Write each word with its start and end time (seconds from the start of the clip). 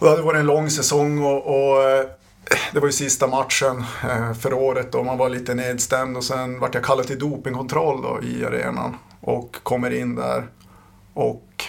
Och 0.00 0.06
det 0.06 0.10
hade 0.10 0.22
varit 0.22 0.40
en 0.40 0.46
lång 0.46 0.70
säsong 0.70 1.22
och, 1.22 1.46
och 1.46 1.82
eh, 1.82 2.06
det 2.72 2.80
var 2.80 2.86
ju 2.88 2.92
sista 2.92 3.26
matchen 3.26 3.84
eh, 4.02 4.32
för 4.32 4.52
året 4.52 4.94
och 4.94 5.06
man 5.06 5.18
var 5.18 5.28
lite 5.28 5.54
nedstämd 5.54 6.16
och 6.16 6.24
sen 6.24 6.60
vart 6.60 6.74
jag 6.74 6.84
kallad 6.84 7.06
till 7.06 7.18
dopingkontroll 7.18 8.02
då 8.02 8.20
i 8.22 8.44
arenan 8.44 8.96
och 9.20 9.56
kommer 9.62 9.90
in 9.90 10.14
där 10.14 10.46
och 11.14 11.64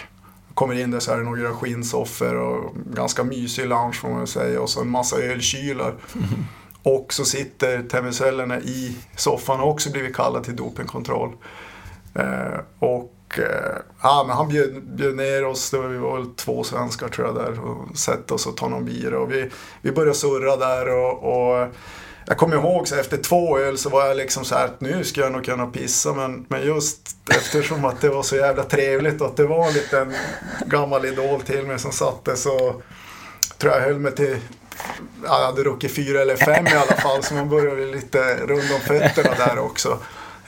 kommer 0.54 0.80
in 0.80 0.90
där 0.90 1.00
så 1.00 1.12
är 1.12 1.16
det 1.16 1.24
några 1.24 1.52
skinnsoffor 1.52 2.34
och 2.34 2.74
ganska 2.94 3.24
mysig 3.24 3.66
lounge 3.66 3.94
får 3.94 4.08
man 4.08 4.18
väl 4.18 4.26
säga 4.26 4.60
och 4.60 4.70
så 4.70 4.80
en 4.80 4.90
massa 4.90 5.16
ölkylar. 5.16 5.94
Och 6.84 7.12
så 7.12 7.24
sitter 7.24 7.82
tenniscellerna 7.82 8.60
i 8.60 8.96
soffan 9.16 9.60
och 9.60 9.68
också 9.68 9.90
blivit 9.90 10.16
kallad 10.16 10.44
till 10.44 10.56
dopingkontroll. 10.56 11.32
Eh, 12.14 12.60
och 12.78 13.11
Eh, 13.38 13.78
ja, 14.02 14.24
men 14.26 14.36
han 14.36 14.48
bjöd, 14.48 14.82
bjöd 14.82 15.16
ner 15.16 15.44
oss, 15.44 15.70
det 15.70 15.78
var, 15.78 15.88
vi 15.88 15.98
var 15.98 16.16
väl 16.16 16.26
två 16.36 16.64
svenskar 16.64 17.08
tror 17.08 17.26
jag 17.26 17.36
där 17.36 17.64
och 17.64 17.98
sätta 17.98 18.34
oss 18.34 18.46
och 18.46 18.56
ta 18.56 18.68
någon 18.68 18.84
bira. 18.84 19.18
Och 19.18 19.32
vi, 19.32 19.50
vi 19.82 19.92
började 19.92 20.14
surra 20.14 20.56
där 20.56 20.88
och, 20.88 21.22
och 21.22 21.68
jag 22.26 22.36
kommer 22.36 22.56
ihåg 22.56 22.88
så 22.88 22.96
efter 22.96 23.16
två 23.16 23.58
öl 23.58 23.78
så 23.78 23.88
var 23.88 24.06
jag 24.06 24.16
liksom 24.16 24.44
så 24.44 24.54
här 24.54 24.64
att 24.64 24.80
nu 24.80 25.04
ska 25.04 25.20
jag 25.20 25.32
nog 25.32 25.44
kunna 25.44 25.66
pissa 25.66 26.12
men, 26.12 26.46
men 26.48 26.66
just 26.66 27.16
eftersom 27.30 27.84
att 27.84 28.00
det 28.00 28.08
var 28.08 28.22
så 28.22 28.36
jävla 28.36 28.62
trevligt 28.62 29.20
och 29.20 29.26
att 29.26 29.36
det 29.36 29.46
var 29.46 29.66
en 29.66 29.72
liten 29.72 30.14
gammal 30.66 31.04
idol 31.04 31.40
till 31.40 31.66
mig 31.66 31.78
som 31.78 31.92
satte 31.92 32.36
så 32.36 32.82
tror 33.58 33.72
jag 33.72 33.80
höll 33.80 33.98
mig 33.98 34.14
till 34.14 34.36
jag 35.24 35.46
hade 35.46 35.62
druckit 35.62 35.94
fyra 35.94 36.20
eller 36.20 36.36
fem 36.36 36.66
i 36.66 36.72
alla 36.72 36.96
fall 36.96 37.22
så 37.22 37.34
man 37.34 37.48
började 37.48 37.86
lite 37.86 38.36
runda 38.36 38.74
om 38.74 38.80
fötterna 38.80 39.34
där 39.46 39.58
också. 39.58 39.98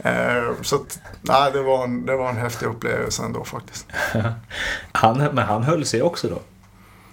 Eh, 0.05 0.63
så 0.63 0.77
att, 0.77 0.99
nej, 1.21 1.53
det, 1.53 1.63
var 1.63 1.85
en, 1.85 2.07
det 2.07 2.17
var 2.17 2.29
en 2.29 2.37
häftig 2.37 2.67
upplevelse 2.67 3.23
ändå 3.23 3.45
faktiskt. 3.45 3.87
Han, 4.93 5.19
men 5.19 5.39
han 5.39 5.63
höll 5.63 5.87
sig 5.87 6.03
också 6.03 6.29
då? 6.29 6.39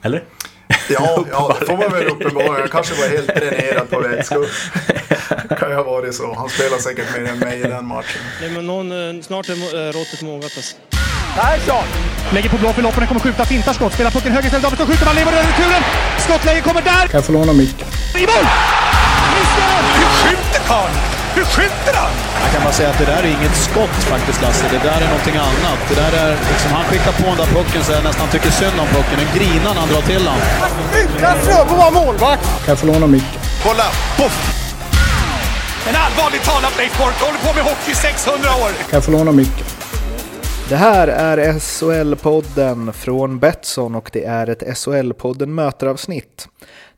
Eller? 0.02 0.23
Ja, 0.90 1.26
ja 1.32 1.58
det 1.59 1.66
får 1.66 1.77
man 1.77 1.91
väl 1.91 2.08
uppenbara. 2.08 2.59
Jag 2.59 2.72
kanske 2.72 3.02
var 3.02 3.09
helt 3.09 3.27
dränerad 3.27 3.90
på 3.90 3.99
vätskor. 3.99 4.48
kan 5.55 5.70
ju 5.70 5.76
ha 5.76 5.84
varit 5.84 6.16
så. 6.16 6.34
Han 6.34 6.49
spelar 6.49 6.77
säkert 6.77 7.18
mer 7.18 7.32
än 7.32 7.40
mig 7.40 7.60
i 7.60 7.63
den 7.63 7.85
matchen. 7.85 8.21
Nej, 8.41 8.49
men 8.51 8.68
någon, 8.68 8.91
eh, 8.91 9.21
snart 9.21 9.49
är 9.49 9.54
eh, 9.54 9.91
råttet 9.91 10.21
mogat 10.21 10.51
alltså. 10.57 10.76
Persson! 11.35 11.85
Lägger 12.34 12.49
på 12.49 12.57
blå 12.57 12.73
för 12.73 12.82
loppen, 12.82 13.07
kommer 13.07 13.21
skjuta, 13.21 13.46
fintar 13.46 13.73
skott, 13.73 13.94
spelar 13.94 14.12
pucken 14.12 14.32
höger 14.32 14.46
istället, 14.46 14.63
Davidsson 14.63 14.88
skjuter, 14.88 15.05
man 15.05 15.16
lever 15.16 15.32
över 15.32 15.48
returen! 15.48 15.84
Skottläge 16.20 16.62
kommer 16.62 16.82
där! 16.82 17.07
Kan 17.07 17.18
jag 17.18 17.26
få 17.26 17.32
låna 17.32 17.54
micken? 17.54 17.88
I 18.16 18.20
mål! 18.20 18.46
Missar! 19.34 19.82
Hur 19.98 20.29
skjuter 20.29 20.68
karln? 20.68 21.21
Hur 21.35 21.46
skjuter 21.54 21.93
han? 22.01 22.13
Jag 22.43 22.49
kan 22.54 22.62
bara 22.63 22.74
säga 22.74 22.90
att 22.90 22.99
det 23.04 23.05
där 23.13 23.24
är 23.24 23.32
inget 23.37 23.55
skott 23.68 23.96
faktiskt 24.13 24.41
Lasse. 24.41 24.65
Det 24.71 24.82
där 24.90 24.99
är 25.05 25.10
någonting 25.13 25.38
annat. 25.49 25.79
Det 25.90 25.96
där 26.04 26.13
är 26.23 26.32
liksom, 26.51 26.71
han 26.77 26.85
skickar 26.90 27.12
på 27.21 27.27
den 27.32 27.38
där 27.38 27.49
pucken 27.57 27.84
så 27.84 27.91
jag 27.91 28.04
nästan 28.04 28.27
tycker 28.34 28.51
synd 28.62 28.77
om 28.84 28.88
pucken. 28.88 29.18
Den 29.23 29.32
grinar 29.38 29.71
när 29.73 29.82
han 29.84 29.90
drar 29.93 30.01
till 30.12 30.23
den. 30.29 30.40
Utan 31.04 31.35
Fröbo 31.46 31.76
var 31.84 31.91
målvakt! 31.91 32.43
Kan 32.43 32.71
jag 32.73 32.79
få 32.79 32.85
låna 32.85 33.07
micken? 33.07 33.41
Kolla! 33.63 33.88
Poff! 34.18 34.38
En 35.90 35.96
allvarligt 35.96 36.43
talat 36.43 36.77
Leif 36.77 36.98
Boork 36.98 37.18
håller 37.21 37.40
på 37.40 37.54
med 37.57 37.63
hockey 37.63 37.91
i 37.91 37.95
600 37.95 38.49
år! 38.63 38.70
Kan 38.70 38.98
jag 38.98 39.04
få 39.04 39.12
låna 39.12 39.32
micken? 39.32 39.66
Det 40.70 40.76
här 40.77 41.07
är 41.07 41.54
SHL-podden 41.54 42.91
från 42.91 43.40
Betsson 43.40 43.95
och 43.95 44.10
det 44.13 44.26
är 44.26 44.49
ett 44.49 44.63
SHL-podden 44.63 45.45
möteravsnitt. 45.45 46.48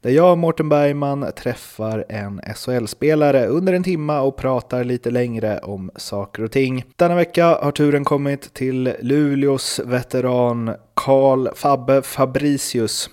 Där 0.03 0.11
jag, 0.11 0.37
Mårten 0.37 0.69
Bergman, 0.69 1.25
träffar 1.35 2.05
en 2.09 2.41
SHL-spelare 2.55 3.47
under 3.47 3.73
en 3.73 3.83
timma 3.83 4.21
och 4.21 4.37
pratar 4.37 4.83
lite 4.83 5.11
längre 5.11 5.59
om 5.59 5.91
saker 5.95 6.43
och 6.43 6.51
ting. 6.51 6.85
Denna 6.95 7.15
vecka 7.15 7.45
har 7.45 7.71
turen 7.71 8.03
kommit 8.03 8.53
till 8.53 8.93
Luleås 9.01 9.79
veteran 9.85 10.75
Karl 10.93 11.47
Fabbe 11.55 12.01
Fabricius. 12.01 13.09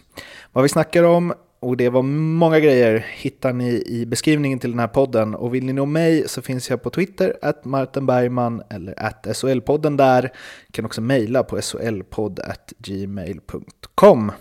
Vad 0.53 0.63
vi 0.63 0.69
snackar 0.69 1.03
om 1.03 1.35
och 1.61 1.77
det 1.77 1.89
var 1.89 2.03
många 2.03 2.61
grejer 2.61 3.07
hittar 3.13 3.53
ni 3.53 3.83
i 3.87 4.07
beskrivningen 4.07 4.59
till 4.59 4.71
den 4.71 4.81
här 4.81 4.89
podden. 4.89 5.35
Och 5.35 5.55
vill 5.55 5.65
ni 5.65 5.73
nå 5.73 5.87
mig 5.87 6.29
så 6.29 6.43
finns 6.43 6.71
jag 6.71 6.83
på 6.83 6.91
Twitter, 6.91 7.37
att 7.43 7.65
Martin 7.65 8.07
Bergman 8.07 8.63
eller 8.71 9.01
att 9.01 9.27
SHL-podden 9.27 9.97
där. 9.97 10.33
kan 10.71 10.85
också 10.85 11.01
mejla 11.01 11.43
på 11.43 11.63
solpodd.gmail.com. 11.63 14.33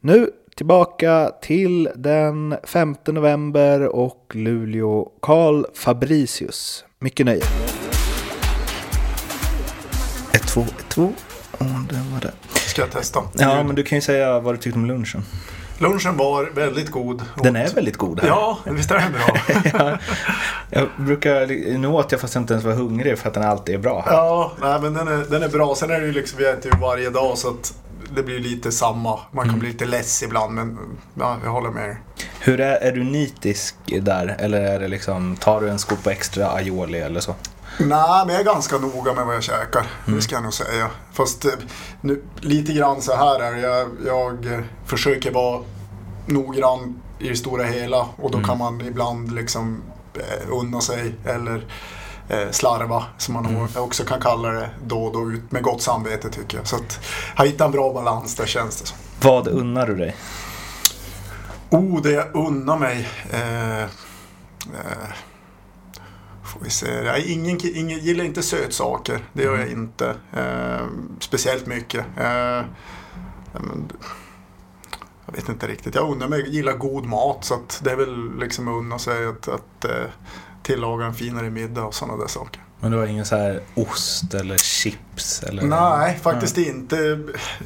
Nu 0.00 0.30
tillbaka 0.58 1.30
till 1.42 1.90
den 1.94 2.56
5 2.64 2.96
november 3.06 3.86
och 3.86 4.32
Luleå 4.34 5.08
Karl 5.22 5.64
Fabricius. 5.74 6.84
Mycket 6.98 7.26
nöje. 7.26 7.42
1-2, 10.32 10.64
1-2. 10.88 11.12
Och 11.52 11.64
det 11.88 12.04
var 12.12 12.20
det. 12.20 12.32
Ska 12.54 12.82
jag 12.82 12.90
testa? 12.90 13.20
Ja, 13.32 13.62
men 13.62 13.74
du 13.74 13.82
kan 13.82 13.98
ju 13.98 14.02
säga 14.02 14.40
vad 14.40 14.54
du 14.54 14.58
tyckte 14.58 14.78
om 14.78 14.86
lunchen. 14.86 15.22
Lunchen 15.78 16.16
var 16.16 16.44
väldigt 16.44 16.90
god. 16.90 17.22
Den 17.42 17.56
är 17.56 17.68
väldigt 17.74 17.96
god 17.96 18.20
här. 18.20 18.28
Ja, 18.28 18.58
visst 18.64 18.90
är 18.90 18.98
den 18.98 19.12
bra? 19.12 19.36
ja, 19.78 19.98
jag 20.70 20.88
brukar, 20.96 21.46
nu 21.78 21.88
åt 21.88 22.12
jag 22.12 22.20
fast 22.20 22.34
jag 22.34 22.42
inte 22.42 22.52
ens 22.52 22.64
var 22.64 22.72
hungrig 22.72 23.18
för 23.18 23.28
att 23.28 23.34
den 23.34 23.42
alltid 23.42 23.74
är 23.74 23.78
bra 23.78 24.02
här. 24.06 24.12
Ja, 24.12 24.52
nej, 24.60 24.80
men 24.80 24.94
den 24.94 25.08
är, 25.08 25.24
den 25.30 25.42
är 25.42 25.48
bra. 25.48 25.74
Sen 25.74 25.90
är 25.90 26.00
det 26.00 26.06
ju 26.06 26.12
liksom, 26.12 26.38
vi 26.38 26.46
äter 26.46 26.72
ju 26.72 26.80
varje 26.80 27.10
dag 27.10 27.38
så 27.38 27.48
att 27.48 27.74
det 28.14 28.22
blir 28.22 28.38
lite 28.40 28.72
samma. 28.72 29.20
Man 29.30 29.44
kan 29.44 29.48
Mm. 29.48 29.58
bli 29.60 29.68
lite 29.68 29.84
less 29.86 30.22
ibland 30.22 30.54
men 30.54 30.78
ja, 31.14 31.36
jag 31.44 31.50
håller 31.50 31.70
med. 31.70 31.96
Hur 32.40 32.60
är, 32.60 32.76
är 32.76 32.92
du 32.92 33.04
nitisk 33.04 33.74
där? 34.02 34.36
Eller 34.38 34.60
är 34.60 34.78
det 34.80 34.88
liksom, 34.88 35.36
tar 35.36 35.60
du 35.60 35.68
en 35.70 35.78
skopa 35.78 36.12
extra 36.12 36.50
aioli 36.50 36.98
eller 36.98 37.20
så? 37.20 37.34
Nej, 37.80 38.26
men 38.26 38.28
jag 38.34 38.40
är 38.40 38.44
ganska 38.44 38.78
noga 38.78 39.14
med 39.14 39.26
vad 39.26 39.34
jag 39.34 39.42
käkar. 39.42 39.86
Mm. 40.06 40.16
Det 40.16 40.22
ska 40.22 40.34
jag 40.34 40.42
nog 40.42 40.54
säga. 40.54 40.90
Fast 41.12 41.44
eh, 41.44 41.50
nu, 42.00 42.22
lite 42.40 42.72
grann 42.72 43.02
så 43.02 43.16
här 43.16 43.40
är. 43.42 43.56
Jag, 43.56 43.88
jag 44.06 44.62
försöker 44.86 45.30
vara 45.32 45.62
noggrann 46.26 47.00
i 47.18 47.28
det 47.28 47.36
stora 47.36 47.64
hela 47.64 48.00
och 48.16 48.30
då 48.30 48.38
Mm. 48.38 48.48
kan 48.48 48.58
man 48.58 48.80
ibland 48.80 49.32
liksom 49.34 49.82
eh, 50.14 50.48
unna 50.52 50.80
sig 50.80 51.14
eller 51.24 51.64
slarva 52.50 53.04
som 53.18 53.34
man 53.34 53.46
Mm. 53.46 53.68
också 53.76 54.04
kan 54.04 54.20
kalla 54.20 54.48
det 54.48 54.70
då 54.86 55.04
och 55.04 55.12
då 55.12 55.30
ut 55.30 55.52
med 55.52 55.62
gott 55.62 55.82
samvete 55.82 56.30
tycker 56.30 56.58
jag. 56.58 56.66
Så 56.66 56.76
att 56.76 57.00
jag 57.36 57.46
hittar 57.46 57.64
en 57.64 57.72
bra 57.72 57.92
balans 57.92 58.34
där 58.34 58.46
känns 58.46 58.80
det 58.80 58.86
som. 58.86 58.98
Vad 59.20 59.48
unnar 59.48 59.86
du 59.86 59.96
dig? 59.96 60.16
Oh, 61.70 62.02
det 62.02 62.10
jag 62.10 62.34
unnar 62.34 62.78
mig. 62.78 63.08
Eh, 63.30 63.82
eh, 63.82 63.88
får 66.44 66.60
vi 66.60 66.70
se. 66.70 67.04
Jag 67.04 67.18
ingen, 67.20 67.58
ingen, 67.76 67.98
gillar 67.98 68.24
inte 68.24 68.42
sötsaker. 68.42 69.20
Det 69.32 69.42
gör 69.42 69.58
jag 69.58 69.68
inte. 69.68 70.16
Eh, 70.36 70.86
speciellt 71.20 71.66
mycket. 71.66 72.04
Eh, 72.16 72.62
men, 73.52 73.92
jag 75.26 75.32
vet 75.32 75.48
inte 75.48 75.66
riktigt. 75.66 75.94
Jag 75.94 76.10
unnar 76.12 76.28
mig, 76.28 76.50
gillar 76.50 76.72
god 76.72 77.06
mat. 77.06 77.44
Så 77.44 77.54
att 77.54 77.80
det 77.84 77.90
är 77.90 77.96
väl 77.96 78.38
liksom 78.38 78.68
att 78.68 78.72
unna 78.72 78.98
sig 78.98 79.26
att, 79.26 79.48
att 79.48 79.84
eh, 79.84 80.04
tillaga 80.68 81.06
en 81.06 81.14
finare 81.14 81.50
middag 81.50 81.84
och 81.84 81.94
sådana 81.94 82.16
där 82.16 82.28
saker. 82.28 82.62
Men 82.80 82.90
du 82.90 82.98
har 82.98 83.06
ingen 83.06 83.24
så 83.24 83.36
här 83.36 83.60
ost 83.74 84.34
eller 84.34 84.58
chips? 84.58 85.42
Eller... 85.42 85.62
Nej, 85.62 86.18
faktiskt 86.22 86.58
inte. 86.58 87.20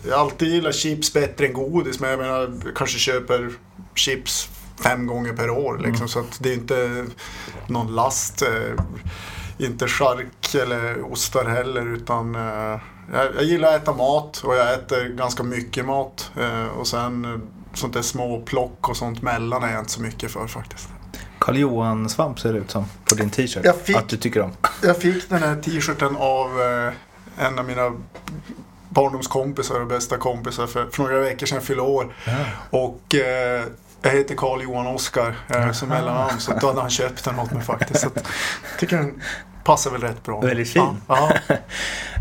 Jag 0.09 0.19
alltid 0.19 0.49
gillat 0.49 0.75
chips 0.75 1.13
bättre 1.13 1.47
än 1.47 1.53
godis. 1.53 2.01
Men 2.01 2.11
jag 2.11 2.19
menar, 2.19 2.61
jag 2.65 2.77
kanske 2.77 2.99
köper 2.99 3.51
chips 3.95 4.49
fem 4.83 5.07
gånger 5.07 5.33
per 5.33 5.51
år. 5.51 5.79
Liksom, 5.87 6.09
Så 6.09 6.19
att 6.19 6.39
det 6.41 6.51
är 6.51 6.55
inte 6.55 7.07
någon 7.67 7.95
last. 7.95 8.43
Eh, 8.43 8.85
inte 9.59 9.89
chark 9.89 10.55
eller 10.55 11.13
ostar 11.13 11.45
heller. 11.45 11.95
Utan 11.95 12.35
eh, 12.35 12.81
jag, 13.13 13.35
jag 13.35 13.45
gillar 13.45 13.69
att 13.69 13.83
äta 13.83 13.93
mat 13.93 14.43
och 14.45 14.55
jag 14.55 14.75
äter 14.75 15.09
ganska 15.09 15.43
mycket 15.43 15.85
mat. 15.85 16.31
Eh, 16.41 16.67
och 16.67 16.87
sen 16.87 17.43
sånt 17.75 17.95
där 17.95 18.03
små 18.03 18.41
plock 18.41 18.89
och 18.89 18.97
sånt 18.97 19.23
mellan 19.23 19.63
är 19.63 19.73
jag 19.73 19.81
inte 19.81 19.93
så 19.93 20.03
mycket 20.03 20.31
för 20.31 20.47
faktiskt. 20.47 20.89
Karl 21.43 21.57
Johan 21.57 22.09
Svamp 22.09 22.41
ser 22.41 22.53
det 22.53 22.59
ut 22.59 22.71
som 22.71 22.85
på 23.05 23.15
din 23.15 23.31
t-shirt. 23.31 23.67
Fick- 23.85 23.97
Att 23.97 24.09
du 24.09 24.17
tycker 24.17 24.41
om. 24.43 24.53
Jag 24.83 24.97
fick 24.97 25.29
den 25.29 25.43
här 25.43 25.57
t-shirten 25.57 26.17
av 26.17 26.61
eh, 26.63 27.47
en 27.47 27.59
av 27.59 27.65
mina 27.65 27.93
barndomskompisar 28.89 29.81
och 29.81 29.87
bästa 29.87 30.17
kompisar 30.17 30.67
för, 30.67 30.87
för 30.87 31.03
några 31.03 31.19
veckor 31.21 31.47
sedan 31.47 31.57
jag 31.57 31.65
fyllde 31.65 31.83
år. 31.83 32.15
Och 32.71 33.15
eh, 33.15 33.65
jag 34.03 34.11
heter 34.11 34.35
Karl 34.35 34.63
Johan 34.63 34.87
Oskar 34.87 35.35
eh, 35.55 35.73
som 35.73 35.89
mellannamn 35.89 36.41
så 36.41 36.53
då 36.61 36.67
hade 36.67 36.81
han 36.81 36.91
köpt 36.91 37.25
den 37.25 37.39
åt 37.39 37.53
mig 37.53 37.63
faktiskt. 37.63 38.01
Så 38.01 38.07
att, 38.07 38.25
tycker 38.79 38.97
den 38.97 39.23
passar 39.65 39.91
väl 39.91 40.01
rätt 40.01 40.23
bra. 40.23 40.41
Väldigt 40.41 40.71
fin. 40.71 40.83
Ja, 41.09 41.33
ja. 41.49 41.55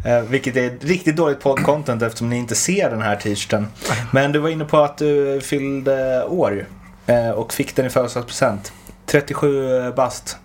Eh, 0.06 0.22
vilket 0.22 0.56
är 0.58 0.78
riktigt 0.82 1.16
dåligt 1.16 1.40
podd-content 1.44 2.06
eftersom 2.06 2.30
ni 2.30 2.38
inte 2.38 2.56
ser 2.56 2.90
den 2.90 3.02
här 3.02 3.16
t-shirten. 3.16 3.68
Men 4.12 4.32
du 4.32 4.40
var 4.40 4.50
inne 4.50 4.66
på 4.66 4.78
att 4.78 4.98
du 4.98 5.42
fyllde 5.42 6.24
år 6.24 6.66
eh, 7.06 7.30
och 7.30 7.54
fick 7.54 7.76
den 7.76 7.86
i 7.86 7.90
födelsedagspresent. 7.90 8.74
37 9.12 9.92
bast. 9.96 10.38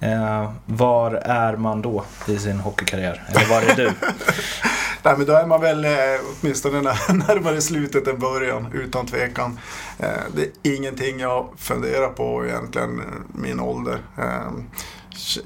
Eh, 0.00 0.52
var 0.66 1.12
är 1.14 1.56
man 1.56 1.82
då 1.82 2.04
i 2.28 2.38
sin 2.38 2.58
hockeykarriär? 2.60 3.24
Eller 3.28 3.46
var 3.46 3.62
är 3.62 3.76
du? 3.76 3.84
Nej, 5.02 5.14
men 5.16 5.26
då 5.26 5.32
är 5.32 5.46
man 5.46 5.60
väl 5.60 5.84
eh, 5.84 5.90
åtminstone 6.40 6.80
närmare 7.08 7.60
slutet 7.60 8.08
än 8.08 8.18
början, 8.18 8.72
utan 8.72 9.06
tvekan. 9.06 9.60
Eh, 9.98 10.08
det 10.34 10.42
är 10.42 10.76
ingenting 10.76 11.20
jag 11.20 11.48
funderar 11.56 12.08
på 12.08 12.46
egentligen, 12.46 12.98
eh, 12.98 13.04
min 13.34 13.60
ålder. 13.60 13.98
Eh, 14.18 14.52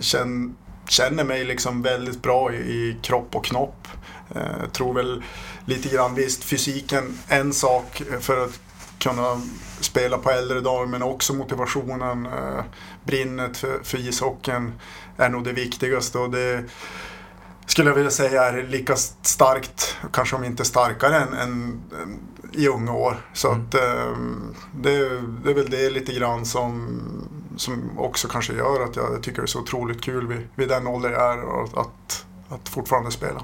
känn, 0.00 0.56
känner 0.88 1.24
mig 1.24 1.44
liksom 1.44 1.82
väldigt 1.82 2.22
bra 2.22 2.52
i, 2.52 2.56
i 2.56 2.96
kropp 3.02 3.36
och 3.36 3.44
knopp. 3.44 3.88
Eh, 4.34 4.70
tror 4.72 4.94
väl 4.94 5.22
lite 5.64 5.88
grann, 5.88 6.14
visst 6.14 6.44
fysiken 6.44 7.18
en 7.28 7.52
sak 7.52 8.02
för 8.20 8.44
att 8.44 8.60
kunna 9.00 9.40
spela 9.80 10.18
på 10.18 10.30
äldre 10.30 10.60
dagar 10.60 10.86
men 10.86 11.02
också 11.02 11.34
motivationen, 11.34 12.26
eh, 12.26 12.64
brinnet 13.04 13.56
för, 13.56 13.80
för 13.82 13.98
ishockeyn 13.98 14.72
är 15.16 15.28
nog 15.28 15.44
det 15.44 15.52
viktigaste. 15.52 16.18
Och 16.18 16.30
det 16.30 16.64
skulle 17.66 17.90
jag 17.90 17.94
vilja 17.94 18.10
säga 18.10 18.44
är 18.44 18.62
lika 18.62 18.96
starkt, 19.22 19.96
kanske 20.12 20.36
om 20.36 20.44
inte 20.44 20.64
starkare 20.64 21.16
än, 21.16 21.32
än, 21.34 21.82
än 22.02 22.20
i 22.52 22.68
unga 22.68 22.92
år. 22.92 23.16
Så 23.32 23.48
Mm. 23.48 23.60
att 23.66 23.74
eh, 23.74 24.12
det, 24.74 25.20
det 25.44 25.50
är 25.50 25.54
väl 25.54 25.70
det 25.70 25.90
lite 25.90 26.12
grann 26.12 26.46
som, 26.46 27.00
som 27.56 27.98
också 27.98 28.28
kanske 28.28 28.52
gör 28.52 28.84
att 28.84 28.96
jag 28.96 29.22
tycker 29.22 29.42
det 29.42 29.44
är 29.44 29.46
så 29.46 29.60
otroligt 29.60 30.02
kul 30.02 30.26
vid, 30.26 30.48
vid 30.54 30.68
den 30.68 30.86
ålder 30.86 31.10
jag 31.10 31.32
är 31.32 31.42
och 31.42 31.80
att, 31.80 32.26
att 32.48 32.68
fortfarande 32.68 33.10
spela. 33.10 33.42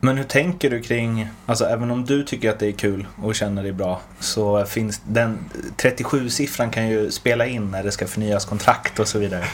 Men 0.00 0.16
hur 0.16 0.24
tänker 0.24 0.70
du 0.70 0.82
kring, 0.82 1.28
alltså 1.46 1.64
även 1.64 1.90
om 1.90 2.04
du 2.04 2.22
tycker 2.24 2.50
att 2.50 2.58
det 2.58 2.66
är 2.66 2.72
kul 2.72 3.06
och 3.22 3.34
känner 3.34 3.62
dig 3.62 3.72
bra 3.72 4.00
så 4.20 4.64
finns 4.64 5.00
den 5.04 5.38
37-siffran 5.76 6.70
kan 6.70 6.88
ju 6.88 7.10
spela 7.10 7.46
in 7.46 7.70
när 7.70 7.82
det 7.82 7.92
ska 7.92 8.06
förnyas 8.06 8.44
kontrakt 8.44 8.98
och 8.98 9.08
så 9.08 9.18
vidare. 9.18 9.44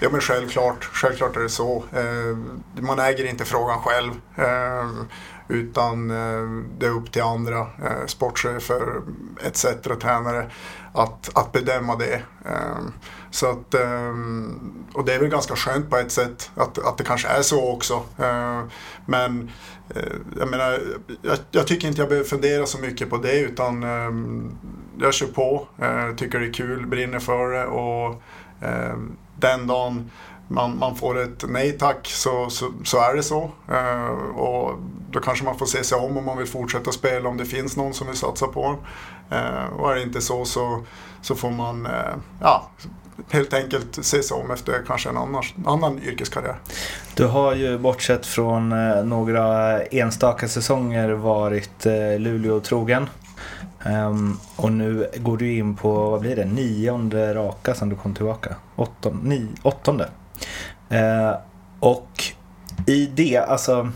Ja 0.00 0.08
men 0.12 0.20
självklart, 0.20 0.84
självklart 0.84 1.36
är 1.36 1.40
det 1.40 1.48
så. 1.48 1.84
Eh, 1.92 2.36
man 2.82 2.98
äger 2.98 3.24
inte 3.24 3.44
frågan 3.44 3.78
själv. 3.78 4.12
Eh, 4.36 4.90
utan 5.48 6.10
eh, 6.10 6.64
det 6.78 6.86
är 6.86 6.90
upp 6.90 7.12
till 7.12 7.22
andra 7.22 7.66
sportchefer 8.06 8.82
etc. 9.44 9.66
tränare 10.00 10.50
att, 10.92 11.30
att 11.34 11.52
bedöma 11.52 11.96
det. 11.96 12.22
Så 13.32 13.50
att, 13.50 13.74
ehm, 13.74 14.84
och 14.94 15.04
det 15.04 15.14
är 15.14 15.18
väl 15.18 15.28
ganska 15.28 15.56
skönt 15.56 15.90
på 15.90 15.96
ett 15.96 16.12
sätt 16.12 16.50
att, 16.54 16.78
att 16.78 16.98
det 16.98 17.04
kanske 17.04 17.28
är 17.28 17.42
så 17.42 17.72
också. 17.72 18.02
Ehm, 18.18 18.70
men 19.06 19.50
eh, 19.94 20.12
jag 20.38 20.48
menar, 20.48 20.80
jag, 21.22 21.38
jag 21.50 21.66
tycker 21.66 21.88
inte 21.88 22.00
jag 22.00 22.08
behöver 22.08 22.28
fundera 22.28 22.66
så 22.66 22.78
mycket 22.78 23.10
på 23.10 23.16
det 23.16 23.40
utan 23.40 23.82
ehm, 23.82 24.58
jag 24.98 25.14
kör 25.14 25.26
på, 25.26 25.66
eh, 25.78 26.14
tycker 26.16 26.40
det 26.40 26.46
är 26.46 26.52
kul, 26.52 26.86
brinner 26.86 27.18
för 27.18 27.50
det 27.50 27.66
och 27.66 28.22
den 29.36 29.66
dagen 29.66 30.10
man, 30.52 30.78
man 30.78 30.96
får 30.96 31.18
ett 31.18 31.44
nej 31.48 31.72
tack 31.72 32.06
så, 32.06 32.50
så, 32.50 32.72
så 32.84 32.98
är 32.98 33.16
det 33.16 33.22
så. 33.22 33.50
Eh, 33.68 34.38
och 34.38 34.78
då 35.10 35.20
kanske 35.20 35.44
man 35.44 35.58
får 35.58 35.66
se 35.66 35.84
sig 35.84 35.98
om 35.98 36.16
om 36.16 36.24
man 36.24 36.38
vill 36.38 36.46
fortsätta 36.46 36.92
spela 36.92 37.28
om 37.28 37.36
det 37.36 37.44
finns 37.44 37.76
någon 37.76 37.94
som 37.94 38.06
vill 38.06 38.16
satsa 38.16 38.46
på 38.46 38.64
en. 38.64 38.76
Eh, 39.38 39.66
och 39.66 39.90
är 39.90 39.94
det 39.94 40.02
inte 40.02 40.20
så 40.20 40.44
så, 40.44 40.84
så 41.20 41.34
får 41.34 41.50
man 41.50 41.86
eh, 41.86 42.14
ja, 42.40 42.70
helt 43.30 43.54
enkelt 43.54 44.04
se 44.04 44.22
sig 44.22 44.34
om 44.34 44.50
efter 44.50 44.82
kanske 44.86 45.08
en 45.08 45.16
annan, 45.16 45.42
annan 45.66 45.98
yrkeskarriär. 46.02 46.56
Du 47.14 47.24
har 47.26 47.54
ju 47.54 47.78
bortsett 47.78 48.26
från 48.26 48.72
eh, 48.72 49.04
några 49.04 49.80
enstaka 49.82 50.48
säsonger 50.48 51.10
varit 51.10 51.86
eh, 51.86 52.18
Luleå 52.18 52.60
trogen. 52.60 53.06
Um, 53.86 54.38
och 54.56 54.72
nu 54.72 55.10
går 55.16 55.36
du 55.36 55.52
in 55.52 55.76
på, 55.76 56.10
vad 56.10 56.20
blir 56.20 56.36
det, 56.36 56.44
nionde 56.44 57.34
raka 57.34 57.74
sen 57.74 57.88
du 57.88 57.96
kom 57.96 58.14
tillbaka? 58.14 58.56
Åttonde? 58.76 59.28
Ni, 59.28 59.48
åttonde. 59.62 60.08
Uh, 60.92 61.36
och 61.80 62.24
i 62.86 63.06
det, 63.06 63.36
alltså 63.36 63.92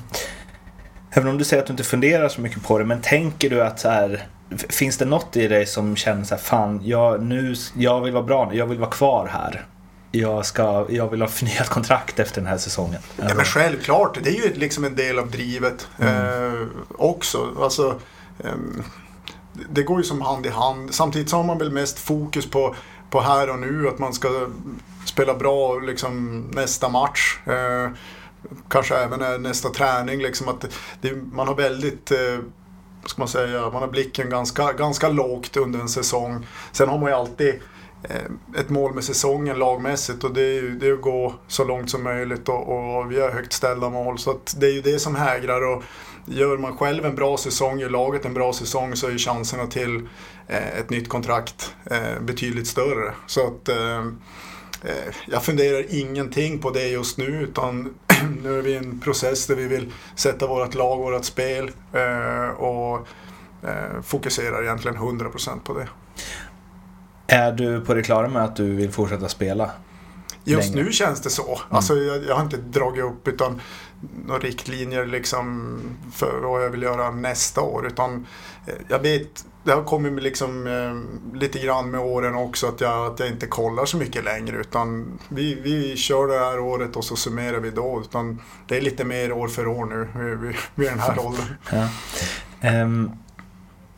Även 1.16 1.28
om 1.28 1.38
du 1.38 1.44
säger 1.44 1.62
att 1.62 1.66
du 1.66 1.72
inte 1.72 1.84
funderar 1.84 2.28
så 2.28 2.40
mycket 2.40 2.62
på 2.62 2.78
det, 2.78 2.84
men 2.84 3.00
tänker 3.00 3.50
du 3.50 3.62
att 3.62 3.80
så 3.80 3.88
här, 3.88 4.26
finns 4.68 4.98
det 4.98 5.04
något 5.04 5.36
i 5.36 5.48
dig 5.48 5.66
som 5.66 5.96
känner 5.96 6.24
så 6.24 6.34
här, 6.34 6.42
fan, 6.42 6.80
jag, 6.84 7.22
nu, 7.22 7.54
jag 7.74 8.00
vill 8.00 8.12
vara 8.12 8.24
bra 8.24 8.48
nu, 8.50 8.56
jag 8.56 8.66
vill 8.66 8.78
vara 8.78 8.90
kvar 8.90 9.26
här. 9.26 9.66
Jag, 10.12 10.46
ska, 10.46 10.86
jag 10.88 11.10
vill 11.10 11.20
ha 11.20 11.28
förnyat 11.28 11.68
kontrakt 11.68 12.18
efter 12.18 12.40
den 12.40 12.50
här 12.50 12.58
säsongen. 12.58 13.00
Ja, 13.16 13.34
men 13.34 13.44
självklart, 13.44 14.18
det 14.22 14.30
är 14.30 14.46
ju 14.46 14.54
liksom 14.54 14.84
en 14.84 14.96
del 14.96 15.18
av 15.18 15.30
drivet 15.30 15.88
eh, 15.98 16.66
också. 16.98 17.48
Alltså, 17.60 18.00
ehm, 18.44 18.82
det 19.70 19.82
går 19.82 19.98
ju 19.98 20.04
som 20.04 20.20
hand 20.20 20.46
i 20.46 20.48
hand. 20.48 20.94
Samtidigt 20.94 21.30
så 21.30 21.36
har 21.36 21.44
man 21.44 21.58
väl 21.58 21.72
mest 21.72 21.98
fokus 21.98 22.50
på, 22.50 22.74
på 23.10 23.20
här 23.20 23.50
och 23.50 23.58
nu, 23.58 23.88
att 23.88 23.98
man 23.98 24.12
ska 24.12 24.48
spela 25.04 25.34
bra 25.34 25.78
liksom, 25.78 26.40
nästa 26.54 26.88
match. 26.88 27.38
Eh, 27.46 27.90
kanske 28.68 28.96
även 28.96 29.42
nästa 29.42 29.68
träning. 29.68 30.18
Liksom, 30.18 30.48
att 30.48 30.64
det, 31.00 31.12
man 31.32 31.48
har 31.48 31.54
väldigt 31.54 32.10
eh, 32.10 32.38
vad 33.06 33.10
ska 33.10 33.20
man 33.20 33.48
säga, 33.48 33.70
man 33.70 33.82
har 33.82 33.88
blicken 33.88 34.30
ganska, 34.30 34.72
ganska 34.72 35.08
lågt 35.08 35.56
under 35.56 35.80
en 35.80 35.88
säsong. 35.88 36.46
Sen 36.72 36.88
har 36.88 36.98
man 36.98 37.10
ju 37.10 37.16
alltid 37.16 37.54
eh, 38.02 38.60
ett 38.60 38.68
mål 38.68 38.94
med 38.94 39.04
säsongen 39.04 39.58
lagmässigt 39.58 40.24
och 40.24 40.34
det 40.34 40.40
är 40.40 40.62
ju 40.62 40.78
det 40.78 40.88
är 40.88 40.92
att 40.92 41.00
gå 41.00 41.34
så 41.48 41.64
långt 41.64 41.90
som 41.90 42.02
möjligt 42.02 42.48
och, 42.48 42.98
och 42.98 43.12
vi 43.12 43.20
har 43.20 43.30
högt 43.30 43.52
ställda 43.52 43.90
mål. 43.90 44.18
Så 44.18 44.30
att 44.30 44.54
det 44.58 44.66
är 44.66 44.72
ju 44.72 44.80
det 44.80 44.98
som 44.98 45.14
hägrar 45.14 45.74
och 45.74 45.82
gör 46.24 46.58
man 46.58 46.76
själv 46.76 47.06
en 47.06 47.14
bra 47.14 47.36
säsong, 47.36 47.78
gör 47.78 47.90
laget 47.90 48.24
en 48.24 48.34
bra 48.34 48.52
säsong 48.52 48.96
så 48.96 49.06
är 49.06 49.10
ju 49.10 49.18
chanserna 49.18 49.66
till 49.66 50.08
eh, 50.46 50.78
ett 50.78 50.90
nytt 50.90 51.08
kontrakt 51.08 51.74
eh, 51.90 52.20
betydligt 52.20 52.66
större. 52.66 53.14
Så 53.26 53.46
att 53.46 53.68
jag 55.26 55.44
funderar 55.44 55.84
ingenting 55.88 56.58
på 56.58 56.70
det 56.70 56.88
just 56.88 57.18
nu 57.18 57.26
utan 57.26 57.94
nu 58.42 58.58
är 58.58 58.62
vi 58.62 58.70
i 58.70 58.76
en 58.76 59.00
process 59.00 59.46
där 59.46 59.54
vi 59.54 59.66
vill 59.66 59.92
sätta 60.14 60.46
vårt 60.46 60.74
lag, 60.74 60.98
vårt 60.98 61.24
spel 61.24 61.70
eh, 61.92 62.48
och 62.48 63.08
eh, 63.62 64.02
fokuserar 64.02 64.62
egentligen 64.62 64.96
100% 64.96 65.60
på 65.64 65.74
det. 65.78 65.88
Är 67.26 67.52
du 67.52 67.80
på 67.80 67.94
det 67.94 68.02
klara 68.02 68.28
med 68.28 68.44
att 68.44 68.56
du 68.56 68.74
vill 68.74 68.92
fortsätta 68.92 69.28
spela? 69.28 69.70
Just 70.44 70.74
Länge. 70.74 70.84
nu 70.84 70.92
känns 70.92 71.20
det 71.20 71.30
så. 71.30 71.60
Alltså, 71.70 71.96
jag, 71.96 72.24
jag 72.24 72.34
har 72.34 72.42
inte 72.42 72.56
dragit 72.56 73.04
upp 73.04 73.28
utan 73.28 73.60
några 74.26 74.40
riktlinjer 74.40 75.06
liksom 75.06 75.80
för 76.12 76.40
vad 76.40 76.64
jag 76.64 76.70
vill 76.70 76.82
göra 76.82 77.10
nästa 77.10 77.60
år. 77.60 77.86
Utan 77.86 78.26
eh, 78.66 78.74
jag 78.88 78.98
vet, 78.98 79.44
det 79.64 79.72
har 79.72 79.84
kommit 79.84 80.12
med 80.12 80.22
liksom, 80.22 80.66
eh, 80.66 81.38
lite 81.38 81.58
grann 81.58 81.90
med 81.90 82.00
åren 82.00 82.34
också 82.34 82.66
att 82.66 82.80
jag, 82.80 83.12
att 83.12 83.20
jag 83.20 83.28
inte 83.28 83.46
kollar 83.46 83.84
så 83.84 83.96
mycket 83.96 84.24
längre. 84.24 84.56
Utan 84.56 85.18
vi, 85.28 85.54
vi 85.54 85.96
kör 85.96 86.26
det 86.26 86.38
här 86.38 86.58
året 86.58 86.96
och 86.96 87.04
så 87.04 87.16
summerar 87.16 87.58
vi 87.58 87.70
då. 87.70 88.00
Utan 88.00 88.42
det 88.66 88.76
är 88.76 88.80
lite 88.80 89.04
mer 89.04 89.32
år 89.32 89.48
för 89.48 89.66
år 89.66 89.84
nu 89.84 90.08
vid, 90.24 90.38
vid, 90.38 90.56
vid 90.74 90.88
den 90.88 90.98
här 90.98 91.18
åldern. 91.26 91.54
Ja. 91.72 91.88
Ehm, 92.60 93.10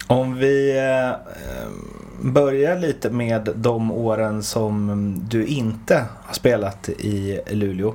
om 0.09 0.39
vi 0.39 0.79
eh, 0.79 1.11
börjar 2.21 2.79
lite 2.79 3.11
med 3.11 3.49
de 3.55 3.93
åren 3.93 4.43
som 4.43 5.15
du 5.29 5.47
inte 5.47 6.05
har 6.25 6.35
spelat 6.35 6.89
i 6.89 7.41
Luleå. 7.51 7.95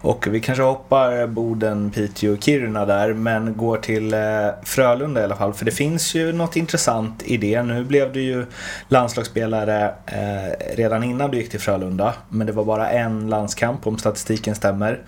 Och 0.00 0.26
vi 0.30 0.40
kanske 0.40 0.62
hoppar 0.62 1.26
Boden, 1.26 1.90
Piteå 1.90 2.32
och 2.32 2.42
Kiruna 2.42 2.86
där 2.86 3.12
men 3.12 3.56
går 3.56 3.76
till 3.76 4.14
eh, 4.14 4.20
Frölunda 4.62 5.20
i 5.20 5.24
alla 5.24 5.36
fall. 5.36 5.54
För 5.54 5.64
det 5.64 5.70
finns 5.70 6.14
ju 6.14 6.32
något 6.32 6.56
intressant 6.56 7.22
i 7.22 7.36
det. 7.36 7.62
Nu 7.62 7.84
blev 7.84 8.12
du 8.12 8.22
ju 8.22 8.46
landslagsspelare 8.88 9.94
eh, 10.06 10.76
redan 10.76 11.04
innan 11.04 11.30
du 11.30 11.36
gick 11.36 11.50
till 11.50 11.60
Frölunda. 11.60 12.14
Men 12.28 12.46
det 12.46 12.52
var 12.52 12.64
bara 12.64 12.90
en 12.90 13.28
landskamp 13.28 13.86
om 13.86 13.98
statistiken 13.98 14.54
stämmer. 14.54 15.00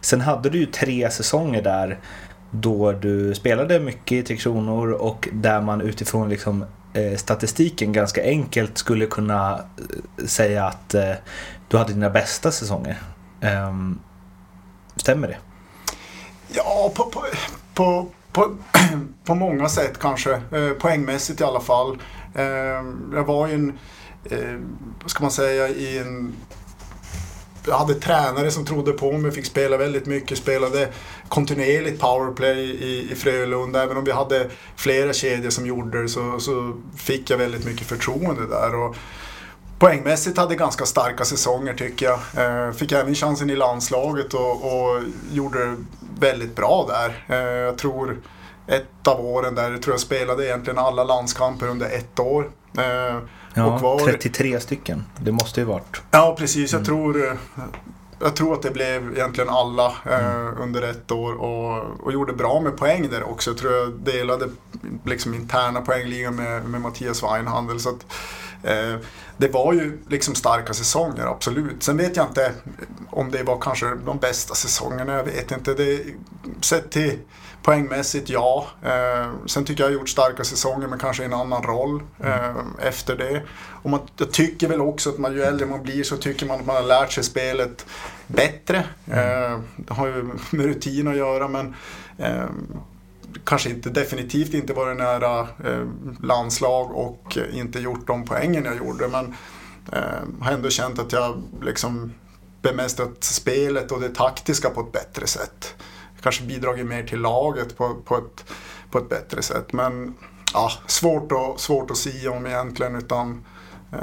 Sen 0.00 0.20
hade 0.20 0.50
du 0.50 0.58
ju 0.58 0.66
tre 0.66 1.10
säsonger 1.10 1.62
där 1.62 1.98
då 2.54 2.92
du 2.92 3.34
spelade 3.34 3.80
mycket 3.80 4.12
i 4.12 4.22
Tre 4.22 4.36
Kronor 4.36 4.92
och 4.92 5.28
där 5.32 5.60
man 5.60 5.80
utifrån 5.80 6.28
liksom, 6.28 6.64
eh, 6.92 7.16
statistiken 7.16 7.92
ganska 7.92 8.22
enkelt 8.22 8.78
skulle 8.78 9.06
kunna 9.06 9.52
eh, 10.18 10.26
säga 10.26 10.64
att 10.64 10.94
eh, 10.94 11.12
du 11.68 11.76
hade 11.76 11.92
dina 11.92 12.10
bästa 12.10 12.50
säsonger. 12.50 12.98
Ehm, 13.40 13.98
stämmer 14.96 15.28
det? 15.28 15.36
Ja, 16.48 16.92
på, 16.94 17.04
på, 17.04 17.24
på, 17.74 18.08
på, 18.32 18.56
på 19.24 19.34
många 19.34 19.68
sätt 19.68 19.98
kanske. 19.98 20.32
Eh, 20.32 20.70
poängmässigt 20.78 21.40
i 21.40 21.44
alla 21.44 21.60
fall. 21.60 21.98
Eh, 22.34 22.44
jag 23.14 23.24
var 23.26 23.48
ju 23.48 23.54
en, 23.54 23.78
eh, 24.24 24.60
vad 25.02 25.10
ska 25.10 25.24
man 25.24 25.30
säga, 25.30 25.68
i 25.68 25.98
en... 25.98 26.34
Jag 27.66 27.78
hade 27.78 27.94
tränare 27.94 28.50
som 28.50 28.64
trodde 28.64 28.92
på 28.92 29.12
mig, 29.12 29.32
fick 29.32 29.46
spela 29.46 29.76
väldigt 29.76 30.06
mycket, 30.06 30.38
spelade 30.38 30.88
kontinuerligt 31.28 32.00
powerplay 32.00 32.58
i, 32.60 33.12
i 33.12 33.14
Frölunda. 33.14 33.82
Även 33.82 33.96
om 33.96 34.04
vi 34.04 34.12
hade 34.12 34.50
flera 34.76 35.12
kedjor 35.12 35.50
som 35.50 35.66
gjorde 35.66 36.02
det 36.02 36.08
så, 36.08 36.40
så 36.40 36.76
fick 36.96 37.30
jag 37.30 37.38
väldigt 37.38 37.64
mycket 37.64 37.86
förtroende 37.86 38.46
där. 38.46 38.74
Och, 38.74 38.96
Poängmässigt 39.78 40.38
hade 40.38 40.54
ganska 40.54 40.86
starka 40.86 41.24
säsonger 41.24 41.74
tycker 41.74 42.06
jag. 42.06 42.18
Eh, 42.36 42.72
fick 42.72 42.92
även 42.92 43.14
chansen 43.14 43.50
i 43.50 43.56
landslaget 43.56 44.34
och, 44.34 44.50
och 44.50 45.02
gjorde 45.32 45.66
det 45.66 45.76
väldigt 46.18 46.56
bra 46.56 46.88
där. 46.88 47.24
Eh, 47.36 47.50
jag 47.50 47.78
tror 47.78 48.20
ett 48.66 49.08
av 49.08 49.20
åren 49.20 49.54
där, 49.54 49.70
jag 49.70 49.82
tror 49.82 49.94
jag 49.94 50.00
spelade 50.00 50.46
egentligen 50.46 50.78
alla 50.78 51.04
landskamper 51.04 51.66
under 51.66 51.86
ett 51.86 52.20
år. 52.20 52.50
Eh, 52.78 53.18
Ja, 53.54 53.78
var, 53.78 53.98
33 53.98 54.60
stycken. 54.60 55.04
Det 55.20 55.32
måste 55.32 55.60
ju 55.60 55.66
varit. 55.66 56.02
Ja, 56.10 56.36
precis. 56.38 56.72
Jag, 56.72 56.84
tror, 56.84 57.26
eh, 57.26 57.32
jag 58.20 58.36
tror 58.36 58.54
att 58.54 58.62
det 58.62 58.70
blev 58.70 59.12
egentligen 59.12 59.50
alla 59.50 59.86
eh, 59.86 60.62
under 60.62 60.82
ett 60.82 61.12
år 61.12 61.32
och, 61.32 62.00
och 62.00 62.12
gjorde 62.12 62.32
bra 62.32 62.60
med 62.60 62.76
poäng 62.76 63.08
där 63.10 63.22
också. 63.30 63.50
Jag 63.50 63.58
tror 63.58 63.72
jag 63.72 63.92
delade 63.92 64.48
liksom 65.04 65.34
interna 65.34 65.80
poängligan 65.80 66.36
med, 66.36 66.64
med 66.64 66.80
Mattias 66.80 67.22
Weinhandel. 67.22 67.80
Så 67.80 67.88
att, 67.88 68.06
Eh, 68.64 68.96
det 69.36 69.48
var 69.48 69.72
ju 69.72 69.98
liksom 70.08 70.34
starka 70.34 70.74
säsonger, 70.74 71.26
absolut. 71.26 71.82
Sen 71.82 71.96
vet 71.96 72.16
jag 72.16 72.26
inte 72.26 72.52
om 73.10 73.30
det 73.30 73.42
var 73.42 73.58
kanske 73.60 73.86
de 74.06 74.18
bästa 74.18 74.54
säsongerna, 74.54 75.12
jag 75.12 75.24
vet 75.24 75.50
inte. 75.50 75.74
Det, 75.74 76.04
sett 76.60 76.90
till 76.90 77.18
poängmässigt, 77.64 78.30
ja. 78.30 78.66
Eh, 78.82 79.30
sen 79.46 79.64
tycker 79.64 79.82
jag 79.82 79.90
har 79.90 79.94
gjort 79.94 80.08
starka 80.08 80.44
säsonger 80.44 80.88
men 80.88 80.98
kanske 80.98 81.22
i 81.22 81.26
en 81.26 81.34
annan 81.34 81.62
roll 81.62 82.02
eh, 82.24 82.56
efter 82.78 83.16
det. 83.16 83.42
Och 83.82 83.90
man, 83.90 84.00
jag 84.16 84.32
tycker 84.32 84.68
väl 84.68 84.80
också 84.80 85.10
att 85.10 85.18
man, 85.18 85.32
ju 85.32 85.42
äldre 85.42 85.66
man 85.66 85.82
blir 85.82 86.04
så 86.04 86.16
tycker 86.16 86.46
man 86.46 86.60
att 86.60 86.66
man 86.66 86.76
har 86.76 86.82
lärt 86.82 87.12
sig 87.12 87.24
spelet 87.24 87.86
bättre. 88.26 88.76
Eh, 89.06 89.58
det 89.76 89.94
har 89.94 90.06
ju 90.06 90.22
med 90.50 90.66
rutin 90.66 91.08
att 91.08 91.16
göra 91.16 91.48
men 91.48 91.74
eh, 92.18 92.46
kanske 93.44 93.70
inte, 93.70 93.90
definitivt 93.90 94.54
inte 94.54 94.72
varit 94.72 94.96
nära 94.96 95.40
eh, 95.40 95.86
landslag 96.22 96.90
och 96.90 97.38
inte 97.52 97.78
gjort 97.78 98.06
de 98.06 98.24
poängen 98.24 98.64
jag 98.64 98.76
gjorde. 98.76 99.08
Men 99.08 99.34
eh, 99.92 100.44
har 100.44 100.52
ändå 100.52 100.70
känt 100.70 100.98
att 100.98 101.12
jag 101.12 101.42
liksom 101.62 102.12
bemästrat 102.62 103.24
spelet 103.24 103.92
och 103.92 104.00
det 104.00 104.14
taktiska 104.14 104.70
på 104.70 104.80
ett 104.80 104.92
bättre 104.92 105.26
sätt. 105.26 105.74
Kanske 106.24 106.44
bidragit 106.44 106.86
mer 106.86 107.02
till 107.02 107.20
laget 107.20 107.76
på, 107.76 107.94
på, 108.04 108.16
ett, 108.16 108.44
på 108.90 108.98
ett 108.98 109.08
bättre 109.08 109.42
sätt. 109.42 109.72
Men 109.72 110.14
ja, 110.54 110.72
svårt, 110.86 111.32
att, 111.32 111.60
svårt 111.60 111.90
att 111.90 111.96
säga 111.96 112.32
om 112.32 112.46
egentligen. 112.46 112.96
Utan, 112.96 113.44
eh, 113.92 113.98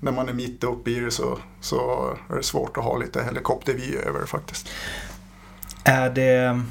när 0.00 0.12
man 0.12 0.28
är 0.28 0.32
mitt 0.32 0.64
uppe 0.64 0.90
i 0.90 1.00
det 1.00 1.10
så, 1.10 1.38
så 1.60 2.08
är 2.30 2.36
det 2.36 2.42
svårt 2.42 2.76
att 2.76 2.84
ha 2.84 2.96
lite 2.96 3.22
helikoptervy 3.22 3.96
över 3.96 4.20
det 4.20 4.26
faktiskt. 4.26 4.68
Är 5.84 6.10
det... 6.10 6.62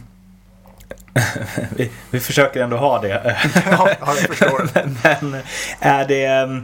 vi, 1.75 1.91
vi 2.12 2.20
försöker 2.20 2.63
ändå 2.63 2.77
ha 2.77 3.01
det. 3.01 3.10
ja, 3.72 3.89
jag 4.00 4.17
förstår. 4.17 4.70
Men 5.03 5.41
är 5.79 6.08
det... 6.08 6.63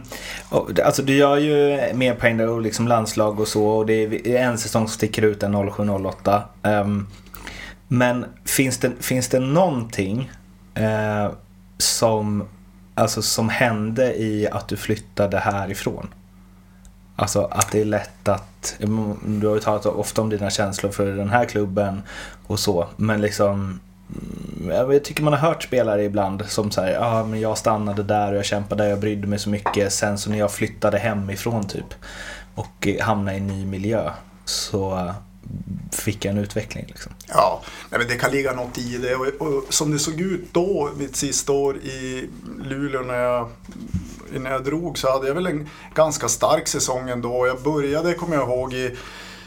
Alltså 0.84 1.02
du 1.02 1.16
gör 1.16 1.36
ju 1.36 1.80
mer 1.94 2.14
poäng 2.14 2.40
och 2.40 2.60
liksom 2.60 2.88
landslag 2.88 3.40
och 3.40 3.48
så 3.48 3.66
och 3.66 3.86
det 3.86 4.26
är 4.36 4.42
en 4.42 4.58
säsong 4.58 4.88
som 4.88 4.94
sticker 4.94 5.22
ut 5.22 5.42
än 5.42 5.56
07-08. 5.56 6.42
Um, 6.62 7.06
men 7.88 8.26
finns 8.44 8.78
det, 8.78 8.92
finns 9.00 9.28
det 9.28 9.40
någonting 9.40 10.30
eh, 10.74 11.30
som, 11.78 12.48
alltså, 12.94 13.22
som 13.22 13.48
hände 13.48 14.14
i 14.14 14.48
att 14.52 14.68
du 14.68 14.76
flyttade 14.76 15.38
härifrån? 15.38 16.08
Alltså 17.16 17.44
att 17.44 17.72
det 17.72 17.80
är 17.80 17.84
lätt 17.84 18.28
att, 18.28 18.76
du 19.24 19.46
har 19.46 19.54
ju 19.54 19.60
talat 19.60 19.86
ofta 19.86 20.22
om 20.22 20.30
dina 20.30 20.50
känslor 20.50 20.90
för 20.90 21.06
den 21.06 21.28
här 21.28 21.44
klubben 21.44 22.02
och 22.46 22.60
så, 22.60 22.86
men 22.96 23.20
liksom 23.20 23.80
mm, 24.60 24.90
jag 24.92 25.04
tycker 25.04 25.22
man 25.22 25.32
har 25.32 25.40
hört 25.40 25.62
spelare 25.62 26.04
ibland 26.04 26.44
som 26.46 26.70
säger 26.70 26.98
ah, 27.00 27.24
men 27.24 27.40
jag 27.40 27.58
stannade 27.58 28.02
där 28.02 28.32
och 28.32 28.38
jag 28.38 28.44
kämpade 28.44 28.82
där, 28.82 28.90
jag 28.90 29.00
brydde 29.00 29.26
mig 29.26 29.38
så 29.38 29.50
mycket. 29.50 29.92
Sen 29.92 30.18
så 30.18 30.30
när 30.30 30.38
jag 30.38 30.52
flyttade 30.52 30.98
hemifrån 30.98 31.66
typ 31.66 31.94
och 32.54 32.86
eh, 32.86 33.04
hamnade 33.04 33.36
i 33.36 33.40
en 33.40 33.46
ny 33.46 33.66
miljö 33.66 34.10
så 34.44 35.12
fick 35.92 36.24
jag 36.24 36.32
en 36.32 36.38
utveckling. 36.38 36.84
Liksom. 36.88 37.12
Ja, 37.28 37.62
nej, 37.90 37.98
men 37.98 38.08
det 38.08 38.14
kan 38.14 38.30
ligga 38.30 38.52
något 38.52 38.78
i 38.78 38.98
det. 38.98 39.14
Och, 39.14 39.26
och, 39.26 39.64
som 39.68 39.90
det 39.90 39.98
såg 39.98 40.20
ut 40.20 40.44
då, 40.52 40.90
mitt 40.96 41.16
sista 41.16 41.52
år 41.52 41.76
i 41.76 42.28
Luleå 42.62 43.02
när 43.02 43.18
jag, 43.18 43.48
när 44.32 44.50
jag 44.50 44.64
drog, 44.64 44.98
så 44.98 45.12
hade 45.12 45.26
jag 45.26 45.34
väl 45.34 45.46
en 45.46 45.68
ganska 45.94 46.28
stark 46.28 46.68
säsong 46.68 47.08
ändå. 47.08 47.46
Jag 47.46 47.62
började, 47.62 48.14
kommer 48.14 48.36
jag 48.36 48.48
ihåg, 48.48 48.74
i, 48.74 48.96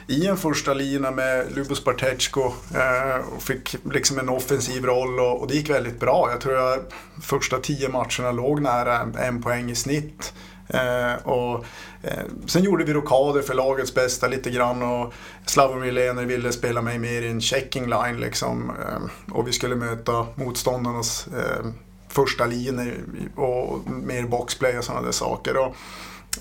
i 0.07 0.27
en 0.27 0.37
första 0.37 0.73
lina 0.73 1.11
med 1.11 1.55
Lubos 1.55 1.83
Bartetsko 1.83 2.53
eh, 2.75 3.35
och 3.35 3.43
fick 3.43 3.75
liksom 3.91 4.19
en 4.19 4.29
offensiv 4.29 4.85
roll 4.85 5.19
och, 5.19 5.41
och, 5.41 5.47
det 5.47 5.53
gick 5.53 5.69
väldigt 5.69 5.99
bra. 5.99 6.29
Jag 6.31 6.41
tror 6.41 6.55
jag 6.55 6.79
första 7.21 7.59
tio 7.59 7.89
matcherna 7.89 8.31
låg 8.31 8.61
nära 8.61 8.99
en, 8.99 9.15
en 9.15 9.41
poäng 9.41 9.71
i 9.71 9.75
snitt. 9.75 10.33
Eh, 10.67 11.13
och, 11.23 11.65
eh, 12.01 12.23
sen 12.45 12.63
gjorde 12.63 12.83
vi 12.83 12.93
rockader 12.93 13.41
för 13.41 13.53
lagets 13.53 13.93
bästa 13.93 14.27
lite 14.27 14.49
grann 14.49 14.81
och 14.81 15.13
Slavomir 15.45 15.91
Lener 15.91 16.25
ville 16.25 16.51
spela 16.51 16.81
mig 16.81 16.99
mer 16.99 17.21
i 17.21 17.27
en 17.27 17.41
checking 17.41 17.89
line 17.89 18.19
liksom. 18.19 18.69
Eh, 18.69 19.33
och 19.35 19.47
vi 19.47 19.53
skulle 19.53 19.75
möta 19.75 20.27
motståndarnas 20.35 21.27
eh, 21.27 21.65
första 22.09 22.45
linje 22.45 22.93
och 23.35 23.89
mer 23.89 24.23
boxplay 24.23 24.77
och 24.77 24.83
sådana 24.83 25.05
där 25.05 25.11
saker. 25.11 25.57
Och, 25.57 25.75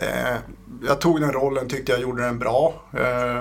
eh, 0.03 0.37
jag 0.87 1.01
tog 1.01 1.21
den 1.21 1.33
rollen, 1.33 1.69
tyckte 1.69 1.93
jag 1.93 2.01
gjorde 2.01 2.23
den 2.23 2.39
bra. 2.39 2.75
Eh, 2.93 3.41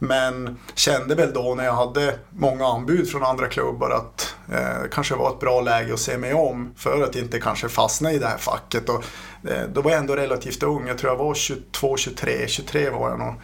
Eh, 0.00 0.08
men 0.08 0.58
kände 0.74 1.14
väl 1.14 1.32
då 1.32 1.54
när 1.54 1.64
jag 1.64 1.72
hade 1.72 2.18
många 2.30 2.66
anbud 2.66 3.10
från 3.10 3.24
andra 3.24 3.46
klubbar 3.46 3.90
att 3.90 4.34
eh, 4.52 4.82
det 4.82 4.88
kanske 4.92 5.14
var 5.14 5.30
ett 5.30 5.40
bra 5.40 5.60
läge 5.60 5.94
att 5.94 6.00
se 6.00 6.18
mig 6.18 6.34
om 6.34 6.72
för 6.76 7.02
att 7.02 7.16
inte 7.16 7.40
kanske 7.40 7.68
fastna 7.68 8.12
i 8.12 8.18
det 8.18 8.26
här 8.26 8.38
facket. 8.38 8.88
Och, 8.88 9.04
eh, 9.50 9.68
då 9.72 9.82
var 9.82 9.90
jag 9.90 10.00
ändå 10.00 10.16
relativt 10.16 10.62
ung, 10.62 10.88
jag 10.88 10.98
tror 10.98 11.12
jag 11.12 11.18
var 11.18 11.34
22, 11.34 11.96
23, 11.96 12.48
23 12.48 12.90
var 12.90 13.10
jag 13.10 13.18
nog. 13.18 13.34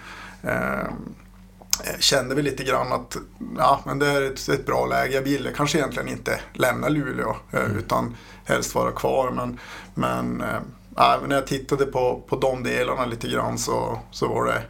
Eh, 1.82 1.98
kände 1.98 2.34
väl 2.34 2.44
lite 2.44 2.64
grann 2.64 2.92
att 2.92 3.16
ja, 3.58 3.80
men 3.86 3.98
det 3.98 4.06
är 4.06 4.22
ett, 4.22 4.48
ett, 4.48 4.66
bra 4.66 4.86
läge. 4.86 5.14
Jag 5.14 5.22
ville 5.22 5.50
kanske 5.52 5.78
egentligen 5.78 6.08
inte 6.08 6.40
lämna 6.52 6.88
Luleå 6.88 7.36
eh, 7.52 7.64
mm. 7.64 7.78
utan 7.78 8.16
helst 8.44 8.74
vara 8.74 8.92
kvar. 8.92 9.30
Men, 9.30 9.58
men 9.94 10.40
eh, 10.40 11.22
när 11.26 11.34
jag 11.34 11.46
tittade 11.46 11.86
på, 11.86 12.22
på 12.28 12.36
de 12.36 12.62
delarna 12.62 13.06
lite 13.06 13.28
grann 13.28 13.58
så, 13.58 13.98
så 14.10 14.28
var 14.28 14.44
det 14.44 14.62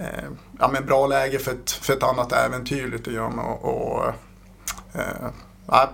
eh, 0.00 0.30
ja, 0.58 0.68
men 0.68 0.86
bra 0.86 1.06
läge 1.06 1.38
för 1.38 1.52
ett, 1.52 1.70
för 1.70 1.92
ett 1.92 2.02
annat 2.02 2.32
äventyr 2.32 2.88
lite 2.88 3.12
grann. 3.12 3.38
Och, 3.38 3.64
och 3.64 4.04
eh, 4.92 5.30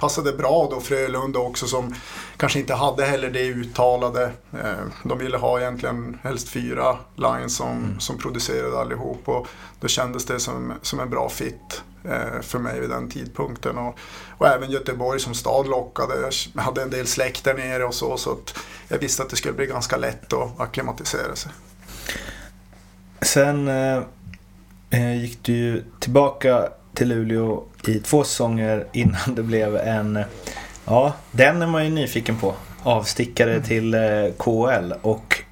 passade 0.01 0.33
bra 0.33 0.69
då 0.71 0.81
Frölunda 0.81 1.39
också 1.39 1.67
som 1.67 1.95
kanske 2.37 2.59
inte 2.59 2.75
hade 2.75 3.05
heller 3.05 3.31
det 3.31 3.47
uttalade. 3.47 4.33
Eh, 4.53 4.87
de 5.05 5.19
ville 5.19 5.37
ha 5.37 5.61
egentligen 5.61 6.19
helst 6.23 6.49
fyra 6.49 6.99
lines 7.17 7.57
som, 7.57 7.69
mm. 7.69 8.01
som 8.01 8.19
producerade 8.19 8.79
allihop 8.79 9.29
och 9.29 9.47
då 9.81 9.89
kändes 9.89 10.25
det 10.25 10.41
som, 10.41 10.73
som 10.83 11.01
en 11.01 11.11
bra 11.11 11.29
fit 11.29 11.83
eh, 12.05 12.41
för 12.41 12.59
mig 12.59 12.81
vid 12.81 12.91
den 12.91 13.11
tidpunkten. 13.11 13.79
Och, 13.79 13.99
och 14.39 14.47
även 14.47 14.71
Göteborg 14.71 15.21
som 15.21 15.35
stad 15.35 15.69
lockade. 15.69 16.31
Jag 16.55 16.63
hade 16.63 16.83
en 16.83 16.91
del 16.91 17.07
släkt 17.07 17.45
där 17.45 17.55
nere 17.55 17.85
och 17.85 17.95
så 17.95 18.17
så 18.17 18.33
att 18.33 18.55
jag 18.89 18.99
visste 18.99 19.23
att 19.23 19.31
det 19.31 19.37
skulle 19.37 19.55
bli 19.55 19.67
ganska 19.67 19.97
lätt 19.97 20.33
att 20.33 20.61
acklimatisera 20.61 21.37
sig. 21.37 21.53
Sen 23.23 23.69
eh, 23.69 24.03
eh, 24.91 25.23
gick 25.23 25.39
du 25.43 25.53
ju 25.53 25.85
tillbaka 26.01 26.69
till 26.95 27.09
Luleå 27.09 27.65
i 27.87 27.99
två 27.99 28.25
säsonger 28.25 28.87
innan 28.93 29.35
det 29.35 29.43
blev 29.43 29.77
en, 29.77 30.25
ja 30.85 31.13
den 31.33 31.63
är 31.63 31.67
man 31.67 31.85
ju 31.85 31.91
nyfiken 31.91 32.37
på, 32.37 32.55
avstickare 32.83 33.53
mm. 33.53 33.63
till 33.63 33.95
eh, 33.95 34.01
KL 34.39 34.93
och 35.03 35.43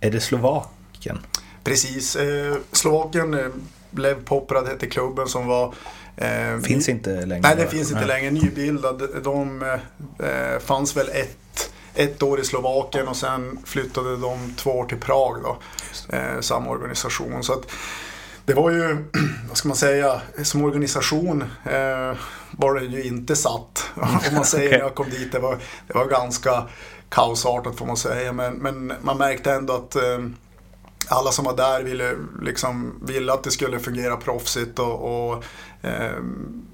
är 0.00 0.10
det 0.10 0.20
Slovakien? 0.20 1.18
Precis, 1.64 2.16
eh, 2.16 2.56
Slovakien 2.72 3.34
eh, 3.34 3.46
blev 3.90 4.24
Poprad 4.24 4.68
hette 4.68 4.86
klubben 4.86 5.28
som 5.28 5.46
var 5.46 5.74
eh, 6.16 6.58
finns 6.62 6.88
inte 6.88 7.26
längre? 7.26 7.42
Nej, 7.42 7.56
det 7.56 7.66
finns 7.66 7.92
inte 7.92 8.06
längre. 8.06 8.30
Nybildad. 8.30 9.02
De 9.24 9.62
eh, 9.62 10.58
fanns 10.60 10.96
väl 10.96 11.08
ett 11.08 11.38
ett 11.94 12.22
år 12.22 12.40
i 12.40 12.44
Slovakien 12.44 13.08
och 13.08 13.16
sen 13.16 13.58
flyttade 13.64 14.16
de 14.16 14.54
två 14.56 14.70
år 14.70 14.84
till 14.84 15.00
Prag. 15.00 15.42
Då, 15.42 15.58
eh, 16.16 16.40
samma 16.40 16.70
organisation. 16.70 17.44
Så 17.44 17.52
att, 17.52 17.70
det 18.44 18.54
var 18.54 18.70
ju, 18.70 18.96
vad 19.48 19.56
ska 19.56 19.68
man 19.68 19.76
säga, 19.76 20.20
som 20.42 20.64
organisation 20.64 21.42
eh, 21.64 22.16
var 22.50 22.74
det 22.74 22.86
ju 22.86 23.02
inte 23.04 23.36
satt. 23.36 23.90
Om 23.94 24.34
man 24.34 24.44
säger 24.44 24.70
när 24.70 24.78
jag 24.78 24.94
kom 24.94 25.10
dit, 25.10 25.32
det 25.32 25.38
var, 25.38 25.58
det 25.86 25.94
var 25.94 26.06
ganska 26.06 26.64
kaosartat 27.08 27.76
får 27.76 27.86
man 27.86 27.96
säga. 27.96 28.32
Men, 28.32 28.54
men 28.54 28.92
man 29.02 29.18
märkte 29.18 29.52
ändå 29.52 29.74
att 29.74 29.96
eh, 29.96 30.18
alla 31.08 31.30
som 31.32 31.44
var 31.44 31.56
där 31.56 31.82
ville, 31.82 32.14
liksom, 32.42 33.00
ville 33.02 33.32
att 33.32 33.42
det 33.42 33.50
skulle 33.50 33.78
fungera 33.78 34.16
proffsigt 34.16 34.78
och, 34.78 35.32
och 35.32 35.44
eh, 35.84 36.18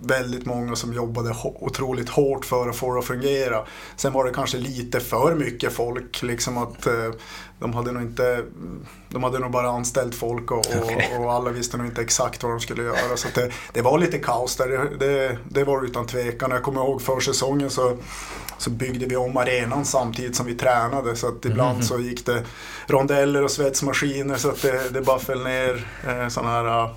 väldigt 0.01 0.47
många 0.47 0.77
som 0.77 0.93
jobbade 0.93 1.35
otroligt 1.43 2.09
hårt 2.09 2.45
för 2.45 2.69
att 2.69 2.77
få 2.77 2.93
det 2.93 2.99
att 2.99 3.05
fungera. 3.05 3.65
Sen 3.97 4.13
var 4.13 4.25
det 4.25 4.33
kanske 4.33 4.59
lite 4.59 5.01
för 5.01 5.35
mycket 5.35 5.73
folk, 5.73 6.23
liksom 6.23 6.59
att 6.59 6.87
eh, 6.87 7.11
de 7.59 7.75
hade 7.75 7.93
nog 7.93 8.03
inte, 8.03 8.45
de 9.09 9.23
hade 9.23 9.39
nog 9.39 9.51
bara 9.51 9.71
anställt 9.71 10.15
folk 10.15 10.51
och, 10.51 10.59
och, 10.59 11.21
och 11.21 11.33
alla 11.33 11.51
visste 11.51 11.77
nog 11.77 11.87
inte 11.87 12.03
exakt 12.03 12.43
vad 12.43 12.53
de 12.53 12.61
skulle 12.61 12.83
göra. 12.83 13.17
Så 13.17 13.29
det, 13.35 13.51
det, 13.73 13.83
var 13.83 13.99
lite 13.99 14.19
kaos 14.19 14.57
där, 14.57 14.69
det, 14.69 15.07
det, 15.07 15.39
det 15.49 15.65
var 15.65 15.85
utan 15.85 16.07
tvekan. 16.07 16.51
Jag 16.51 16.63
kommer 16.63 16.81
ihåg 16.81 17.03
försäsongen 17.03 17.71
så 17.71 17.97
så 18.61 18.71
byggde 18.71 19.07
vi 19.07 19.17
om 19.17 19.37
arenan 19.37 19.85
samtidigt 19.85 20.37
som 20.37 20.47
vi 20.47 20.55
tränade 20.55 21.17
så 21.17 21.29
att 21.29 21.45
ibland 21.45 21.75
mm. 21.75 21.83
så 21.83 21.99
gick 21.99 22.27
det 22.27 22.45
rondeller 22.87 23.43
och 23.43 23.51
svetsmaskiner 23.51 24.37
så 24.37 24.49
att 24.49 24.63
det, 24.63 24.89
det 24.91 25.01
bara 25.01 25.19
föll 25.19 25.43
ner 25.43 25.87
eh, 26.09 26.29
sådana 26.29 26.51
här 26.51 26.91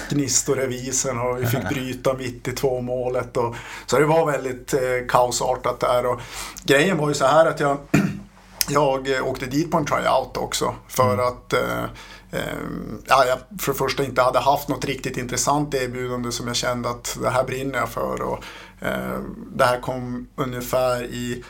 uh, 0.00 0.16
gnistor 0.16 0.62
i 0.62 0.66
visen 0.66 1.18
och 1.18 1.42
vi 1.42 1.46
fick 1.46 1.68
bryta 1.68 2.14
mitt 2.14 2.48
i 2.48 2.52
två 2.52 2.80
målet. 2.80 3.36
Och, 3.36 3.54
så 3.86 3.98
det 3.98 4.06
var 4.06 4.26
väldigt 4.26 4.74
eh, 4.74 4.80
kaosartat 5.08 5.80
där. 5.80 6.06
Och 6.06 6.20
grejen 6.64 6.98
var 6.98 7.08
ju 7.08 7.14
så 7.14 7.26
här 7.26 7.46
att 7.46 7.60
jag, 7.60 7.78
jag 8.68 9.28
åkte 9.28 9.46
dit 9.46 9.70
på 9.70 9.76
en 9.76 9.86
tryout 9.86 10.36
också 10.36 10.74
för 10.88 11.14
mm. 11.14 11.26
att 11.26 11.52
eh, 11.52 11.84
eh, 12.30 12.58
ja, 13.06 13.24
jag 13.24 13.60
för 13.60 13.72
det 13.72 13.78
första 13.78 14.04
inte 14.04 14.22
hade 14.22 14.38
haft 14.38 14.68
något 14.68 14.84
riktigt 14.84 15.16
intressant 15.16 15.74
erbjudande 15.74 16.32
som 16.32 16.46
jag 16.46 16.56
kände 16.56 16.90
att 16.90 17.18
det 17.22 17.30
här 17.30 17.44
brinner 17.44 17.78
jag 17.78 17.88
för. 17.88 18.22
Och, 18.22 18.44
eh, 18.80 19.20
det 19.52 19.64
här 19.64 19.80
kom 19.80 20.28
ungefär 20.36 21.04
i 21.04 21.44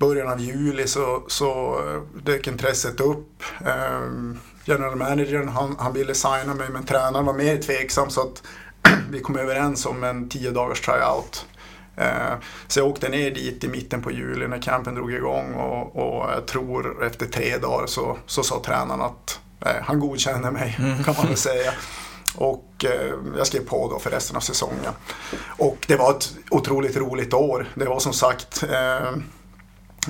början 0.00 0.28
av 0.28 0.40
juli 0.40 0.86
så, 0.86 1.22
så 1.28 1.80
eh, 1.88 2.22
dök 2.22 2.46
intresset 2.46 3.00
upp. 3.00 3.42
Eh, 3.66 4.00
general 4.70 4.96
managern 4.96 5.48
han, 5.48 5.76
han 5.78 5.92
ville 5.92 6.14
signa 6.14 6.54
mig 6.54 6.68
men 6.72 6.84
tränaren 6.84 7.26
var 7.26 7.32
mer 7.32 7.56
tveksam 7.56 8.10
så 8.10 8.20
att 8.20 8.42
vi 9.10 9.20
kom 9.20 9.36
överens 9.36 9.86
om 9.86 10.04
en 10.04 10.28
tio 10.28 10.50
dagars 10.50 10.80
tryout. 10.80 11.46
Eh, 11.96 12.34
så 12.68 12.80
jag 12.80 12.88
åkte 12.88 13.08
ner 13.08 13.30
dit 13.30 13.64
i 13.64 13.68
mitten 13.68 14.02
på 14.02 14.10
juli 14.10 14.48
när 14.48 14.62
campen 14.62 14.94
drog 14.94 15.12
igång 15.12 15.54
och, 15.54 15.96
och 15.96 16.30
jag 16.30 16.46
tror 16.46 17.04
efter 17.04 17.26
tre 17.26 17.58
dagar 17.58 17.86
så, 17.86 18.18
så 18.26 18.42
sa 18.42 18.62
tränaren 18.66 19.00
att 19.00 19.40
eh, 19.66 19.82
han 19.82 20.00
godkänner 20.00 20.50
mig 20.50 20.78
kan 21.04 21.14
man 21.16 21.26
väl 21.26 21.36
säga. 21.36 21.72
Och 22.36 22.84
eh, 22.84 23.14
jag 23.36 23.46
skrev 23.46 23.60
på 23.60 23.88
då 23.90 23.98
för 23.98 24.10
resten 24.10 24.36
av 24.36 24.40
säsongen. 24.40 24.92
Och 25.46 25.84
det 25.88 25.96
var 25.96 26.10
ett 26.10 26.34
otroligt 26.50 26.96
roligt 26.96 27.34
år. 27.34 27.68
Det 27.74 27.84
var 27.84 28.00
som 28.00 28.12
sagt 28.12 28.62
eh, 28.62 29.12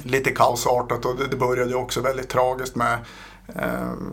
lite 0.02 0.30
kaosartat 0.30 1.04
och 1.04 1.16
det, 1.16 1.26
det 1.26 1.36
började 1.36 1.74
också 1.74 2.00
väldigt 2.00 2.28
tragiskt 2.28 2.76
med 2.76 2.98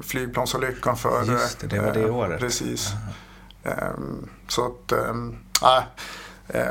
flygplansolyckan 0.01 0.97
för... 0.97 1.23
Just 1.23 1.59
det, 1.59 1.67
det 1.67 1.79
var 1.79 1.93
det 1.93 2.03
eh, 2.03 2.15
året. 2.15 2.39
Precis. 2.39 2.91
Eh, 3.63 3.73
så 4.47 4.65
att. 4.65 4.91
Eh, 4.91 5.13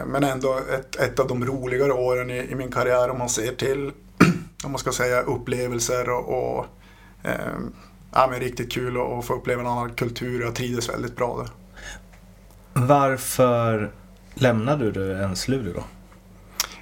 men 0.07 0.25
ändå 0.25 0.59
ett, 0.75 0.97
ett 0.97 1.19
av 1.19 1.27
de 1.29 1.45
roligare 1.45 1.93
åren 1.93 2.31
i, 2.31 2.39
i 2.39 2.55
min 2.55 2.73
karriär 2.73 3.11
om 3.11 3.19
man 3.19 3.29
ser 3.29 3.53
till 3.53 3.93
om 4.65 4.71
man 4.71 4.79
ska 4.79 4.93
säga 4.93 5.21
upplevelser 5.23 6.11
och, 6.11 6.57
och 6.57 6.67
ja, 8.13 8.29
men 8.31 8.41
riktigt 8.41 8.73
kul 8.73 8.97
att 8.97 9.25
få 9.25 9.35
uppleva 9.35 9.61
en 9.61 9.67
annan 9.67 9.95
kultur. 9.95 10.43
Jag 10.43 10.55
trivdes 10.55 10.89
väldigt 10.89 11.17
bra 11.17 11.37
där. 11.37 11.51
Varför 12.73 13.93
lämnade 14.35 14.91
du 14.91 15.11
ens 15.11 15.49
Luleå 15.49 15.73
då? 15.73 15.85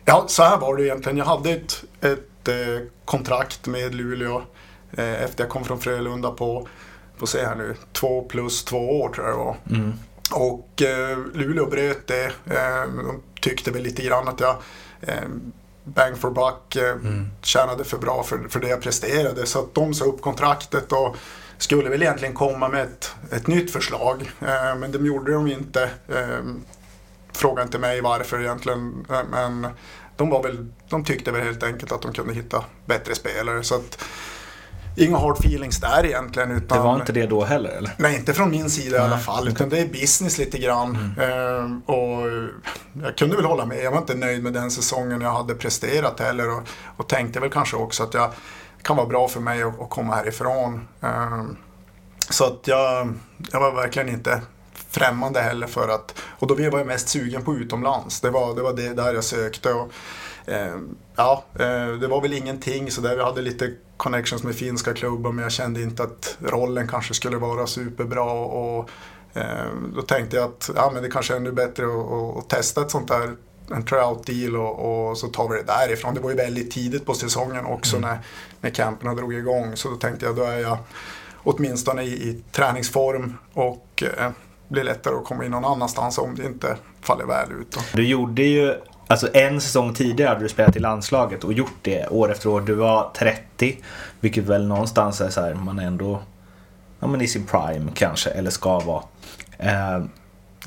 Ja, 0.04 0.24
så 0.28 0.42
här 0.42 0.58
var 0.58 0.76
det 0.76 0.84
egentligen. 0.84 1.18
Jag 1.18 1.24
hade 1.24 1.50
ett, 1.50 1.84
ett 2.00 2.48
eh, 2.48 2.86
kontrakt 3.04 3.66
med 3.66 3.94
Luleå 3.94 4.42
efter 4.96 5.44
jag 5.44 5.50
kom 5.50 5.64
från 5.64 5.80
Frölunda 5.80 6.30
på, 6.30 6.68
på 7.18 7.26
se 7.26 7.44
här 7.44 7.54
nu, 7.54 7.76
två 7.92 8.22
plus 8.22 8.64
två 8.64 9.00
år 9.00 9.08
tror 9.08 9.26
jag 9.26 9.34
det 9.34 9.44
var. 9.44 9.56
Mm. 9.70 9.92
Och 10.32 10.82
eh, 10.82 11.18
Luleå 11.34 11.66
bröt 11.66 12.06
det. 12.06 12.24
Eh, 12.24 12.82
de 12.96 13.22
tyckte 13.40 13.70
väl 13.70 13.82
lite 13.82 14.02
grann 14.02 14.28
att 14.28 14.40
jag 14.40 14.56
eh, 15.00 15.28
bang 15.84 16.16
for 16.18 16.30
buck 16.30 16.76
eh, 16.76 16.96
tjänade 17.42 17.84
för 17.84 17.98
bra 17.98 18.22
för, 18.22 18.38
för 18.48 18.60
det 18.60 18.68
jag 18.68 18.82
presterade. 18.82 19.46
Så 19.46 19.58
att 19.58 19.74
de 19.74 19.94
sa 19.94 20.04
upp 20.04 20.20
kontraktet 20.20 20.92
och 20.92 21.16
skulle 21.58 21.90
väl 21.90 22.02
egentligen 22.02 22.34
komma 22.34 22.68
med 22.68 22.82
ett, 22.82 23.14
ett 23.30 23.46
nytt 23.46 23.72
förslag. 23.72 24.32
Eh, 24.40 24.76
men 24.78 24.92
det 24.92 24.98
gjorde 24.98 25.32
de 25.32 25.46
inte. 25.46 25.90
Eh, 26.08 26.44
fråga 27.32 27.62
inte 27.62 27.78
mig 27.78 28.00
varför 28.00 28.40
egentligen. 28.40 29.06
eh, 29.10 29.22
Men 29.30 29.66
de, 30.16 30.30
var 30.30 30.42
väl, 30.42 30.66
de 30.88 31.04
tyckte 31.04 31.32
väl 31.32 31.42
helt 31.42 31.62
enkelt 31.62 31.92
att 31.92 32.02
de 32.02 32.12
kunde 32.12 32.34
hitta 32.34 32.64
bättre 32.86 33.14
spelare. 33.14 33.62
Så 33.62 33.74
att, 33.74 34.04
inga 34.96 35.16
hard 35.18 35.38
feelings 35.38 35.80
där 35.80 36.06
egentligen. 36.06 36.50
Utan, 36.50 36.78
Det 36.78 36.84
var 36.84 36.96
inte 36.96 37.12
det 37.12 37.26
då 37.26 37.44
heller 37.44 37.70
eller? 37.70 37.90
Nej, 37.96 38.16
inte 38.16 38.34
från 38.34 38.50
min 38.50 38.70
sida 38.70 38.96
i 38.96 39.00
alla 39.00 39.14
Nej, 39.14 39.24
fall. 39.24 39.48
Utan 39.48 39.68
det 39.68 39.78
är 39.78 39.88
business 39.88 40.38
lite 40.38 40.58
grann. 40.58 41.14
Ehm, 41.20 41.80
och 41.80 42.26
jag 43.02 43.16
kunde 43.16 43.36
väl 43.36 43.44
hålla 43.44 43.66
med. 43.66 43.84
Jag 43.84 43.90
var 43.90 43.98
inte 43.98 44.14
nöjd 44.14 44.42
med 44.42 44.52
den 44.52 44.70
säsongen 44.70 45.20
jag 45.20 45.32
hade 45.32 45.54
presterat 45.54 46.20
heller. 46.20 46.50
Och, 46.50 46.62
och 46.96 47.08
tänkte 47.08 47.40
väl 47.40 47.50
kanske 47.50 47.76
också 47.76 48.02
att 48.02 48.14
jag 48.14 48.30
kan 48.82 48.96
vara 48.96 49.06
bra 49.06 49.28
för 49.28 49.40
mig 49.40 49.62
att, 49.62 49.80
att 49.80 49.90
komma 49.90 50.14
härifrån. 50.14 50.88
Ehm, 51.00 51.56
så 52.30 52.44
att 52.44 52.60
jag, 52.64 53.14
jag 53.52 53.60
var 53.60 53.72
verkligen 53.72 54.08
inte 54.08 54.40
främmande 54.90 55.40
heller 55.40 55.66
för 55.66 55.88
att... 55.88 56.14
Och 56.38 56.46
då 56.46 56.54
var 56.54 56.78
jag 56.78 56.86
mest 56.86 57.08
sugen 57.08 57.42
på 57.42 57.54
utomlands. 57.54 58.20
Det 58.20 58.30
var 58.30 58.54
det, 58.54 58.62
var 58.62 58.72
det 58.72 58.94
där 58.94 59.14
jag 59.14 59.24
sökte. 59.24 59.72
Och, 59.72 59.80
eh, 59.80 59.86
ja, 61.16 61.44
eh, 61.54 61.88
det 62.00 62.06
var 62.06 62.20
väl 62.20 62.32
ingenting 62.32 62.90
så 62.90 63.00
där. 63.00 63.16
Vi 63.16 63.22
hade 63.22 63.42
lite 63.42 63.74
connections 63.96 64.42
med 64.42 64.54
finska 64.54 64.94
klubbar 64.94 65.32
men 65.32 65.42
jag 65.42 65.52
kände 65.52 65.82
inte 65.82 66.02
att 66.02 66.36
rollen 66.40 66.88
kanske 66.88 67.14
skulle 67.14 67.36
vara 67.36 67.66
superbra. 67.66 68.32
Och, 68.32 68.90
eh, 69.34 69.66
då 69.94 70.02
tänkte 70.02 70.36
jag 70.36 70.44
att 70.44 70.70
ja, 70.76 70.90
men 70.94 71.02
det 71.02 71.10
kanske 71.10 71.34
är 71.34 71.36
ännu 71.36 71.52
bättre 71.52 71.84
att, 71.86 72.36
att, 72.36 72.48
testa 72.48 72.82
ett 72.82 72.90
sånt 72.90 73.08
där 73.08 73.36
en 73.70 73.84
tryout 73.84 74.26
deal 74.26 74.56
och, 74.56 75.08
och 75.08 75.18
så 75.18 75.28
tar 75.28 75.48
vi 75.48 75.56
det 75.56 75.62
därifrån. 75.62 76.14
Det 76.14 76.20
var 76.20 76.30
ju 76.30 76.36
väldigt 76.36 76.70
tidigt 76.70 77.06
på 77.06 77.14
säsongen 77.14 77.66
också 77.66 77.98
när, 77.98 78.18
när 78.60 78.70
camperna 78.70 79.14
drog 79.14 79.34
igång. 79.34 79.76
Så 79.76 79.90
då 79.90 79.96
tänkte 79.96 80.26
jag 80.26 80.36
då 80.36 80.42
är 80.42 80.58
jag 80.58 80.78
åtminstone 81.44 82.02
i, 82.02 82.12
i 82.12 82.42
träningsform 82.52 83.34
och 83.52 84.02
eh, 84.02 84.30
blir 84.68 84.84
lättare 84.84 85.14
att 85.14 85.24
komma 85.24 85.44
in 85.44 85.50
någon 85.50 85.64
annanstans 85.64 86.18
om 86.18 86.34
det 86.34 86.44
inte 86.44 86.76
faller 87.00 87.24
väl 87.24 87.52
ut. 87.52 87.70
Då. 87.70 87.80
Du 87.92 88.06
gjorde 88.06 88.42
ju, 88.42 88.74
alltså 89.06 89.28
en 89.34 89.60
säsong 89.60 89.94
tidigare 89.94 90.28
hade 90.28 90.40
du 90.40 90.48
spelat 90.48 90.76
i 90.76 90.78
landslaget 90.78 91.44
och 91.44 91.52
gjort 91.52 91.76
det 91.82 92.06
år 92.08 92.32
efter 92.32 92.48
år. 92.48 92.60
Du 92.60 92.74
var 92.74 93.10
30, 93.16 93.78
vilket 94.20 94.44
väl 94.44 94.66
någonstans 94.66 95.20
är 95.20 95.30
så 95.30 95.40
här, 95.40 95.54
man 95.54 95.78
är 95.78 95.86
ändå 95.86 96.20
ja, 97.00 97.06
men 97.06 97.20
i 97.20 97.28
sin 97.28 97.46
prime 97.46 97.90
kanske, 97.94 98.30
eller 98.30 98.50
ska 98.50 98.80
vara. 98.80 99.02
Eh, 99.58 100.04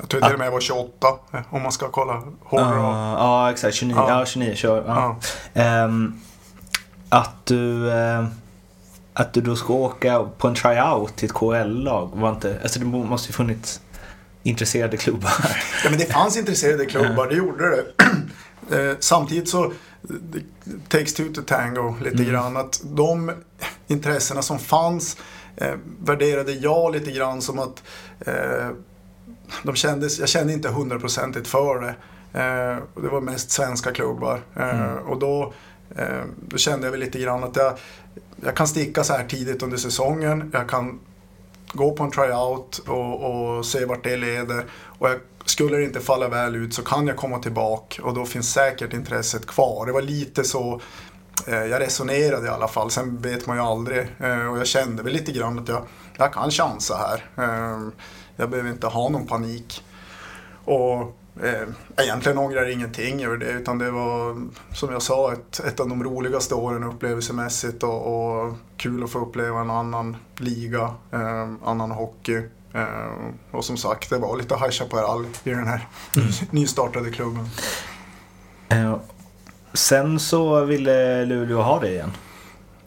Jag 0.00 0.08
tror 0.08 0.20
till 0.20 0.32
och 0.32 0.38
med 0.38 0.46
jag 0.46 0.52
var 0.52 0.60
28 0.60 1.08
eh, 1.32 1.40
om 1.50 1.62
man 1.62 1.72
ska 1.72 1.88
kolla 1.88 2.22
hårdare. 2.44 2.74
Ja, 2.76 3.12
ja 3.18 3.50
exakt. 3.50 3.74
29, 3.74 3.96
Ja. 3.98 4.18
ja. 4.18 4.26
29 4.26 4.54
kör. 4.54 5.14
Ehm, 5.54 6.20
att, 7.08 7.46
du, 7.46 7.90
eh, 7.92 8.24
att 9.12 9.32
du 9.32 9.40
då 9.40 9.56
ska 9.56 9.72
åka 9.72 10.26
på 10.38 10.48
en 10.48 10.54
tryout 10.54 11.16
till 11.16 11.28
ett 11.28 11.34
KL-lag 11.34 12.10
var 12.14 12.30
inte... 12.30 12.58
Alltså 12.62 12.78
det 12.80 12.86
måste 12.86 13.28
ju 13.28 13.32
funnits 13.32 13.80
intresserade 14.48 14.96
klubbar. 14.96 15.32
Ja, 15.84 15.90
men 15.90 15.98
det 15.98 16.12
fanns 16.12 16.36
intresserade 16.36 16.86
klubbar, 16.86 17.26
det 17.26 17.34
gjorde 17.34 17.70
det. 17.70 17.84
Eh, 18.70 18.96
Samtidigt 19.00 19.48
så 19.48 19.72
det 20.02 20.40
takes 20.88 21.14
two 21.14 21.32
to 21.34 21.42
tango 21.46 21.94
lite 22.04 22.24
grann. 22.24 22.56
Att 22.56 22.80
de 22.84 23.32
intressena 23.86 24.42
som 24.42 24.58
fanns 24.58 25.16
eh, 25.56 25.74
värderade 26.00 26.52
jag 26.52 26.92
lite 26.92 27.10
grann 27.12 27.42
som 27.42 27.58
att 27.58 27.82
eh, 28.20 28.68
de 29.62 29.74
kändes, 29.76 30.18
jag 30.18 30.28
kände 30.28 30.52
inte 30.52 30.68
hundraprocentigt 30.68 31.48
för 31.48 31.80
det. 31.80 31.94
Eh, 32.40 32.78
och 32.94 33.02
det 33.02 33.08
var 33.08 33.20
mest 33.20 33.50
svenska 33.50 33.92
klubbar. 33.92 34.40
Eh, 34.56 34.92
Och 34.94 35.18
då, 35.18 35.52
eh, 35.96 36.22
då 36.48 36.56
kände 36.56 36.86
jag 36.86 36.90
väl 36.90 37.00
lite 37.00 37.18
grann 37.18 37.44
att 37.44 37.56
jag, 37.56 37.78
jag 38.44 38.56
kan 38.56 38.68
sticka 38.68 39.04
så 39.04 39.12
här 39.12 39.24
tidigt 39.26 39.62
under 39.62 39.76
säsongen. 39.76 40.50
Jag 40.52 40.68
kan 40.68 40.98
gå 41.72 41.92
på 41.92 42.04
en 42.04 42.10
tryout 42.10 42.78
och, 42.78 43.56
och 43.56 43.66
se 43.66 43.84
vart 43.84 44.04
det 44.04 44.16
leder. 44.16 44.64
Och 44.98 45.08
jag, 45.08 45.20
skulle 45.44 45.76
det 45.76 45.84
inte 45.84 46.00
falla 46.00 46.28
väl 46.28 46.56
ut 46.56 46.74
så 46.74 46.82
kan 46.82 47.06
jag 47.06 47.16
komma 47.16 47.38
tillbaka 47.38 48.02
och 48.02 48.14
då 48.14 48.24
finns 48.24 48.52
säkert 48.52 48.92
intresset 48.92 49.46
kvar. 49.46 49.86
Det 49.86 49.92
var 49.92 50.02
lite 50.02 50.44
så 50.44 50.80
eh, 51.46 51.64
jag 51.64 51.80
resonerade 51.80 52.46
i 52.46 52.50
alla 52.50 52.68
fall. 52.68 52.90
Sen 52.90 53.20
vet 53.20 53.46
man 53.46 53.56
ju 53.56 53.62
aldrig. 53.62 53.98
Eh, 54.18 54.46
och 54.46 54.58
jag 54.58 54.66
kände 54.66 55.02
väl 55.02 55.12
lite 55.12 55.32
grann 55.32 55.58
att 55.58 55.68
jag, 55.68 55.82
jag 56.16 56.32
kan 56.32 56.50
chansa 56.50 56.96
här. 56.96 57.44
Eh, 57.44 57.88
jag 58.36 58.50
behöver 58.50 58.70
inte 58.70 58.86
ha 58.86 59.08
någon 59.08 59.26
panik. 59.26 59.84
Och 60.64 61.17
eh, 61.42 61.68
egentligen 61.96 62.38
ångrar 62.38 62.62
jag 62.62 62.72
ingenting 62.72 63.24
över 63.24 63.36
det 63.36 63.50
utan 63.50 63.78
det 63.78 63.90
var 63.90 64.48
som 64.74 64.92
jag 64.92 65.02
sa 65.02 65.32
ett, 65.32 65.60
ett 65.60 65.80
av 65.80 65.88
de 65.88 66.04
roligaste 66.04 66.54
åren 66.54 66.84
upplevelsemässigt 66.84 67.82
och, 67.82 68.06
och 68.06 68.54
kul 68.76 69.04
att 69.04 69.10
få 69.10 69.18
uppleva 69.18 69.60
en 69.60 69.70
annan 69.70 70.16
liga, 70.36 70.94
eh, 71.12 71.48
annan 71.64 71.90
hockey. 71.90 72.42
Eh, 72.74 73.30
och 73.50 73.64
som 73.64 73.76
sagt, 73.76 74.10
det 74.10 74.18
var 74.18 74.36
lite 74.36 74.54
High 74.54 74.70
Chaparral 74.70 75.26
i 75.44 75.50
den 75.50 75.66
här 75.66 75.86
nystartade 76.50 77.10
klubben. 77.10 77.48
Eh, 78.68 78.96
sen 79.72 80.20
så 80.20 80.64
ville 80.64 81.24
Luleå 81.24 81.62
ha 81.62 81.80
det 81.80 81.90
igen. 81.90 82.12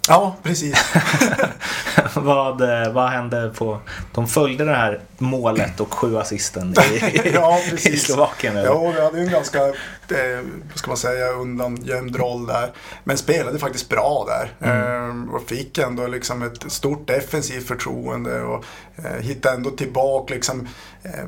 Ja, 0.08 0.36
precis. 0.44 0.76
vad, 2.16 2.62
eh, 2.62 2.94
vad 2.94 3.10
hände 3.10 3.52
på... 3.58 3.80
De 4.12 4.28
följde 4.28 4.66
det 4.66 4.76
här 4.76 5.00
målet 5.18 5.80
och 5.80 5.94
sju 5.94 6.18
assisten 6.18 6.74
i, 6.92 7.22
Ja, 7.34 7.60
i. 7.74 7.98
Slovakien. 7.98 8.58
eller? 8.58 8.68
Ja, 8.68 8.92
vi 8.96 9.02
hade 9.02 9.18
ju 9.18 9.26
en 9.26 9.32
ganska, 9.32 9.68
eh, 9.68 10.40
vad 10.70 10.78
ska 10.78 10.88
man 10.88 10.98
säga, 10.98 11.32
undangömd 11.32 12.16
roll 12.16 12.46
där. 12.48 12.72
Men 13.04 13.18
spelade 13.18 13.60
faktiskt 13.60 13.90
bra 13.90 14.28
där. 14.28 14.70
Eh, 14.70 15.34
och 15.36 15.50
fick 15.50 15.78
ändå 15.78 16.08
liksom 16.08 16.42
ett 16.42 16.72
stort 16.72 17.08
defensivt 17.08 17.68
förtroende 17.68 18.42
och 18.42 18.66
eh, 18.96 19.22
hittade 19.22 19.56
ändå 19.56 19.70
tillbaka 19.72 20.34
liksom 20.34 20.68
eh, 21.04 21.26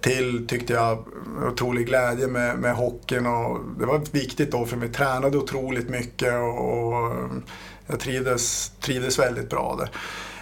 till, 0.00 0.46
tyckte 0.46 0.72
jag, 0.72 1.04
otrolig 1.52 1.86
glädje 1.86 2.26
med, 2.26 2.58
med 2.58 2.74
hockeyn. 2.74 3.26
Och 3.26 3.58
det 3.78 3.86
var 3.86 4.00
viktigt 4.12 4.52
då 4.52 4.66
för 4.66 4.76
vi 4.76 4.88
tränade 4.88 5.38
otroligt 5.38 5.88
mycket 5.88 6.34
och, 6.34 6.92
och 6.94 7.12
jag 7.86 8.00
trivdes, 8.00 8.72
trivdes 8.80 9.18
väldigt 9.18 9.50
bra 9.50 9.78
där. 9.78 9.90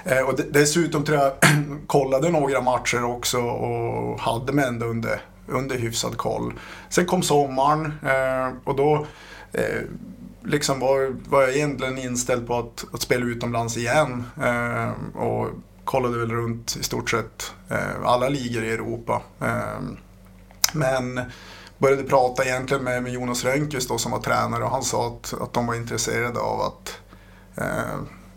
Eh, 0.05 0.29
och 0.29 0.41
dessutom 0.51 1.05
tror 1.05 1.19
jag 1.19 1.33
kollade 1.87 2.29
några 2.29 2.61
matcher 2.61 3.05
också 3.05 3.39
och 3.41 4.21
hade 4.21 4.53
mig 4.53 4.65
ändå 4.65 4.87
under, 4.87 5.21
under 5.47 5.79
hyfsad 5.79 6.17
koll. 6.17 6.53
Sen 6.89 7.07
kom 7.07 7.23
sommaren 7.23 7.93
eh, 8.03 8.53
och 8.65 8.77
då 8.77 9.07
eh, 9.53 9.83
liksom 10.45 10.81
var, 10.81 11.17
var 11.29 11.43
jag 11.43 11.57
egentligen 11.57 11.99
inställd 11.99 12.47
på 12.47 12.59
att, 12.59 12.85
att 12.93 13.03
spela 13.03 13.27
utomlands 13.27 13.77
igen. 13.77 14.25
Eh, 14.43 14.91
och 15.17 15.49
kollade 15.85 16.19
väl 16.19 16.33
runt 16.33 16.77
i 16.81 16.83
stort 16.83 17.11
sett 17.11 17.55
eh, 17.69 18.05
alla 18.05 18.29
ligor 18.29 18.65
i 18.65 18.73
Europa. 18.73 19.23
Eh, 19.41 19.81
men 20.73 21.21
började 21.79 22.03
prata 22.03 22.45
egentligen 22.45 22.85
med, 22.85 23.03
med 23.03 23.13
Jonas 23.13 23.45
Rönnqvist 23.45 23.89
då 23.89 23.99
som 23.99 24.13
var 24.13 24.21
tränare 24.21 24.65
och 24.65 24.71
han 24.71 24.83
sa 24.83 25.07
att, 25.07 25.35
att 25.41 25.53
de 25.53 25.67
var 25.67 25.75
intresserade 25.75 26.41
av 26.41 26.61
att 26.61 26.99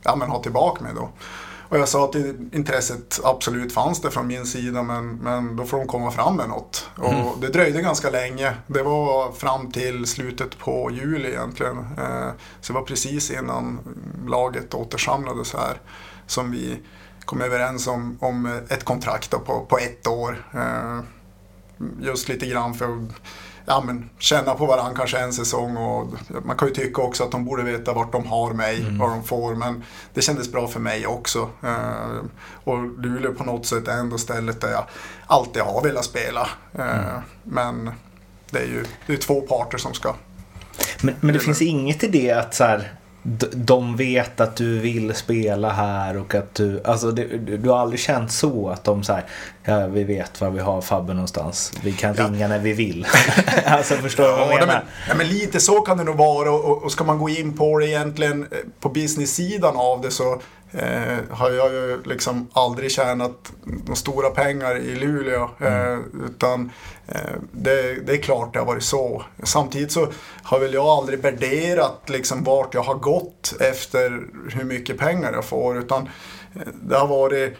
ja, 0.04 0.16
men 0.16 0.30
ha 0.30 0.44
tillbaka 0.44 0.84
mig 0.84 0.94
då. 0.96 1.10
Och 1.70 1.78
jag 1.78 1.90
sa 1.90 2.06
att 2.06 2.16
intresset 2.52 3.20
absolut 3.24 3.74
fanns 3.74 4.02
det 4.02 4.12
från 4.12 4.28
min 4.28 4.46
sida 4.46 4.84
men, 4.84 5.16
men 5.16 5.56
då 5.56 5.66
får 5.66 5.78
de 5.78 5.88
komma 5.88 6.12
fram 6.12 6.36
med 6.36 6.50
något. 6.50 6.90
Mm. 6.98 7.26
Och 7.26 7.40
det 7.40 7.48
dröjde 7.48 7.82
ganska 7.82 8.10
länge. 8.10 8.54
Det 8.68 8.84
var 8.84 9.32
fram 9.32 9.72
till 9.72 10.06
slutet 10.06 10.58
på 10.58 10.92
juli 10.92 11.30
egentligen. 11.30 11.78
Eh, 11.78 12.30
så 12.62 12.74
det 12.74 12.80
var 12.80 12.86
precis 12.86 13.32
innan 13.32 13.80
laget 14.28 14.74
återsamlades 14.74 15.54
här 15.54 15.82
som 16.28 16.52
vi 16.52 16.80
kom 17.26 17.42
överens 17.42 17.88
om, 17.88 18.18
om 18.22 18.60
ett 18.70 18.84
kontrakt 18.84 19.32
på, 19.32 19.66
på 19.70 19.78
ett 19.78 20.08
år. 20.08 20.48
Eh, 20.54 21.00
just 22.02 22.30
lite 22.30 22.46
grann 22.46 22.74
för 22.74 22.86
att 22.86 23.12
ja, 23.66 23.84
men, 23.86 24.10
känna 24.20 24.54
på 24.54 24.66
varandra 24.66 24.94
kanske 24.96 25.18
en 25.18 25.34
säsong. 25.34 25.78
Och 25.78 26.08
man 26.46 26.58
kan 26.58 26.68
ju 26.68 26.74
tycka 26.74 27.02
också 27.02 27.24
att 27.24 27.32
de 27.32 27.46
borde 27.46 27.64
veta 27.64 27.94
vart 27.94 28.12
de 28.12 28.26
har 28.26 28.54
mig, 28.54 28.82
mm. 28.82 28.98
vad 28.98 29.10
de 29.10 29.24
får. 29.24 29.56
Men 29.56 29.84
det 30.14 30.22
kändes 30.22 30.52
bra 30.52 30.68
för 30.68 30.80
mig 30.80 31.08
också. 31.08 31.50
Uh, 31.64 32.20
och 32.64 33.00
Luleå 33.00 33.34
på 33.34 33.44
något 33.44 33.66
sätt 33.66 33.88
är 33.88 33.98
ändå 33.98 34.18
stället 34.18 34.62
där 34.62 34.72
jag 34.72 34.84
alltid 35.28 35.62
har 35.62 35.84
velat 35.84 36.06
spela. 36.06 36.48
Uh, 36.80 37.10
mm. 37.10 37.22
Men 37.44 37.92
det 38.50 38.60
är 38.60 38.68
ju 38.68 38.86
det 39.08 39.14
är 39.14 39.18
två 39.18 39.42
parter 39.42 39.78
som 39.78 39.94
ska... 39.94 40.14
Men, 41.02 41.16
men 41.20 41.34
det 41.34 41.40
finns 41.40 41.62
inget 41.62 42.04
i 42.04 42.08
det 42.08 42.32
att 42.32 42.56
så 42.56 42.64
här 42.64 42.92
de 43.54 43.96
vet 43.96 44.42
att 44.42 44.56
du 44.56 44.80
vill 44.80 45.14
spela 45.14 45.70
här 45.70 46.18
och 46.18 46.36
att 46.36 46.56
du, 46.56 46.82
alltså 46.84 47.12
det, 47.12 47.24
du 47.58 47.70
har 47.70 47.80
aldrig 47.80 48.00
känt 48.00 48.32
så 48.32 48.70
att 48.70 48.84
de 48.84 49.04
säger 49.04 49.24
ja 49.64 49.88
vi 49.88 50.04
vet 50.04 50.42
var 50.42 50.50
vi 50.50 50.60
har 50.60 50.82
Fabben 50.82 51.16
någonstans, 51.16 51.72
vi 51.84 51.92
kan 51.92 52.16
ja. 52.18 52.24
ringa 52.24 52.48
när 52.48 52.60
vi 52.60 52.74
vill. 52.74 53.08
alltså 53.66 53.94
förstår 53.94 54.24
du 54.24 54.30
ja, 54.30 54.36
vad 54.38 54.54
jag 54.54 54.60
menar? 54.60 54.74
Men, 54.74 54.84
ja 55.10 55.16
men 55.16 55.28
lite 55.28 55.60
så 55.60 55.82
kan 55.82 55.98
det 55.98 56.04
nog 56.04 56.18
vara 56.18 56.52
och, 56.52 56.84
och 56.84 56.92
ska 56.92 57.04
man 57.04 57.20
gå 57.20 57.30
in 57.30 57.58
på 57.58 57.80
det 57.80 57.88
egentligen 57.88 58.44
eh, 58.44 58.58
på 58.80 58.90
business-sidan 58.90 59.76
av 59.76 60.02
det 60.02 60.12
så 60.12 60.42
eh, 60.72 61.18
har 61.30 61.52
jag 61.52 61.74
ju 61.74 62.04
liksom 62.04 62.48
aldrig 62.54 62.92
tjänat 62.92 63.52
de 63.64 63.96
stora 63.96 64.30
pengar 64.30 64.78
i 64.78 64.96
Luleå. 64.96 65.50
Eh, 65.60 65.88
mm. 65.88 66.26
utan 66.26 66.72
eh, 67.08 67.36
det, 67.52 68.06
det, 68.06 68.14
är 68.14 68.22
klart 68.22 68.54
det 68.54 68.60
har 68.60 68.66
varit 68.66 68.84
så. 68.84 69.24
Samtidigt 69.44 69.92
så 69.92 70.08
har 70.44 70.60
väl 70.60 70.74
jag 70.74 70.86
aldrig 70.86 71.20
värderat 71.20 72.10
liksom 72.10 72.44
vart 72.44 72.74
jag 72.74 72.84
har 72.84 72.96
gått 72.96 73.54
efter 73.60 74.28
hur 74.52 74.64
mycket 74.64 74.98
pengar 74.98 75.34
jag 75.34 75.46
får. 75.46 75.78
Utan 75.78 76.10
eh, 76.56 76.68
det 76.74 76.98
har 76.98 77.08
varit 77.08 77.58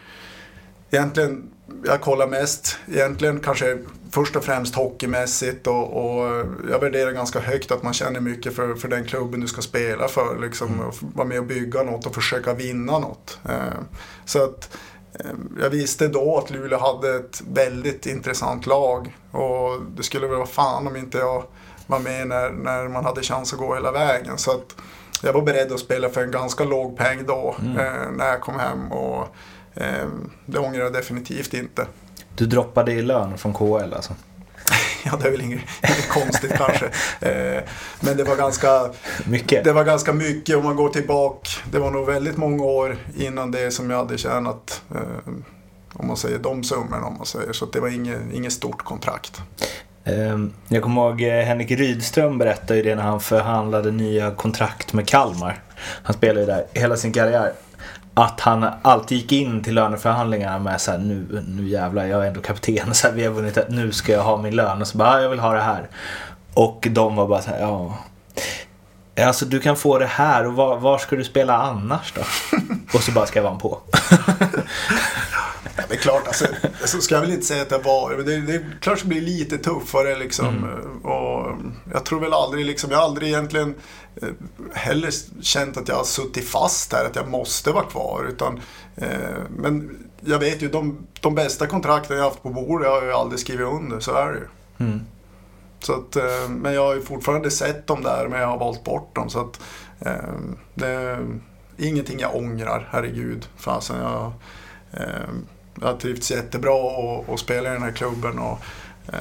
egentligen 0.90 1.50
jag 1.84 2.00
kollar 2.00 2.26
mest 2.26 2.78
egentligen 2.86 3.40
kanske 3.40 3.78
först 4.10 4.36
och 4.36 4.44
främst 4.44 4.74
hockeymässigt 4.74 5.66
och, 5.66 5.92
och, 5.92 6.46
jag 6.70 6.80
värderar 6.80 7.12
ganska 7.12 7.40
högt 7.40 7.70
att 7.70 7.82
man 7.82 7.92
känner 7.92 8.20
mycket 8.20 8.56
för, 8.56 8.74
för 8.74 8.88
den 8.88 9.04
klubben 9.04 9.40
du 9.40 9.46
ska 9.46 9.62
spela 9.62 10.08
för. 10.08 10.38
Liksom, 10.40 10.68
mm. 10.68 10.90
Vara 11.00 11.28
med 11.28 11.38
och 11.38 11.46
bygga 11.46 11.82
något 11.82 12.06
och 12.06 12.14
försöka 12.14 12.54
vinna 12.54 12.98
något. 12.98 13.38
Eh, 13.48 13.80
så 14.24 14.44
att 14.44 14.76
eh, 15.14 15.30
jag 15.60 15.70
visste 15.70 16.08
då 16.08 16.38
att 16.38 16.50
Luleå 16.50 16.78
hade 16.78 17.16
ett 17.16 17.42
väldigt 17.52 18.06
intressant 18.06 18.66
lag 18.66 19.16
och 19.30 19.82
det 19.96 20.02
skulle 20.02 20.26
väl 20.26 20.36
vara 20.36 20.46
fan 20.46 20.86
om 20.86 20.96
inte 20.96 21.18
jag 21.18 21.44
var 21.86 21.98
med 21.98 22.28
när, 22.28 22.50
när 22.50 22.88
man 22.88 23.04
hade 23.04 23.22
chans 23.22 23.52
att 23.52 23.58
gå 23.58 23.74
hela 23.74 23.92
vägen. 23.92 24.38
Så 24.38 24.50
att 24.50 24.76
jag 25.22 25.32
var 25.32 25.42
beredd 25.42 25.72
att 25.72 25.80
spela 25.80 26.08
för 26.08 26.22
en 26.22 26.30
ganska 26.30 26.64
låg 26.64 26.96
peng 26.96 27.26
då 27.26 27.56
mm. 27.60 27.78
eh, 27.78 28.10
när 28.16 28.28
jag 28.28 28.40
kom 28.40 28.58
hem. 28.58 28.92
Och, 28.92 29.36
det 30.46 30.58
ångrar 30.58 30.82
jag 30.82 30.92
definitivt 30.92 31.54
inte. 31.54 31.86
Du 32.34 32.46
droppade 32.46 32.92
i 32.92 33.02
lön 33.02 33.38
från 33.38 33.54
KL 33.54 33.94
alltså? 33.94 34.14
ja, 35.04 35.18
det 35.22 35.28
är 35.28 35.30
väl 35.30 35.40
inget, 35.40 35.60
inget 35.82 36.08
konstigt 36.08 36.52
kanske. 36.56 36.86
Eh, 37.20 37.62
men 38.00 38.16
det 38.16 38.24
var, 38.24 38.36
ganska, 38.36 38.90
mycket. 39.26 39.64
det 39.64 39.72
var 39.72 39.84
ganska 39.84 40.12
mycket 40.12 40.56
om 40.56 40.64
man 40.64 40.76
går 40.76 40.88
tillbaka. 40.88 41.48
Det 41.70 41.78
var 41.78 41.90
nog 41.90 42.06
väldigt 42.06 42.36
många 42.36 42.64
år 42.64 42.96
innan 43.16 43.50
det 43.50 43.70
som 43.70 43.90
jag 43.90 43.98
hade 43.98 44.18
tjänat. 44.18 44.82
Eh, 44.94 45.32
om 45.92 46.06
man 46.06 46.16
säger 46.16 46.38
de 46.38 46.64
summorna 46.64 47.06
om 47.06 47.16
man 47.16 47.26
säger. 47.26 47.52
Så 47.52 47.66
det 47.66 47.80
var 47.80 47.88
inget, 47.88 48.20
inget 48.32 48.52
stort 48.52 48.84
kontrakt. 48.84 49.42
Ehm, 50.04 50.52
jag 50.68 50.82
kommer 50.82 51.02
ihåg 51.02 51.22
eh, 51.22 51.44
Henrik 51.44 51.70
Rydström 51.70 52.38
berättade 52.38 52.76
ju 52.76 52.82
det 52.82 52.94
när 52.94 53.02
han 53.02 53.20
förhandlade 53.20 53.90
nya 53.90 54.30
kontrakt 54.30 54.92
med 54.92 55.08
Kalmar. 55.08 55.62
Han 56.02 56.14
spelade 56.14 56.40
ju 56.40 56.46
där 56.46 56.66
hela 56.72 56.96
sin 56.96 57.12
karriär 57.12 57.52
att 58.18 58.40
han 58.40 58.66
alltid 58.82 59.18
gick 59.18 59.32
in 59.32 59.62
till 59.62 59.74
löneförhandlingarna 59.74 60.58
med 60.58 60.80
så 60.80 60.90
här, 60.90 60.98
nu, 60.98 61.44
nu 61.48 61.68
jävlar, 61.68 62.04
jag 62.04 62.22
är 62.24 62.28
ändå 62.28 62.40
kapten, 62.40 62.94
så 62.94 63.06
här, 63.06 63.14
vi 63.14 63.24
har 63.24 63.32
vunnit, 63.32 63.58
nu 63.68 63.92
ska 63.92 64.12
jag 64.12 64.22
ha 64.22 64.36
min 64.36 64.56
lön. 64.56 64.80
Och 64.80 64.88
så 64.88 64.98
bara, 64.98 65.22
jag 65.22 65.30
vill 65.30 65.38
ha 65.38 65.52
det 65.52 65.62
här. 65.62 65.88
Och 66.54 66.88
de 66.90 67.16
var 67.16 67.26
bara 67.26 67.42
så 67.42 67.50
här, 67.50 67.60
ja. 67.60 67.98
Alltså 69.26 69.44
du 69.44 69.60
kan 69.60 69.76
få 69.76 69.98
det 69.98 70.06
här 70.06 70.46
och 70.46 70.52
var, 70.52 70.76
var 70.76 70.98
ska 70.98 71.16
du 71.16 71.24
spela 71.24 71.56
annars 71.56 72.12
då? 72.12 72.22
och 72.94 73.02
så 73.02 73.12
bara 73.12 73.26
skrev 73.26 73.44
han 73.44 73.58
på. 73.58 73.78
Ja, 75.76 75.82
det 75.88 75.94
är 75.94 75.98
klart, 75.98 76.26
alltså, 76.26 76.46
så 76.84 77.00
ska 77.00 77.14
jag 77.14 77.22
väl 77.22 77.32
inte 77.32 77.46
säga 77.46 77.62
att 77.62 77.68
det 77.68 77.78
var, 77.78 78.16
men 78.16 78.26
det, 78.26 78.40
det 78.40 78.54
är 78.54 78.78
klart 78.80 79.00
det 79.02 79.08
blir 79.08 79.20
lite 79.20 79.58
tuffare 79.58 80.18
liksom. 80.18 80.46
Mm. 80.46 81.00
Och 81.02 81.56
jag 81.92 82.04
tror 82.04 82.20
väl 82.20 82.32
aldrig, 82.32 82.66
liksom, 82.66 82.90
jag 82.90 82.98
har 82.98 83.04
aldrig 83.04 83.28
egentligen 83.28 83.74
eh, 84.22 84.28
heller 84.74 85.10
känt 85.42 85.76
att 85.76 85.88
jag 85.88 85.96
har 85.96 86.04
suttit 86.04 86.48
fast 86.48 86.92
här, 86.92 87.04
att 87.04 87.16
jag 87.16 87.28
måste 87.28 87.72
vara 87.72 87.84
kvar. 87.84 88.26
Utan, 88.28 88.60
eh, 88.96 89.08
men 89.50 90.06
jag 90.20 90.38
vet 90.38 90.62
ju, 90.62 90.68
de, 90.68 91.06
de 91.20 91.34
bästa 91.34 91.66
kontrakten 91.66 92.16
jag 92.16 92.24
haft 92.24 92.42
på 92.42 92.50
bordet 92.50 92.88
har 92.88 93.02
jag 93.02 93.20
aldrig 93.20 93.40
skrivit 93.40 93.66
under, 93.66 94.00
så 94.00 94.14
är 94.14 94.32
det 94.32 94.38
ju. 94.38 94.46
Mm. 94.86 95.00
Så 95.80 95.92
att, 95.92 96.16
eh, 96.16 96.48
men 96.48 96.74
jag 96.74 96.86
har 96.86 96.94
ju 96.94 97.02
fortfarande 97.02 97.50
sett 97.50 97.86
dem 97.86 98.02
där, 98.02 98.28
men 98.28 98.40
jag 98.40 98.48
har 98.48 98.58
valt 98.58 98.84
bort 98.84 99.14
dem. 99.14 99.30
Så 99.30 99.40
att, 99.40 99.60
eh, 100.00 100.34
det 100.74 100.86
är 100.86 101.26
ingenting 101.76 102.18
jag 102.20 102.36
ångrar, 102.36 102.88
herregud. 102.92 103.48
Fasen, 103.56 103.96
jag, 104.00 104.32
eh, 104.92 105.28
jag 105.80 105.86
har 105.86 105.96
trivts 105.96 106.30
jättebra 106.30 106.74
och, 106.74 107.28
och 107.28 107.40
spela 107.40 107.70
i 107.70 107.72
den 107.72 107.82
här 107.82 107.92
klubben. 107.92 108.38
Och, 108.38 108.58
eh, 109.12 109.18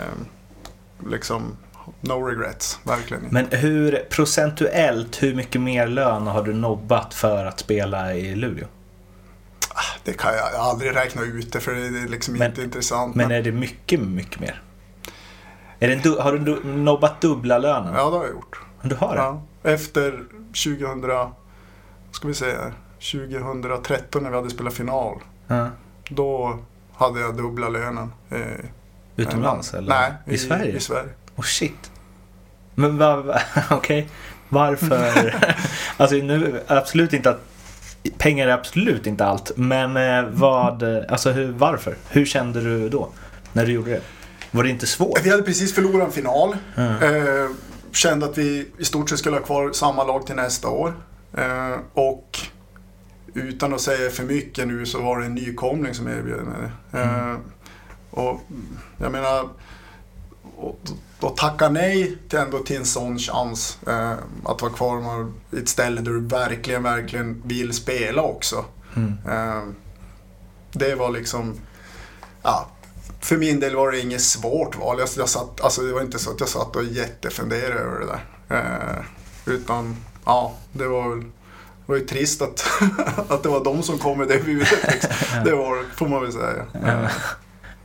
liksom, 1.10 1.58
no 2.02 2.14
regrets, 2.14 2.80
verkligen 2.84 3.24
Men 3.32 3.48
hur 3.52 4.06
procentuellt, 4.10 5.24
hur 5.24 5.36
mycket 5.36 5.62
mer 5.62 5.88
lön 5.88 6.28
har 6.28 6.44
du 6.44 6.54
nobbat 6.54 7.14
för 7.14 7.46
att 7.46 7.60
spela 7.60 8.14
i 8.14 8.36
Luleå? 8.36 8.68
Ah, 9.74 10.00
det 10.04 10.14
kan 10.14 10.34
jag, 10.34 10.54
jag 10.54 10.62
aldrig 10.62 10.96
räkna 10.96 11.22
ut 11.22 11.54
det 11.54 11.60
för 11.60 11.72
det 11.76 11.88
är 11.88 12.08
liksom 12.08 12.34
men, 12.34 12.50
inte 12.50 12.64
intressant. 12.64 13.16
Men, 13.16 13.28
men 13.28 13.38
är 13.38 13.44
det 13.44 13.52
mycket, 13.52 14.00
mycket 14.00 14.40
mer? 14.40 14.62
Är 15.80 15.88
det 15.88 15.96
du, 15.96 16.18
har 16.18 16.34
du 16.34 16.64
nobbat 16.64 17.22
dubbla 17.22 17.58
lönen? 17.58 17.94
Ja, 17.94 18.10
det 18.10 18.18
har 18.18 18.24
jag 18.26 18.34
gjort. 18.34 18.60
Du 18.82 18.96
har 18.96 19.16
det? 19.16 19.22
Ja, 19.22 19.42
efter 19.64 20.24
2000, 20.64 21.32
ska 22.12 22.28
vi 22.28 22.34
säga, 22.34 22.74
2013 23.12 24.24
när 24.24 24.30
vi 24.30 24.36
hade 24.36 24.50
spelat 24.50 24.74
final. 24.74 25.22
Ja. 25.48 25.70
Då 26.10 26.60
hade 26.94 27.20
jag 27.20 27.38
dubbla 27.38 27.70
lönen. 27.70 28.14
Eh, 28.30 28.40
Utomlands 29.16 29.74
eller? 29.74 29.90
Nej, 29.90 30.14
i, 30.26 30.34
i 30.34 30.38
Sverige? 30.38 30.76
I 30.76 30.80
Sverige. 30.80 31.10
Oh 31.36 31.44
shit. 31.44 31.92
Men 32.76 32.98
va, 32.98 33.16
va, 33.16 33.42
okej, 33.70 33.76
okay. 33.76 34.06
varför? 34.50 35.36
alltså 35.98 36.16
nu, 36.16 36.62
absolut 36.68 37.14
inte 37.14 37.30
att 37.30 37.42
pengar 38.18 38.48
är 38.48 38.52
absolut 38.52 39.08
inte 39.08 39.26
allt. 39.26 39.52
Men 39.56 39.98
eh, 39.98 40.32
vad, 40.32 40.84
alltså 40.84 41.32
hur, 41.32 41.52
varför? 41.52 41.96
Hur 42.10 42.26
kände 42.26 42.62
du 42.62 42.90
då? 42.90 43.10
När 43.54 43.66
du 43.66 43.72
gjorde 43.72 43.92
det? 43.92 44.02
Var 44.52 44.64
det 44.64 44.70
inte 44.70 44.88
svårt? 44.88 45.20
Vi 45.24 45.30
hade 45.30 45.44
precis 45.44 45.76
förlorat 45.76 46.08
en 46.08 46.12
final. 46.12 46.58
Mm. 46.76 47.44
Eh, 47.44 47.50
kände 47.92 48.26
att 48.26 48.38
vi 48.38 48.72
i 48.78 48.86
stort 48.86 49.10
sett 49.10 49.20
skulle 49.20 49.36
ha 49.36 49.44
kvar 49.44 49.72
samma 49.72 50.04
lag 50.04 50.26
till 50.26 50.36
nästa 50.36 50.70
år. 50.70 50.94
Eh, 51.38 51.80
och 51.94 52.40
utan 53.36 53.74
att 53.74 53.82
säga 53.82 54.10
för 54.10 54.24
mycket 54.24 54.68
nu 54.68 54.86
så 54.86 55.02
var 55.02 55.20
det 55.20 55.26
en 55.26 55.36
nykomling 55.36 55.94
som 55.94 56.08
erbjöd 56.08 56.46
mig 56.46 56.72
det. 56.92 56.98
Mm. 57.00 57.32
Uh, 57.32 57.38
och 58.12 58.42
jag 58.98 59.12
menar, 59.12 59.50
att 61.20 61.38
tacka 61.38 61.70
nej 61.70 62.18
till, 62.30 62.40
ändå 62.40 62.60
till 62.60 62.78
en 62.78 62.86
sån 62.86 63.20
chans. 63.20 63.80
Uh, 63.88 64.14
att 64.46 64.62
vara 64.62 64.72
kvar 64.72 65.32
i 65.52 65.58
ett 65.58 65.70
ställe 65.70 66.02
där 66.02 66.12
du 66.12 66.20
verkligen, 66.20 66.84
verkligen 66.84 67.42
vill 67.46 67.74
spela 67.74 68.22
också. 68.22 68.66
Mm. 68.96 69.14
Uh, 69.28 69.74
det 70.72 70.96
var 70.96 71.10
liksom, 71.10 71.56
ja, 72.42 72.70
för 73.20 73.38
min 73.38 73.60
del 73.60 73.76
var 73.76 73.92
det 73.92 74.00
inget 74.00 74.22
svårt 74.22 74.78
val. 74.78 75.00
Jag, 75.00 75.10
jag 75.18 75.30
satt, 75.30 75.62
alltså 75.62 75.82
det 75.82 75.94
var 75.94 76.02
inte 76.02 76.20
så 76.20 76.32
att 76.32 76.40
jag 76.40 76.50
satt 76.50 76.76
och 76.76 76.84
jättefunderade 76.84 77.80
över 77.80 78.00
det 78.00 78.06
där. 78.06 79.06
utan, 79.46 79.96
ja, 80.26 80.54
det 80.72 80.88
var 80.88 81.10
väl 81.10 81.24
det 81.86 81.92
var 81.92 81.96
ju 81.96 82.06
trist 82.06 82.42
att, 82.42 82.66
att 83.30 83.44
det 83.44 83.50
var 83.50 83.64
de 83.64 83.84
som 83.84 83.98
kom 83.98 84.18
med 84.18 84.28
det 84.28 84.46
budet. 84.46 84.94
Liksom. 84.94 85.12
Det 85.46 85.56
var, 85.56 85.96
får 85.96 86.08
man 86.08 86.22
väl 86.22 86.32
säga. 86.32 86.66
Ja. 86.74 87.10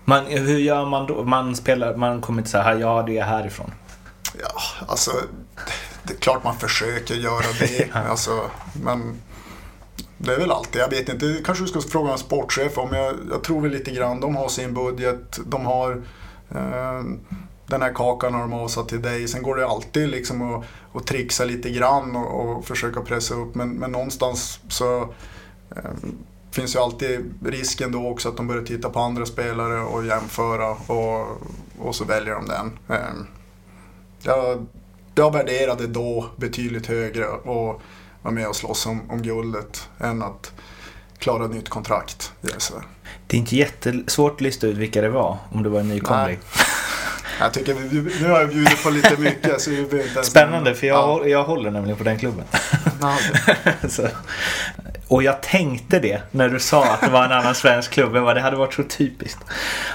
Man, 0.05 0.27
hur 0.27 0.59
gör 0.59 0.87
man 0.87 1.07
då? 1.07 1.25
Man, 1.25 1.57
spelar, 1.57 1.97
man 1.97 2.21
kommer 2.21 2.41
inte 2.41 2.51
säga 2.51 2.75
ja 2.75 3.03
det 3.07 3.19
är 3.19 3.25
härifrån. 3.25 3.73
Ja, 4.41 4.87
alltså 4.89 5.13
det 6.03 6.13
är 6.13 6.19
klart 6.19 6.45
man 6.45 6.59
försöker 6.59 7.15
göra 7.15 7.47
det. 7.61 7.95
alltså, 8.11 8.51
men 8.85 9.21
det 10.19 10.35
är 10.35 10.39
väl 10.39 10.51
alltid, 10.51 10.83
jag 10.83 10.91
vet 10.91 11.09
inte, 11.09 11.41
kanske 11.45 11.65
du 11.65 11.69
ska 11.69 11.81
fråga 11.81 12.13
en 12.13 12.19
sportchef 12.19 12.79
om. 12.79 12.95
Jag, 12.95 13.15
jag 13.31 13.43
tror 13.43 13.61
väl 13.61 13.71
lite 13.71 13.91
grann, 13.91 14.21
de 14.21 14.37
har 14.37 14.49
sin 14.49 14.75
budget, 14.75 15.41
de 15.47 15.67
har 15.67 16.03
eh, 16.51 17.03
den 17.71 17.83
här 17.83 17.93
kakan 17.93 18.35
har 18.35 18.41
de 18.41 18.53
avsatt 18.53 18.89
till 18.89 19.03
dig. 19.03 19.29
Sen 19.29 19.43
går 19.43 19.57
det 19.57 19.67
alltid 19.67 20.09
liksom 20.09 20.55
att, 20.55 20.65
att 20.93 21.07
trixa 21.07 21.45
lite 21.45 21.71
grann 21.71 22.17
och, 22.17 22.41
och 22.41 22.65
försöka 22.65 23.01
pressa 23.01 23.35
upp. 23.35 23.55
Men, 23.55 23.71
men 23.71 23.93
någonstans 23.93 24.61
så 24.69 25.03
eh, 25.77 25.91
finns 26.51 26.75
ju 26.75 26.79
alltid 26.79 27.35
risken 27.45 27.93
då 27.93 28.09
också 28.09 28.29
att 28.29 28.37
de 28.37 28.47
börjar 28.47 28.63
titta 28.63 28.91
på 28.91 29.01
andra 29.01 29.27
spelare 29.27 29.81
och 29.81 30.07
jämföra 30.07 30.71
och, 30.71 31.27
och 31.79 31.95
så 31.95 32.05
väljer 32.05 32.35
de 32.35 32.47
den. 32.47 32.79
Eh, 32.89 33.15
jag, 34.23 34.67
jag 35.15 35.33
värderade 35.33 35.87
då 35.87 36.27
betydligt 36.37 36.87
högre 36.87 37.27
och 37.29 37.81
vara 38.23 38.35
med 38.35 38.49
och 38.49 38.57
slåss 38.57 38.87
om, 38.87 39.11
om 39.11 39.23
guldet 39.23 39.89
än 39.99 40.23
att 40.23 40.53
klara 41.19 41.47
nytt 41.47 41.69
kontrakt 41.69 42.33
SHL. 42.59 42.75
Det 43.27 43.37
är 43.37 43.39
inte 43.39 43.57
jättesvårt 43.57 44.35
att 44.35 44.41
lista 44.41 44.67
ut 44.67 44.77
vilka 44.77 45.01
det 45.01 45.11
var 45.11 45.39
om 45.51 45.63
det 45.63 45.69
var 45.69 45.81
en 45.81 45.89
nykomling. 45.89 46.39
Jag 47.41 47.53
tycker 47.53 47.75
vi, 47.75 48.15
nu 48.23 48.29
har 48.31 48.41
jag 48.41 48.49
bjudit 48.49 48.83
på 48.83 48.91
lite 48.91 49.17
mycket 49.21 49.61
så 49.61 49.71
vi 49.71 49.77
behöver 49.77 49.99
inte 50.03 50.15
ens 50.15 50.27
Spännande 50.27 50.75
för 50.75 50.87
jag, 50.87 50.97
Ja. 50.99 51.27
jag 51.27 51.45
håller 51.45 51.71
nämligen 51.71 51.99
på 51.99 52.05
den 52.05 52.19
klubben. 52.19 52.45
Ja, 53.01 53.17
så. 53.89 54.09
Och 55.09 55.23
jag 55.23 55.41
tänkte 55.41 55.99
det 55.99 56.23
när 56.31 56.49
du 56.49 56.61
sa 56.61 56.85
att 56.85 57.01
det 57.01 57.11
var 57.11 57.25
en 57.25 57.33
annan 57.33 57.55
svensk 57.55 57.91
klubb. 57.91 58.17
Jag 58.17 58.25
bara, 58.25 58.35
det 58.35 58.41
hade 58.41 58.57
varit 58.57 58.75
så 58.75 58.83
typiskt. 58.83 59.41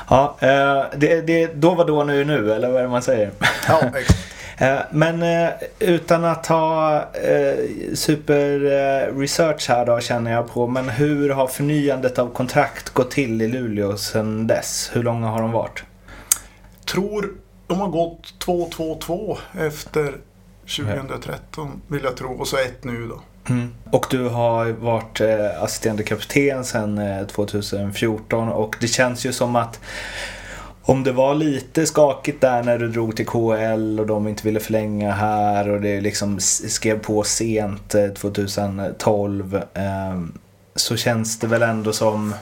Ja, 0.09 0.35
eh, 0.39 0.83
det, 0.97 1.21
det, 1.21 1.47
då 1.55 1.73
var 1.75 1.85
då, 1.85 2.03
nu 2.03 2.23
nu, 2.25 2.53
eller 2.53 2.69
vad 2.69 2.77
är 2.79 2.83
det 2.83 2.89
man 2.89 3.01
säger? 3.01 3.31
ja, 3.67 3.81
exakt. 3.95 4.19
Eh, 4.57 4.77
Men 4.91 5.23
eh, 5.23 5.49
utan 5.79 6.25
att 6.25 6.47
ha 6.47 6.95
eh, 7.13 7.55
super 7.93 8.65
eh, 8.65 9.17
research 9.19 9.69
här 9.69 9.85
då 9.85 9.99
känner 9.99 10.31
jag 10.31 10.53
på. 10.53 10.67
Men 10.67 10.89
hur 10.89 11.29
har 11.29 11.47
förnyandet 11.47 12.19
av 12.19 12.33
kontrakt 12.33 12.89
gått 12.89 13.11
till 13.11 13.41
i 13.41 13.47
Luleå 13.47 13.97
sedan 13.97 14.47
dess? 14.47 14.89
Hur 14.93 15.03
långa 15.03 15.27
har 15.27 15.41
de 15.41 15.51
varit? 15.51 15.83
Tror 16.85 17.33
de 17.67 17.79
har 17.79 17.87
gått 17.87 18.33
2-2-2 18.45 19.37
efter 19.53 20.17
2013 20.77 21.81
vill 21.87 22.03
jag 22.03 22.17
tro. 22.17 22.33
Och 22.33 22.47
så 22.47 22.57
ett 22.57 22.83
nu 22.83 23.07
då. 23.07 23.21
Mm. 23.49 23.73
Och 23.91 24.05
du 24.09 24.29
har 24.29 24.65
varit 24.71 25.21
eh, 25.21 25.63
assisterande 25.63 26.03
kapten 26.03 26.65
sedan 26.65 26.97
eh, 26.97 27.27
2014 27.27 28.49
och 28.49 28.75
det 28.79 28.87
känns 28.87 29.25
ju 29.25 29.33
som 29.33 29.55
att 29.55 29.79
om 30.81 31.03
det 31.03 31.11
var 31.11 31.35
lite 31.35 31.85
skakigt 31.85 32.41
där 32.41 32.63
när 32.63 32.77
du 32.77 32.87
drog 32.87 33.15
till 33.15 33.25
KL 33.25 33.99
och 33.99 34.07
de 34.07 34.27
inte 34.27 34.43
ville 34.43 34.59
förlänga 34.59 35.11
här 35.11 35.69
och 35.69 35.81
det 35.81 36.01
liksom 36.01 36.39
skrev 36.39 36.99
på 36.99 37.23
sent 37.23 37.95
eh, 37.95 38.07
2012 38.07 39.61
ehm, 39.73 40.37
så 40.75 40.97
känns 40.97 41.39
det 41.39 41.47
väl 41.47 41.61
ändå 41.61 41.93
som 41.93 42.33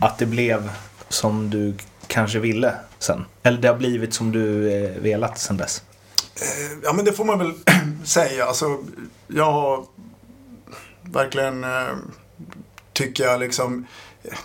att 0.00 0.18
det 0.18 0.26
blev 0.26 0.70
som 1.08 1.50
du 1.50 1.74
kanske 2.06 2.38
ville 2.38 2.74
sen. 2.98 3.24
Eller 3.42 3.58
det 3.58 3.68
har 3.68 3.76
blivit 3.76 4.14
som 4.14 4.32
du 4.32 4.72
eh, 4.72 5.02
velat 5.02 5.38
sen 5.38 5.56
dess. 5.56 5.82
Ja 6.84 6.92
men 6.92 7.04
det 7.04 7.12
får 7.12 7.24
man 7.24 7.38
väl 7.38 7.52
säga. 8.04 8.44
Alltså, 8.44 8.78
jag 9.26 9.52
har 9.52 9.86
verkligen 11.02 11.64
eh, 11.64 11.96
tycker 12.92 13.24
jag 13.24 13.40
liksom 13.40 13.86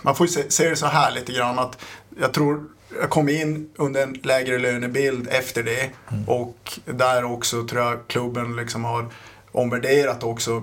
man 0.02 0.16
får 0.16 0.26
ju 0.26 0.32
se, 0.32 0.50
se 0.50 0.68
det 0.68 0.76
så 0.76 0.86
här 0.86 1.10
lite 1.10 1.32
grann 1.32 1.58
att 1.58 1.78
jag 2.20 2.32
tror 2.32 2.64
jag 3.00 3.10
kom 3.10 3.28
in 3.28 3.70
under 3.76 4.02
en 4.02 4.12
lägre 4.12 4.58
lönebild 4.58 5.28
efter 5.30 5.62
det 5.62 5.90
och 6.26 6.78
där 6.84 7.24
också 7.24 7.66
tror 7.66 7.82
jag 7.82 7.98
klubben 8.06 8.56
liksom 8.56 8.84
har 8.84 9.06
omvärderat 9.52 10.22
också 10.22 10.62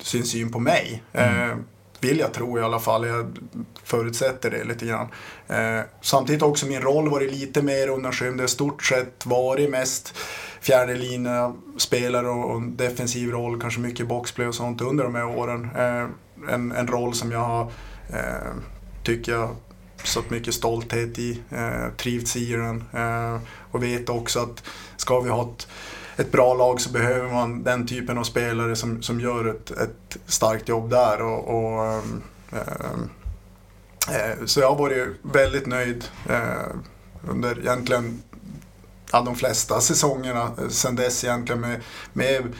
sin 0.00 0.24
syn 0.24 0.52
på 0.52 0.58
mig. 0.58 1.02
Eh, 1.12 1.56
vill 2.02 2.18
jag 2.18 2.32
tro 2.32 2.58
i 2.58 2.62
alla 2.62 2.80
fall. 2.80 3.06
Jag 3.06 3.38
förutsätter 3.84 4.50
det 4.50 4.64
lite 4.64 4.86
grann. 4.86 5.08
Eh, 5.48 5.80
samtidigt 6.00 6.42
har 6.42 6.48
också 6.48 6.66
min 6.66 6.80
roll 6.80 7.10
varit 7.10 7.32
lite 7.32 7.62
mer 7.62 7.88
undanskymd. 7.88 8.36
Det 8.36 8.42
har 8.42 8.46
i 8.46 8.50
stort 8.50 8.82
sett 8.82 9.26
varit 9.26 9.70
mest 9.70 10.14
fjärde 10.60 10.94
linje 10.94 11.52
spelare 11.76 12.28
och 12.28 12.50
och 12.50 12.56
en 12.56 12.76
defensiv 12.76 13.30
roll, 13.30 13.60
kanske 13.60 13.80
mycket 13.80 14.08
boxplay 14.08 14.46
och 14.46 14.54
sånt 14.54 14.80
under 14.80 15.04
de 15.04 15.14
här 15.14 15.26
åren. 15.26 15.70
Eh, 15.76 16.06
en, 16.54 16.72
en 16.72 16.86
roll 16.86 17.14
som 17.14 17.32
jag 17.32 17.38
har, 17.38 17.62
eh, 18.10 18.52
tycker 19.04 19.32
jag, 19.32 19.56
satt 20.04 20.30
mycket 20.30 20.54
stolthet 20.54 21.18
i, 21.18 21.40
eh, 21.50 21.94
trivts 21.96 22.36
i 22.36 22.52
den 22.52 22.84
eh, 22.92 23.40
och 23.70 23.82
vet 23.82 24.08
också 24.08 24.40
att 24.40 24.62
ska 24.96 25.20
vi 25.20 25.30
ha 25.30 25.42
ett, 25.42 25.68
ett 26.16 26.32
bra 26.32 26.54
lag 26.54 26.80
så 26.80 26.90
behöver 26.90 27.32
man 27.32 27.62
den 27.62 27.86
typen 27.86 28.18
av 28.18 28.24
spelare 28.24 28.76
som, 28.76 29.02
som 29.02 29.20
gör 29.20 29.44
ett, 29.44 29.70
ett 29.70 30.16
starkt 30.26 30.68
jobb 30.68 30.90
där. 30.90 31.22
Och, 31.22 31.48
och, 31.48 31.84
ehm, 31.86 32.22
ehm, 32.52 33.10
eh, 34.10 34.44
så 34.46 34.60
jag 34.60 34.68
har 34.68 34.78
varit 34.78 35.08
väldigt 35.22 35.66
nöjd 35.66 36.04
eh, 36.28 36.76
under 37.28 37.58
egentligen 37.58 38.22
ja, 39.12 39.22
de 39.22 39.34
flesta 39.36 39.80
säsongerna 39.80 40.50
eh, 40.58 40.68
sen 40.68 40.96
dess 40.96 41.24
egentligen 41.24 41.60
med, 41.60 41.80
med 42.12 42.52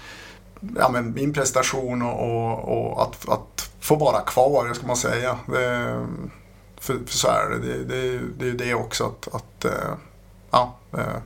ja, 0.77 0.89
men 0.89 1.13
min 1.13 1.33
prestation 1.33 2.03
och, 2.03 2.21
och, 2.21 2.93
och 2.93 3.03
att, 3.03 3.29
att 3.29 3.71
få 3.81 3.97
vara 3.97 4.21
kvar, 4.21 4.75
ska 4.75 4.87
man 4.87 4.97
säga. 4.97 5.39
Det, 5.47 6.07
för, 6.81 6.99
för 7.07 7.19
så 7.19 7.29
är 7.29 7.51
det. 7.51 7.59
Det, 7.59 7.85
det, 7.85 8.19
det 8.39 8.45
är 8.45 8.49
ju 8.49 8.57
det 8.57 8.75
också 8.75 9.05
att, 9.05 9.35
att 9.35 9.65
eh, 9.65 9.95
ja, 10.51 10.79
eh, 10.93 11.17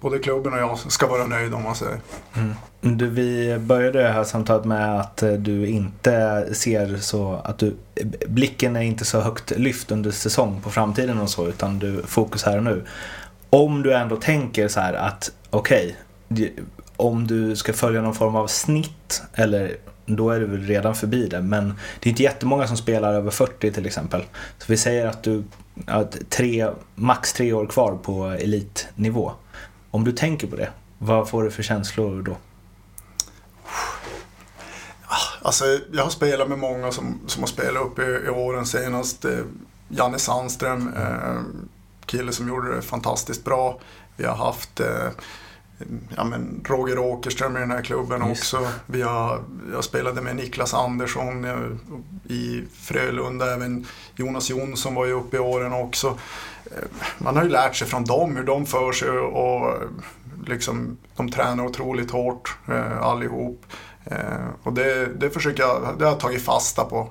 både 0.00 0.18
klubben 0.18 0.52
och 0.52 0.58
jag 0.58 0.78
ska 0.78 1.06
vara 1.06 1.26
nöjd 1.26 1.54
om 1.54 1.62
man 1.62 1.74
säger. 1.74 2.00
Mm. 2.36 2.54
Du, 2.80 3.06
vi 3.10 3.58
började 3.58 4.02
det 4.02 4.12
här 4.12 4.24
samtalet 4.24 4.64
med 4.64 5.00
att 5.00 5.22
eh, 5.22 5.32
du 5.32 5.66
inte 5.66 6.46
ser 6.52 6.96
så 6.96 7.40
att 7.44 7.58
du, 7.58 7.76
blicken 8.26 8.76
är 8.76 8.80
inte 8.80 9.04
så 9.04 9.20
högt 9.20 9.50
lyft 9.50 9.90
under 9.90 10.10
säsong 10.10 10.60
på 10.62 10.70
framtiden 10.70 11.20
och 11.20 11.30
så 11.30 11.48
utan 11.48 11.78
du 11.78 12.02
fokus 12.06 12.42
här 12.42 12.56
och 12.56 12.64
nu. 12.64 12.84
Om 13.50 13.82
du 13.82 13.94
ändå 13.94 14.16
tänker 14.16 14.68
så 14.68 14.80
här 14.80 14.94
att 14.94 15.32
okej, 15.50 15.96
okay, 16.28 16.50
om 16.96 17.26
du 17.26 17.56
ska 17.56 17.72
följa 17.72 18.02
någon 18.02 18.14
form 18.14 18.36
av 18.36 18.46
snitt 18.46 19.22
eller 19.34 19.76
då 20.06 20.30
är 20.30 20.40
du 20.40 20.46
väl 20.46 20.66
redan 20.66 20.94
förbi 20.94 21.26
det 21.26 21.40
men 21.40 21.74
det 22.00 22.08
är 22.08 22.10
inte 22.10 22.22
jättemånga 22.22 22.66
som 22.66 22.76
spelar 22.76 23.14
över 23.14 23.30
40 23.30 23.72
till 23.72 23.86
exempel. 23.86 24.22
Så 24.58 24.64
vi 24.66 24.76
säger 24.76 25.06
att 25.06 25.22
du 25.22 25.44
har 25.86 26.04
tre, 26.28 26.68
max 26.94 27.32
tre 27.32 27.52
år 27.52 27.66
kvar 27.66 27.98
på 28.02 28.26
elitnivå. 28.26 29.32
Om 29.90 30.04
du 30.04 30.12
tänker 30.12 30.46
på 30.46 30.56
det, 30.56 30.70
vad 30.98 31.28
får 31.28 31.42
du 31.42 31.50
för 31.50 31.62
känslor 31.62 32.22
då? 32.22 32.36
Ah, 35.06 35.16
alltså, 35.42 35.64
jag 35.92 36.02
har 36.02 36.10
spelat 36.10 36.48
med 36.48 36.58
många 36.58 36.92
som, 36.92 37.20
som 37.26 37.42
har 37.42 37.48
spelat 37.48 37.82
upp 37.82 37.98
i, 37.98 38.02
i 38.02 38.28
åren 38.28 38.66
senast. 38.66 39.24
Eh, 39.24 39.38
Janne 39.88 40.18
Sandström, 40.18 40.94
eh, 40.96 41.42
kille 42.06 42.32
som 42.32 42.48
gjorde 42.48 42.74
det 42.74 42.82
fantastiskt 42.82 43.44
bra. 43.44 43.80
Vi 44.16 44.24
har 44.24 44.36
haft 44.36 44.80
eh, 44.80 45.08
ja, 46.16 46.24
men 46.24 46.60
Roger 46.64 46.98
Åkerström 46.98 47.56
i 47.56 47.60
den 47.60 47.70
här 47.70 47.82
klubben 47.82 48.28
Just. 48.28 48.40
också. 48.40 48.68
Vi 48.86 49.02
har, 49.02 49.42
jag 49.72 49.84
spelade 49.84 50.20
med 50.20 50.36
Niklas 50.36 50.74
Andersson 50.74 51.44
eh, 51.44 52.32
i 52.32 52.64
Frölunda. 52.74 53.54
Även 53.54 53.86
Jonas 54.16 54.50
Jonsson 54.50 54.94
var 54.94 55.06
ju 55.06 55.12
uppe 55.12 55.36
i 55.36 55.40
åren 55.40 55.72
också. 55.72 56.18
Eh, 56.64 56.84
Man 57.18 57.36
har 57.36 57.42
ju 57.42 57.48
lärt 57.50 57.76
sig 57.76 57.88
från 57.88 58.04
dem 58.04 58.36
hur 58.36 58.44
de 58.44 58.66
för 58.66 58.92
sig 58.92 59.10
och 59.10 59.68
eh, 59.68 59.88
liksom, 60.46 60.96
de 61.16 61.30
tränar 61.30 61.64
otroligt 61.64 62.10
hårt 62.10 62.56
allihop. 63.00 63.66
Och 64.62 64.72
det, 64.72 65.06
det 65.06 65.30
försöker 65.30 65.62
jag, 65.62 65.94
det 65.98 66.04
har 66.04 66.12
jag 66.12 66.20
tagit 66.20 66.44
fasta 66.44 66.84
på. 66.84 67.10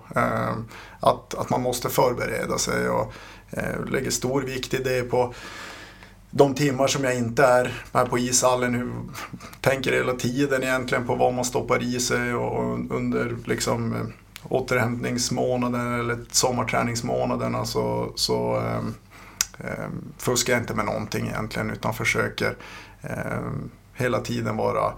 Att, 0.99 1.33
att 1.33 1.49
man 1.49 1.61
måste 1.61 1.89
förbereda 1.89 2.57
sig 2.57 2.89
och 2.89 3.13
lägger 3.87 4.11
stor 4.11 4.41
vikt 4.41 4.73
i 4.73 4.77
det 4.77 5.01
på 5.01 5.33
de 6.31 6.55
timmar 6.55 6.87
som 6.87 7.03
jag 7.03 7.15
inte 7.15 7.43
är 7.43 7.83
här 7.93 8.05
på 8.05 8.19
ishallen. 8.19 8.73
Hur, 8.75 8.93
tänker 9.61 9.91
hela 9.91 10.13
tiden 10.13 10.63
egentligen 10.63 11.07
på 11.07 11.15
vad 11.15 11.33
man 11.33 11.45
stoppar 11.45 11.83
i 11.83 11.99
sig 11.99 12.33
och 12.33 12.79
under 12.89 13.35
liksom 13.45 13.93
eh, 13.93 14.01
återhämtningsmånaden 14.43 15.99
eller 15.99 16.17
sommarträningsmånaderna 16.31 17.65
så, 17.65 18.11
så 18.15 18.57
eh, 19.57 19.89
fuskar 20.17 20.53
jag 20.53 20.61
inte 20.61 20.75
med 20.75 20.85
någonting 20.85 21.27
egentligen 21.27 21.69
utan 21.69 21.93
försöker 21.93 22.55
eh, 23.01 23.51
hela 23.93 24.19
tiden 24.19 24.57
vara 24.57 24.93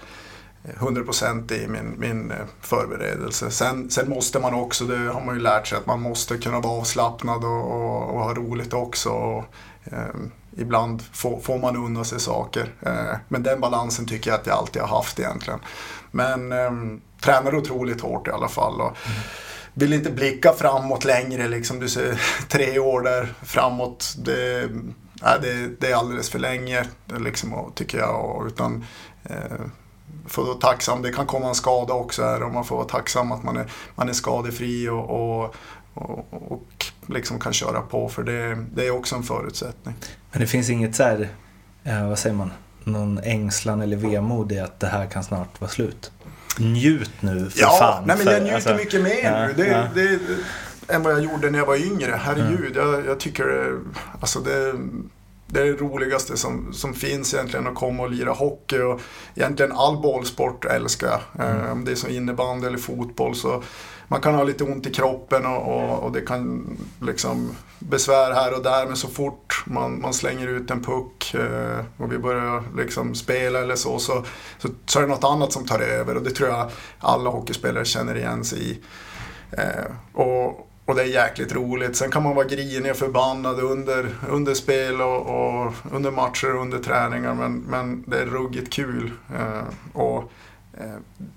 100% 0.64 1.54
i 1.54 1.68
min, 1.68 1.96
min 1.98 2.32
eh, 2.32 2.38
förberedelse. 2.62 3.52
Sen, 3.52 3.90
sen 3.90 4.10
måste 4.10 4.40
man 4.40 4.54
också, 4.54 4.86
det 4.86 4.98
har 4.98 5.22
man 5.26 5.36
ju 5.36 5.42
lärt 5.42 5.68
sig, 5.68 5.78
att 5.78 5.86
man 5.86 6.02
måste 6.02 6.38
kunna 6.38 6.60
vara 6.60 6.74
avslappnad 6.74 7.44
och, 7.44 7.72
och, 7.72 8.10
och 8.10 8.24
ha 8.24 8.34
roligt 8.34 8.74
också. 8.74 9.10
Och, 9.10 9.44
eh, 9.84 10.16
ibland 10.58 11.02
får, 11.02 11.40
får 11.40 11.58
man 11.58 11.76
unna 11.76 12.04
sig 12.04 12.20
saker. 12.20 12.74
Eh, 12.82 13.18
men 13.28 13.44
den 13.44 13.60
balansen 13.60 14.06
tycker 14.06 14.32
jag 14.32 14.40
att 14.40 14.48
jag 14.48 14.58
alltid 14.58 14.82
har 14.82 14.98
haft 14.98 15.20
egentligen. 15.20 15.60
Men 16.12 16.52
eh, 16.52 16.72
tränar 17.22 17.56
otroligt 17.56 18.02
hårt 18.02 18.28
i 18.28 18.32
alla 18.32 18.48
fall. 18.48 18.82
Och, 18.82 18.98
vill 19.74 19.94
inte 19.94 20.12
blicka 20.12 20.54
framåt 20.54 21.06
längre, 21.06 21.48
liksom 21.48 21.80
du 21.80 21.90
ser 21.90 22.22
tre 22.48 22.80
år 22.80 23.02
där 23.02 23.34
framåt. 23.42 24.16
Det, 24.18 24.70
nej, 25.22 25.38
det, 25.42 25.68
det 25.80 25.92
är 25.92 25.96
alldeles 25.96 26.30
för 26.30 26.40
länge, 26.40 26.86
liksom, 27.20 27.72
tycker 27.76 27.98
jag. 27.98 28.26
Och, 28.26 28.46
utan, 28.46 28.86
eh, 29.24 29.62
får 30.28 30.44
vara 30.44 30.56
tacksam. 30.56 31.02
Det 31.02 31.12
kan 31.12 31.26
komma 31.26 31.48
en 31.48 31.56
skada 31.56 31.94
också 31.94 32.24
här 32.24 32.44
och 32.44 32.54
man 32.54 32.66
får 32.66 32.76
vara 32.76 32.88
tacksam 32.88 33.32
att 33.32 33.44
man 33.44 33.58
är, 33.58 33.72
man 33.96 34.10
är 34.10 34.14
skadefri 34.14 34.90
och, 34.90 35.10
och, 35.10 35.56
och, 35.94 36.52
och 36.52 36.86
liksom 37.06 37.40
kan 37.40 37.54
köra 37.54 37.82
på 37.82 38.10
för 38.10 38.24
det, 38.24 38.66
det 38.74 38.88
är 38.88 38.92
också 38.92 39.16
en 39.16 39.24
förutsättning. 39.24 39.96
Men 40.32 40.42
det 40.42 40.48
finns 40.48 40.70
inget 40.70 40.96
så 40.96 41.04
här 41.04 41.30
eh, 41.84 42.10
vad 42.10 42.20
säger 42.20 42.36
man, 42.36 42.52
någon 42.84 43.20
ängslan 43.24 43.82
eller 43.82 43.98
vemod 43.98 44.52
i 44.52 44.60
att 44.60 44.80
det 44.80 44.88
här 44.88 45.06
kan 45.06 45.24
snart 45.24 45.62
vara 45.62 45.72
slut. 45.72 46.12
Njut 46.60 47.12
nu 47.20 47.50
för 47.50 47.62
Ja, 47.62 47.78
fan. 47.80 48.04
nej, 48.06 48.18
men 48.18 48.34
jag 48.34 48.42
njuter 48.42 48.56
alltså, 48.56 48.76
mycket 48.76 49.02
mer 49.02 49.24
ja, 49.24 49.48
nu. 49.48 49.54
Det, 49.54 49.68
ja. 49.68 49.88
det, 49.96 50.20
än 50.94 51.04
vad 51.04 51.14
jag 51.14 51.24
gjorde 51.24 51.50
när 51.50 51.60
jag 51.60 51.66
var 51.66 51.76
yngre. 51.86 52.20
Herregud, 52.24 52.76
jag, 52.76 53.06
jag 53.06 53.20
tycker 53.20 53.44
det, 53.46 53.80
alltså 54.22 54.40
det, 54.40 54.74
det 55.48 55.60
är 55.60 55.66
det 55.66 55.74
roligaste 55.74 56.38
som, 56.38 56.74
som 56.74 56.94
finns 56.94 57.34
egentligen 57.34 57.68
att 57.68 57.76
komma 57.76 58.04
och 58.04 58.12
lira 58.12 58.32
hockey. 58.32 58.80
Och 58.80 59.02
egentligen 59.36 59.72
all 59.72 60.02
bollsport 60.02 60.66
älskar 60.66 61.08
jag. 61.08 61.48
Eh, 61.50 61.72
Om 61.72 61.86
det 61.86 61.92
är 61.92 61.96
som 61.96 62.10
innebandy 62.10 62.68
eller 62.68 62.78
fotboll 62.78 63.36
så 63.36 63.64
man 64.12 64.22
kan 64.22 64.36
ha 64.36 64.44
lite 64.44 64.64
ont 64.64 64.88
i 64.88 64.92
kroppen 64.92 65.46
och, 65.46 65.76
och, 65.76 66.04
och 66.04 66.12
det 66.12 66.22
kan 66.22 66.78
liksom 67.02 67.56
besvär 67.80 68.34
här 68.34 68.54
och 68.54 68.64
där 68.64 68.86
men 68.86 68.96
så 68.96 69.08
fort 69.08 69.64
man, 69.66 70.02
man 70.02 70.14
slänger 70.14 70.48
ut 70.48 70.72
en 70.72 70.84
puck 70.84 71.34
eh, 71.34 71.86
och 71.98 72.12
vi 72.12 72.18
börjar 72.18 72.64
liksom 72.78 73.16
spela 73.16 73.60
eller 73.60 73.76
så, 73.76 74.00
så 74.00 74.24
så 74.58 74.68
så 74.86 75.00
är 75.00 75.04
det 75.04 75.10
något 75.10 75.24
annat 75.24 75.52
som 75.52 75.66
tar 75.66 75.80
över 75.80 76.16
och 76.18 76.24
det 76.24 76.30
tror 76.30 76.50
jag 76.50 76.72
alla 77.00 77.30
hockeyspelare 77.30 77.86
känner 77.86 78.18
igen 78.18 78.44
sig 78.44 78.72
i. 78.72 78.80
Eh, 79.52 79.92
och, 80.14 80.68
och 80.86 80.96
det 80.96 81.02
är 81.02 81.06
jäkligt 81.06 81.54
roligt. 81.54 81.96
Sen 81.96 82.12
kan 82.12 82.24
man 82.24 82.36
vara 82.36 82.48
grinig 82.48 82.92
och 82.92 82.98
förbannad 82.98 83.60
under, 83.60 84.16
under 84.30 84.54
spel 84.54 85.02
och, 85.02 85.22
och 85.22 85.74
under 85.92 86.12
matcher 86.12 86.56
och 86.56 86.62
under 86.62 86.80
träningar 86.80 87.34
men, 87.34 87.58
men 87.58 88.04
det 88.08 88.20
är 88.20 88.26
ruggigt 88.26 88.74
kul. 88.74 89.12
Eh, 89.36 89.64
och, 89.94 90.32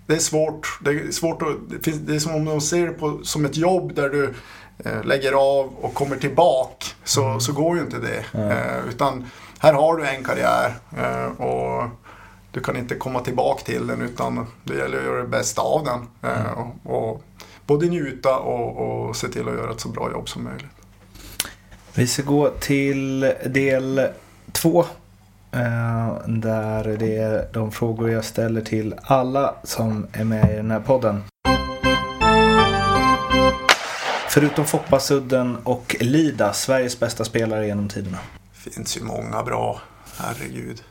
det 0.07 0.15
är 0.15 0.19
svårt. 0.19 0.79
Det 0.81 0.91
är, 0.91 1.11
svårt 1.11 1.43
att, 1.43 1.83
det, 1.85 2.15
är 2.15 2.19
som 2.19 2.35
om 2.35 2.45
de 2.45 2.61
ser 2.61 2.87
det 2.87 2.93
på, 2.93 3.21
som 3.23 3.45
ett 3.45 3.57
jobb 3.57 3.95
där 3.95 4.09
du 4.09 4.35
eh, 4.79 5.05
lägger 5.05 5.33
av 5.33 5.75
och 5.81 5.95
kommer 5.95 6.17
tillbaka. 6.17 6.87
Så, 7.05 7.41
så 7.41 7.53
går 7.53 7.77
ju 7.77 7.83
inte 7.83 7.99
det. 7.99 8.25
Eh, 8.41 8.89
utan 8.89 9.25
här 9.59 9.73
har 9.75 9.97
du 9.97 10.07
en 10.07 10.25
karriär 10.25 10.75
eh, 10.97 11.47
och 11.47 11.89
du 12.51 12.61
kan 12.61 12.77
inte 12.77 12.95
komma 12.95 13.21
tillbaka 13.21 13.65
till 13.65 13.87
den 13.87 14.03
utan 14.03 14.47
det 14.65 14.75
gäller 14.75 14.99
att 14.99 15.05
göra 15.05 15.23
det 15.23 15.29
bästa 15.29 15.63
av 15.63 15.85
den. 15.85 16.31
Eh, 16.31 16.59
och, 16.85 16.97
och 16.97 17.23
både 17.67 17.87
njuta 17.87 18.39
och, 18.39 19.09
och 19.09 19.17
se 19.17 19.29
till 19.29 19.49
att 19.49 19.55
göra 19.55 19.71
ett 19.71 19.81
så 19.81 19.89
bra 19.89 20.11
jobb 20.11 20.29
som 20.29 20.45
möjligt. 20.45 20.67
Vi 21.95 22.07
ska 22.07 22.23
gå 22.23 22.49
till 22.49 23.21
del 23.47 24.09
två. 24.53 24.85
Eh, 25.55 26.19
Där 26.27 26.97
det 26.99 27.17
är 27.17 27.49
de 27.53 27.73
frågor 27.73 28.11
jag 28.11 28.25
ställer 28.25 28.61
till 28.61 28.95
alla 29.03 29.55
som 29.63 30.07
är 30.13 30.25
med 30.25 30.53
i 30.53 30.57
den 30.57 30.71
här 30.71 30.81
podden. 30.81 31.23
Förutom 34.29 34.65
Foppasudden 34.65 35.57
och 35.65 35.97
Lida, 36.01 36.53
Sveriges 36.53 37.01
bästa 37.01 37.25
spelare 37.25 37.67
genom 37.67 37.89
tiderna. 37.89 38.19
finns 38.53 38.97
ju 38.97 39.03
många 39.03 39.43
bra, 39.43 39.81
herregud. 40.19 40.83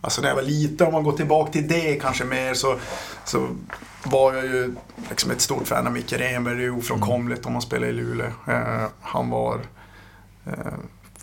Alltså 0.00 0.20
när 0.20 0.28
jag 0.28 0.36
var 0.36 0.42
liten, 0.42 0.86
om 0.86 0.92
man 0.92 1.02
går 1.04 1.12
tillbaka 1.12 1.52
till 1.52 1.68
det 1.68 2.00
kanske 2.00 2.24
mer 2.24 2.54
så, 2.54 2.76
så 3.24 3.48
var 4.04 4.34
jag 4.34 4.44
ju 4.44 4.74
liksom 5.08 5.30
ett 5.30 5.40
stort 5.40 5.68
fan 5.68 5.86
av 5.86 5.92
Micke 5.92 6.12
Renberg. 6.12 6.56
Det 6.56 6.64
är 6.64 6.78
ofrånkomligt 6.78 7.46
om 7.46 7.52
man 7.52 7.62
spelar 7.62 7.86
i 7.86 7.92
Luleå. 7.92 8.26
Eh, 8.48 8.86
han 9.00 9.30
var 9.30 9.60
eh, 10.46 10.74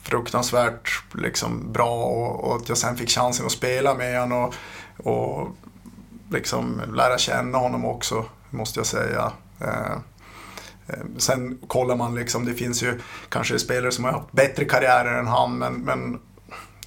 fruktansvärt 0.03 1.03
liksom, 1.13 1.71
bra 1.71 2.03
och, 2.05 2.43
och 2.43 2.55
att 2.55 2.69
jag 2.69 2.77
sen 2.77 2.97
fick 2.97 3.09
chansen 3.09 3.45
att 3.45 3.51
spela 3.51 3.93
med 3.95 4.19
honom 4.19 4.51
och, 4.97 5.07
och 5.07 5.47
liksom 6.29 6.81
lära 6.95 7.17
känna 7.17 7.57
honom 7.57 7.85
också, 7.85 8.25
måste 8.49 8.79
jag 8.79 8.87
säga. 8.87 9.31
Eh, 9.59 9.97
Eh, 10.87 10.99
Sen 11.17 11.57
kollar 11.67 11.95
man 11.95 12.15
liksom, 12.15 12.45
det 12.45 12.53
finns 12.53 12.83
ju 12.83 12.99
kanske 13.29 13.59
spelare 13.59 13.91
som 13.91 14.03
har 14.05 14.11
haft 14.11 14.31
bättre 14.31 14.65
karriärer 14.65 15.19
än 15.19 15.27
han 15.27 15.57
men, 15.57 15.73
men 15.73 16.19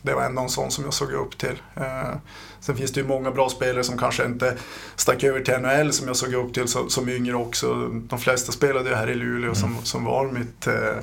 det 0.03 0.14
var 0.14 0.22
ändå 0.22 0.42
en 0.42 0.48
sån 0.48 0.70
som 0.70 0.85
jag 0.85 0.94
såg 0.94 1.12
upp 1.12 1.38
till. 1.38 1.62
Eh, 1.77 2.14
sen 2.61 2.77
finns 2.77 2.92
det 2.92 3.00
ju 3.00 3.07
många 3.07 3.31
bra 3.31 3.48
spelare 3.48 3.85
som 3.85 3.98
kanske 3.98 4.24
inte 4.24 4.57
stack 4.96 5.22
över 5.22 5.40
till 5.40 5.59
NHL 5.59 5.92
som 5.92 6.07
jag 6.07 6.16
såg 6.16 6.35
upp 6.35 6.55
till 6.55 6.68
som, 6.68 6.90
som 6.90 7.09
yngre 7.09 7.35
också. 7.35 7.88
De 7.88 8.18
flesta 8.18 8.53
spelade 8.53 8.88
ju 8.88 8.94
här 8.94 9.11
i 9.11 9.14
Luleå 9.14 9.55
som, 9.55 9.77
som 9.83 10.05
var 10.05 10.27
mitt 10.27 10.66
eh, 10.66 10.96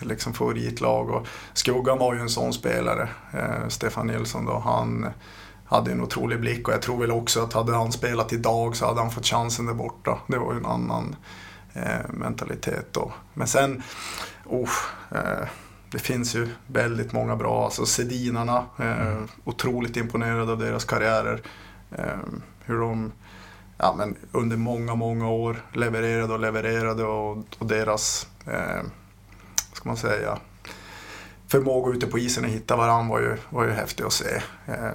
liksom 0.00 0.34
favoritlag. 0.34 1.10
Och 1.10 1.26
Skuggan 1.52 1.98
var 1.98 2.14
ju 2.14 2.20
en 2.20 2.28
sån 2.28 2.52
spelare. 2.52 3.08
Eh, 3.32 3.68
Stefan 3.68 4.06
Nilsson 4.06 4.44
då, 4.44 4.58
han 4.58 5.06
hade 5.64 5.92
en 5.92 6.00
otrolig 6.00 6.40
blick 6.40 6.68
och 6.68 6.74
jag 6.74 6.82
tror 6.82 7.00
väl 7.00 7.10
också 7.10 7.42
att 7.42 7.52
hade 7.52 7.74
han 7.74 7.92
spelat 7.92 8.32
idag 8.32 8.76
så 8.76 8.86
hade 8.86 9.00
han 9.00 9.10
fått 9.10 9.26
chansen 9.26 9.66
där 9.66 9.74
borta. 9.74 10.18
Det 10.26 10.38
var 10.38 10.52
ju 10.52 10.58
en 10.58 10.66
annan 10.66 11.16
eh, 11.72 12.10
mentalitet 12.10 12.92
då. 12.92 13.12
Men 13.34 13.46
sen, 13.46 13.82
oh, 14.46 14.70
eh, 15.10 15.48
det 15.90 15.98
finns 15.98 16.34
ju 16.34 16.48
väldigt 16.66 17.12
många 17.12 17.36
bra, 17.36 17.64
alltså 17.64 17.86
Sedinarna, 17.86 18.64
eh, 18.78 19.18
otroligt 19.44 19.96
imponerad 19.96 20.50
av 20.50 20.58
deras 20.58 20.84
karriärer. 20.84 21.42
Eh, 21.90 22.18
hur 22.64 22.80
de 22.80 23.12
ja, 23.82 23.94
men 23.98 24.16
under 24.32 24.56
många, 24.56 24.94
många 24.94 25.28
år 25.28 25.62
levererade 25.72 26.32
och 26.32 26.40
levererade 26.40 27.04
och, 27.04 27.38
och 27.58 27.66
deras, 27.66 28.28
eh, 28.46 28.82
ska 29.82 29.88
man 29.88 29.96
säga, 29.96 30.38
förmåga 31.48 31.92
ute 31.92 32.06
på 32.06 32.18
isen 32.18 32.44
att 32.44 32.50
hitta 32.50 32.76
varandra 32.76 33.12
var 33.14 33.20
ju, 33.20 33.36
var 33.50 33.64
ju 33.64 33.70
häftig 33.70 34.04
att 34.04 34.12
se. 34.12 34.42
Eh, 34.66 34.90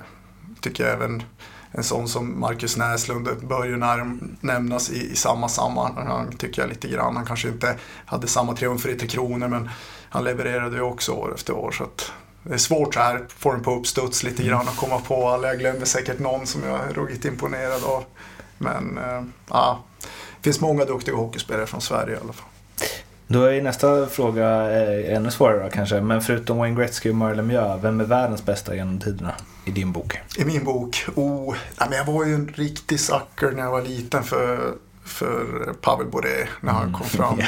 tycker 0.62 0.84
jag 0.84 0.94
även 0.94 1.24
en 1.72 1.84
sån 1.84 2.08
som 2.08 2.40
Marcus 2.40 2.78
Näslund 2.78 3.48
bör 3.48 3.66
ju 3.66 3.78
nämnas 4.42 4.90
i, 4.90 5.12
i 5.12 5.16
samma 5.16 5.50
sammanhang 5.50 6.32
tycker 6.38 6.62
jag 6.62 6.70
lite 6.70 6.88
grann. 6.88 7.16
Han 7.16 7.26
kanske 7.26 7.48
inte 7.48 7.76
hade 8.06 8.28
samma 8.28 8.56
triumfer 8.56 8.90
i 8.90 8.96
Tre 8.96 9.08
Kronor 9.08 9.48
men 9.48 9.70
han 10.10 10.24
levererade 10.24 10.76
ju 10.76 10.82
också 10.82 11.12
år 11.12 11.34
efter 11.36 11.54
år. 11.54 11.72
Så 11.72 11.84
att 11.84 12.12
det 12.44 12.54
är 12.54 12.58
svårt 12.58 12.94
så 12.94 13.00
här, 13.00 13.26
få 13.28 13.52
den 13.52 13.64
på 13.64 13.76
uppstuds 13.76 14.24
lite 14.24 14.44
grann 14.44 14.68
och 14.68 14.76
komma 14.76 15.00
på 15.00 15.28
alla. 15.28 15.48
Jag 15.48 15.60
glömde 15.60 15.86
säkert 15.86 16.20
någon 16.20 16.48
som 16.48 16.64
jag 16.64 16.80
är 16.80 16.94
ruggigt 16.94 17.26
imponerad 17.26 17.84
av. 17.84 18.04
Men 18.58 18.98
eh, 18.98 19.24
det 20.38 20.44
finns 20.44 20.62
många 20.62 20.86
duktiga 20.86 21.16
hockeyspelare 21.16 21.66
från 21.66 21.82
Sverige 21.82 22.16
i 22.16 22.20
alla 22.20 22.34
fall. 22.34 22.50
Då 23.28 23.44
är 23.44 23.62
nästa 23.62 24.08
fråga 24.08 24.72
eh, 24.72 25.16
ännu 25.16 25.32
svårare 25.32 25.64
då, 25.64 25.70
kanske. 25.70 26.02
Men 26.02 26.22
förutom 26.22 26.58
Wayne 26.58 26.76
Gretzky 26.82 27.10
och 27.10 27.16
Mario 27.16 27.36
Lemieux, 27.36 27.84
vem 27.84 28.00
är 28.00 28.06
världens 28.06 28.46
bästa 28.46 28.76
genom 28.76 29.00
tiderna 29.00 29.34
i 29.66 29.72
din 29.72 29.92
bok? 29.92 30.20
I 30.38 30.46
min 30.46 30.64
bok, 30.64 31.06
oh, 31.16 31.56
nej, 31.80 31.90
men 31.90 31.98
jag 31.98 32.06
var 32.06 32.26
ju 32.26 32.36
en 32.36 32.48
riktig 32.56 33.00
sucker 33.00 33.52
när 33.52 33.64
jag 33.64 33.72
var 33.72 33.82
liten 33.82 34.24
för, 34.24 34.74
för 35.06 35.46
Pavel 35.82 36.08
Bure 36.08 36.48
när 36.62 36.72
han 36.72 36.94
kom 36.94 37.06
fram. 37.08 37.40
I- 37.40 37.44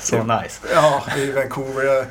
så 0.00 0.22
nice. 0.22 0.60
Ja, 0.74 1.02
i 1.16 1.32
Vancouver. 1.32 2.06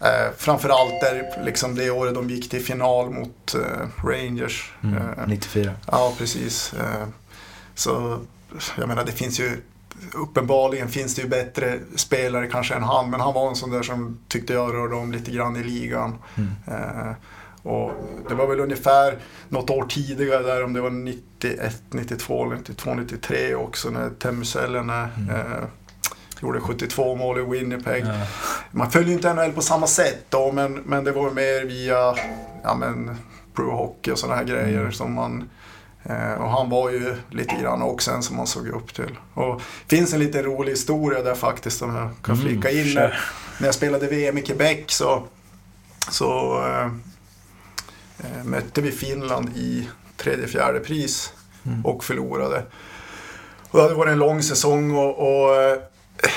Eh, 0.00 0.30
framförallt 0.36 1.00
där, 1.00 1.44
liksom 1.44 1.74
det 1.74 1.90
året 1.90 2.14
de 2.14 2.30
gick 2.30 2.50
till 2.50 2.64
final 2.64 3.10
mot 3.10 3.54
eh, 3.54 4.04
Rangers. 4.06 4.72
Mm, 4.82 4.96
Eh, 4.96 5.26
94. 5.26 5.72
Ja, 5.92 6.12
precis. 6.18 6.74
Eh, 6.74 7.06
Så 7.74 8.18
jag 8.78 8.88
menar, 8.88 9.04
det 9.04 9.12
finns 9.12 9.40
ju 9.40 9.60
uppenbarligen 10.12 10.88
finns 10.88 11.14
det 11.14 11.22
ju 11.22 11.28
bättre 11.28 11.78
spelare 11.96 12.46
kanske 12.46 12.74
än 12.74 12.82
han, 12.82 13.10
men 13.10 13.20
han 13.20 13.34
var 13.34 13.48
en 13.48 13.56
sån 13.56 13.70
där 13.70 13.82
som 13.82 14.18
tyckte 14.28 14.52
jag 14.52 14.74
rörde 14.74 14.94
om 14.94 15.12
lite 15.12 15.30
grann 15.30 15.56
i 15.56 15.62
ligan. 15.62 16.18
Eh, 16.66 17.12
och 17.62 17.92
det 18.28 18.34
var 18.34 18.46
väl 18.46 18.60
ungefär 18.60 19.18
något 19.48 19.70
år 19.70 19.86
tidigare 19.88 20.42
där, 20.42 20.64
om 20.64 20.72
det 20.72 20.80
var 20.80 20.90
91, 20.90 21.82
92, 21.90 22.46
92, 22.46 22.94
93 22.94 23.54
också, 23.54 23.90
när 23.90 24.10
Temuselän 24.10 24.90
eh, 24.90 25.64
gjorde 26.40 26.60
72 26.60 27.16
mål 27.16 27.38
i 27.38 27.42
Winnipeg. 27.42 28.04
Ja. 28.06 28.26
Man 28.70 28.90
följer 28.90 29.08
ju 29.08 29.14
inte 29.14 29.34
NHL 29.34 29.52
på 29.52 29.62
samma 29.62 29.86
sätt 29.86 30.26
då, 30.28 30.52
men, 30.52 30.72
men 30.72 31.04
det 31.04 31.12
var 31.12 31.30
mer 31.30 31.64
via 31.64 32.14
ja, 32.62 32.74
men, 32.74 33.16
pro 33.54 33.70
hockey 33.70 34.10
och 34.10 34.18
sådana 34.18 34.36
här 34.36 34.44
grejer 34.44 34.90
som 34.90 35.12
man 35.12 35.50
och 36.38 36.50
han 36.50 36.70
var 36.70 36.90
ju 36.90 37.16
lite 37.30 37.54
grann 37.62 37.82
också 37.82 38.10
en 38.10 38.22
som 38.22 38.36
man 38.36 38.46
såg 38.46 38.68
upp 38.68 38.94
till. 38.94 39.18
Och 39.34 39.62
det 39.86 39.96
finns 39.96 40.12
en 40.12 40.18
liten 40.20 40.42
rolig 40.42 40.72
historia 40.72 41.22
där 41.22 41.34
faktiskt 41.34 41.78
som 41.78 41.94
jag 41.96 42.10
kan 42.22 42.34
Mm, 42.34 42.46
flika 42.46 42.70
in. 42.70 42.84
kör. 42.86 43.00
När, 43.00 43.18
när 43.58 43.68
jag 43.68 43.74
spelade 43.74 44.06
VM 44.06 44.38
i 44.38 44.42
Quebec 44.42 44.84
så, 44.86 45.22
så 46.10 46.58
eh, 46.66 46.86
eh, 48.18 48.44
mötte 48.44 48.80
vi 48.80 48.90
Finland 48.92 49.56
i 49.56 49.88
tredje 50.16 50.46
fjärde 50.46 50.80
pris 50.80 51.32
och 51.84 52.04
förlorade. 52.04 52.62
Och 53.70 53.78
det 53.78 53.82
hade 53.82 53.94
varit 53.94 54.12
en 54.12 54.18
lång 54.18 54.42
säsong 54.42 54.94
och, 54.96 55.18
och 55.18 55.56
eh, 55.62 55.78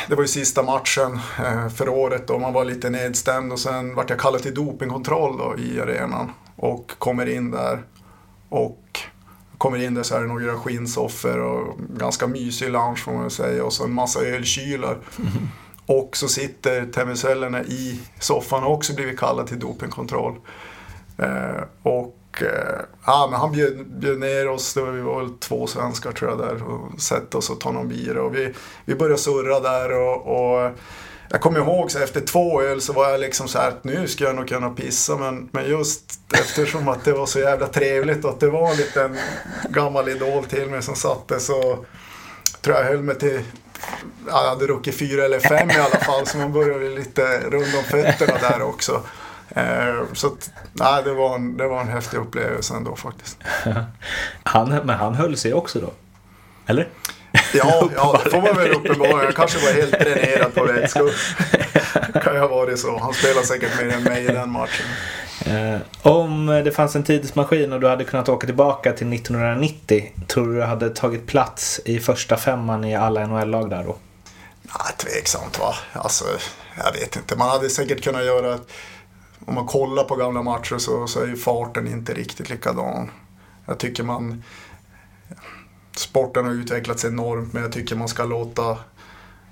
det 0.08 0.16
var 0.16 0.22
ju 0.24 0.28
sista 0.28 0.64
matchen 0.64 1.20
eh, 1.46 1.70
för 1.70 1.90
året 1.90 2.30
och 2.30 2.42
man 2.42 2.54
var 2.54 2.66
lite 2.66 2.90
nedstämd 2.90 3.52
och 3.52 3.60
sen 3.60 3.96
vart 3.96 4.10
jag 4.10 4.20
kallad 4.20 4.42
till 4.44 4.54
dopingkontroll 4.54 5.38
då 5.38 5.56
i 5.60 5.82
arenan 5.82 6.32
och 6.56 6.92
kommer 6.98 7.26
in 7.30 7.52
där 7.52 7.84
och 8.50 9.00
kommer 9.58 9.84
in 9.84 9.94
där 9.94 10.04
så 10.04 10.16
är 10.16 10.22
det 10.22 10.28
några 10.28 10.58
skinnsoffor 10.58 11.40
och 11.40 11.78
ganska 11.90 12.28
mysig 12.28 12.70
lounge 12.70 12.98
får 12.98 13.12
man 13.12 13.30
säga 13.30 13.66
och 13.66 13.74
så 13.74 13.84
en 13.84 13.94
massa 13.94 14.20
ölkylar. 14.20 14.98
Och 15.86 16.18
så 16.18 16.28
sitter 16.28 16.86
Temusellerna 16.86 17.64
i 17.64 18.00
soffan 18.20 18.64
och 18.64 18.74
också 18.74 18.94
blivit 18.94 19.20
kallad 19.20 19.48
till 19.48 19.60
dopingkontroll. 19.60 20.36
Eh, 21.18 21.64
och 21.84 22.18
eh, 22.42 22.82
ja, 23.06 23.28
men 23.32 23.40
han 23.40 23.52
bjöd, 23.52 23.86
bjöd 23.88 24.20
ner 24.20 24.48
oss, 24.48 24.74
det 24.74 24.82
var, 24.82 24.92
vi 24.92 25.02
var 25.02 25.22
väl 25.22 25.34
två 25.40 25.68
svenskar 25.68 26.12
tror 26.12 26.32
jag 26.32 26.40
där, 26.40 26.64
och 26.64 27.02
sätta 27.02 27.38
oss 27.38 27.50
och 27.50 27.60
ta 27.60 27.72
någon 27.72 27.88
bira. 27.88 28.24
Och 28.24 28.36
vi, 28.36 28.54
vi 28.86 28.96
började 28.96 29.18
surra 29.18 29.60
där 29.60 29.92
och, 29.92 30.28
och 30.28 30.72
jag 31.30 31.42
kommer 31.42 31.60
ihåg 31.60 31.92
så 31.92 32.00
efter 32.00 32.22
två 32.22 32.62
öl 32.62 32.82
så 32.82 32.94
var 32.94 33.10
jag 33.10 33.20
liksom 33.20 33.48
så 33.48 33.60
här 33.60 33.68
att 33.68 33.84
nu 33.84 34.08
ska 34.08 34.24
jag 34.24 34.36
nog 34.36 34.48
kunna 34.48 34.70
pissa 34.70 35.18
men, 35.18 35.50
men 35.52 35.70
just 35.70 36.20
eftersom 36.34 36.88
att 36.88 37.06
det 37.06 37.14
var 37.14 37.26
så 37.26 37.40
jävla 37.40 37.68
trevligt 37.68 38.26
och 38.26 38.32
att 38.32 38.40
det 38.40 38.50
var 38.50 38.72
en 38.72 38.78
liten 38.78 39.18
gammal 39.70 40.10
idol 40.10 40.44
till 40.44 40.70
mig 40.70 40.82
som 40.82 40.96
satte 40.96 41.40
så 41.40 41.86
tror 42.62 42.78
jag 42.78 42.84
höll 42.84 43.04
mig 43.04 43.20
till 43.20 43.42
jag 44.28 44.34
hade 44.34 44.66
druckit 44.66 45.00
fyra 45.00 45.26
eller 45.26 45.40
fem 45.40 45.70
i 45.70 45.80
alla 45.80 46.00
fall 46.00 46.28
så 46.28 46.38
man 46.38 46.54
började 46.54 46.90
lite 46.90 47.40
runt 47.40 47.76
om 47.78 47.84
fötterna 47.84 48.38
där 48.50 48.62
också. 48.62 49.02
Eh, 49.50 50.04
så 50.14 50.28
att, 50.28 50.52
nej, 50.74 51.04
det, 51.04 51.14
var 51.14 51.36
en, 51.36 51.58
det 51.58 51.68
var 51.68 51.82
en 51.82 51.88
häftig 51.88 52.18
upplevelse 52.18 52.74
ändå 52.74 52.96
faktiskt. 52.96 53.38
Han, 54.44 54.70
men 54.70 54.90
han 54.90 55.16
höll 55.16 55.38
sig 55.38 55.54
också 55.54 55.80
då? 55.80 55.92
Eller? 56.66 56.88
Ja, 57.58 57.90
ja 57.96 58.22
det 58.24 58.30
får 58.30 58.42
man 58.42 58.56
väl 58.56 58.72
uppenbarligen. 58.72 59.20
Jag 59.20 59.36
kanske 59.36 59.66
var 59.66 59.74
helt 59.74 59.92
dränerad 59.92 60.54
på 60.54 60.64
vätskor. 60.64 61.12
kan 62.24 62.34
ju 62.34 62.40
ha 62.40 62.48
varit 62.48 62.80
så. 62.80 62.98
Han 62.98 63.14
spelar 63.14 63.42
säkert 63.42 63.82
mer 63.82 63.90
än 63.90 64.04
mig 64.04 64.26
i 64.26 64.28
den 64.28 64.52
matchen. 64.52 64.86
Eh, 65.46 65.80
om 66.02 66.48
det 66.48 66.72
fanns 66.72 66.96
en 66.96 67.04
tidsmaskin 67.04 67.74
och 67.74 67.80
du 67.80 67.88
hade 67.88 68.04
kunnat 68.04 68.30
åka 68.30 68.48
tillbaka 68.48 68.94
till 68.94 69.14
1990, 69.14 70.14
tror 70.28 70.48
du 70.48 70.56
du 70.56 70.64
hade 70.64 70.90
tagit 70.90 71.28
plats 71.28 71.82
i 71.86 72.00
första 72.00 72.38
femman 72.38 72.84
i 72.84 72.96
alla 72.96 73.28
NHL-lag 73.28 73.70
där 73.70 73.84
då? 73.84 73.96
Nej, 74.62 74.94
tveksamt 74.98 75.60
va. 75.60 75.76
Alltså, 75.94 76.26
jag 76.78 76.92
vet 76.92 77.16
inte. 77.16 77.36
Man 77.36 77.50
hade 77.50 77.70
säkert 77.70 78.04
kunnat 78.04 78.26
göra... 78.26 78.60
Om 79.46 79.56
man 79.56 79.66
kollar 79.66 80.04
på 80.04 80.16
gamla 80.16 80.42
matcher 80.42 80.78
så, 80.78 81.08
så 81.08 81.22
är 81.22 81.28
ju 81.28 81.38
farten 81.38 81.88
inte 81.88 82.14
riktigt 82.14 82.50
likadan. 82.50 83.12
Jag 83.66 83.78
tycker 83.78 84.04
man... 84.04 84.44
Sporten 86.00 86.46
har 86.46 86.52
utvecklats 86.52 87.06
enormt 87.06 87.54
men 87.54 87.64
jag 87.64 87.72
tycker 87.72 87.96
man 87.96 88.08
ska 88.08 88.26
låta 88.26 88.72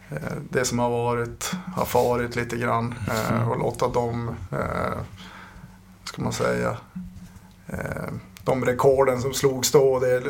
eh, 0.10 0.36
det 0.50 0.66
som 0.66 0.80
har 0.80 0.90
varit 0.90 1.52
ha 1.76 1.86
farit 1.86 2.36
lite 2.36 2.58
grann 2.58 2.96
eh, 3.08 3.50
och 3.50 3.60
låta 3.60 3.88
dem, 3.88 4.36
eh, 4.52 4.98
ska 6.04 6.22
man 6.22 6.34
säga, 6.34 6.78
de 8.44 8.66
rekorden 8.66 9.22
som 9.22 9.34
slogs 9.34 9.72
då, 9.72 10.00
det, 10.00 10.22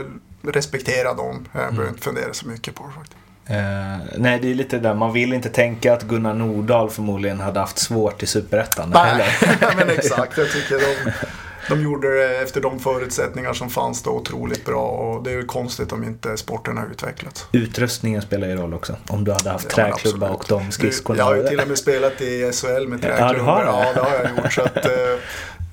respektera 0.41 1.13
dem. 1.13 1.47
Jag 1.51 1.69
behöver 1.69 1.89
inte 1.89 2.01
fundera 2.01 2.33
så 2.33 2.47
mycket 2.47 2.75
på 2.75 2.87
det 2.87 2.93
faktiskt. 2.93 3.25
Eh, 3.47 4.17
nej, 4.17 4.39
det 4.39 4.51
är 4.51 4.55
lite 4.55 4.79
där. 4.79 4.93
Man 4.93 5.13
vill 5.13 5.33
inte 5.33 5.49
tänka 5.49 5.93
att 5.93 6.03
Gunnar 6.03 6.33
Nordahl 6.33 6.89
förmodligen 6.89 7.39
hade 7.39 7.59
haft 7.59 7.77
svårt 7.77 8.23
i 8.23 8.25
Superettan. 8.25 8.89
Nej, 8.89 9.25
men 9.77 9.89
exakt. 9.89 10.37
Jag 10.37 10.51
tycker 10.51 10.79
de, 10.79 11.11
de 11.69 11.81
gjorde 11.81 12.17
det 12.17 12.37
efter 12.37 12.61
de 12.61 12.79
förutsättningar 12.79 13.53
som 13.53 13.69
fanns 13.69 14.03
då 14.03 14.11
otroligt 14.11 14.65
bra 14.65 14.87
och 14.87 15.23
det 15.23 15.31
är 15.31 15.35
ju 15.35 15.45
konstigt 15.45 15.91
om 15.91 16.03
inte 16.03 16.37
sporten 16.37 16.77
har 16.77 16.85
utvecklats. 16.91 17.45
Utrustningen 17.51 18.21
spelar 18.21 18.47
ju 18.47 18.55
roll 18.55 18.73
också. 18.73 18.95
Om 19.07 19.23
du 19.23 19.31
hade 19.31 19.49
haft 19.49 19.67
Ja, 19.77 19.83
träklubba 19.83 20.29
och 20.29 20.45
de 20.49 20.71
skridskorna. 20.71 21.17
Jag 21.17 21.25
har 21.25 21.35
ju 21.35 21.47
till 21.47 21.59
och 21.59 21.67
med 21.67 21.77
spelat 21.77 22.21
i 22.21 22.51
SHL 22.53 22.87
med 22.87 23.01
träklubbor. 23.01 23.55
det? 23.55 23.65
Ja, 23.65 23.93
det 23.93 23.99
har 23.99 24.13
jag 24.23 24.37
gjort. 24.37 24.53
Så 24.53 24.61
att, 24.61 24.85
eh, 24.85 25.13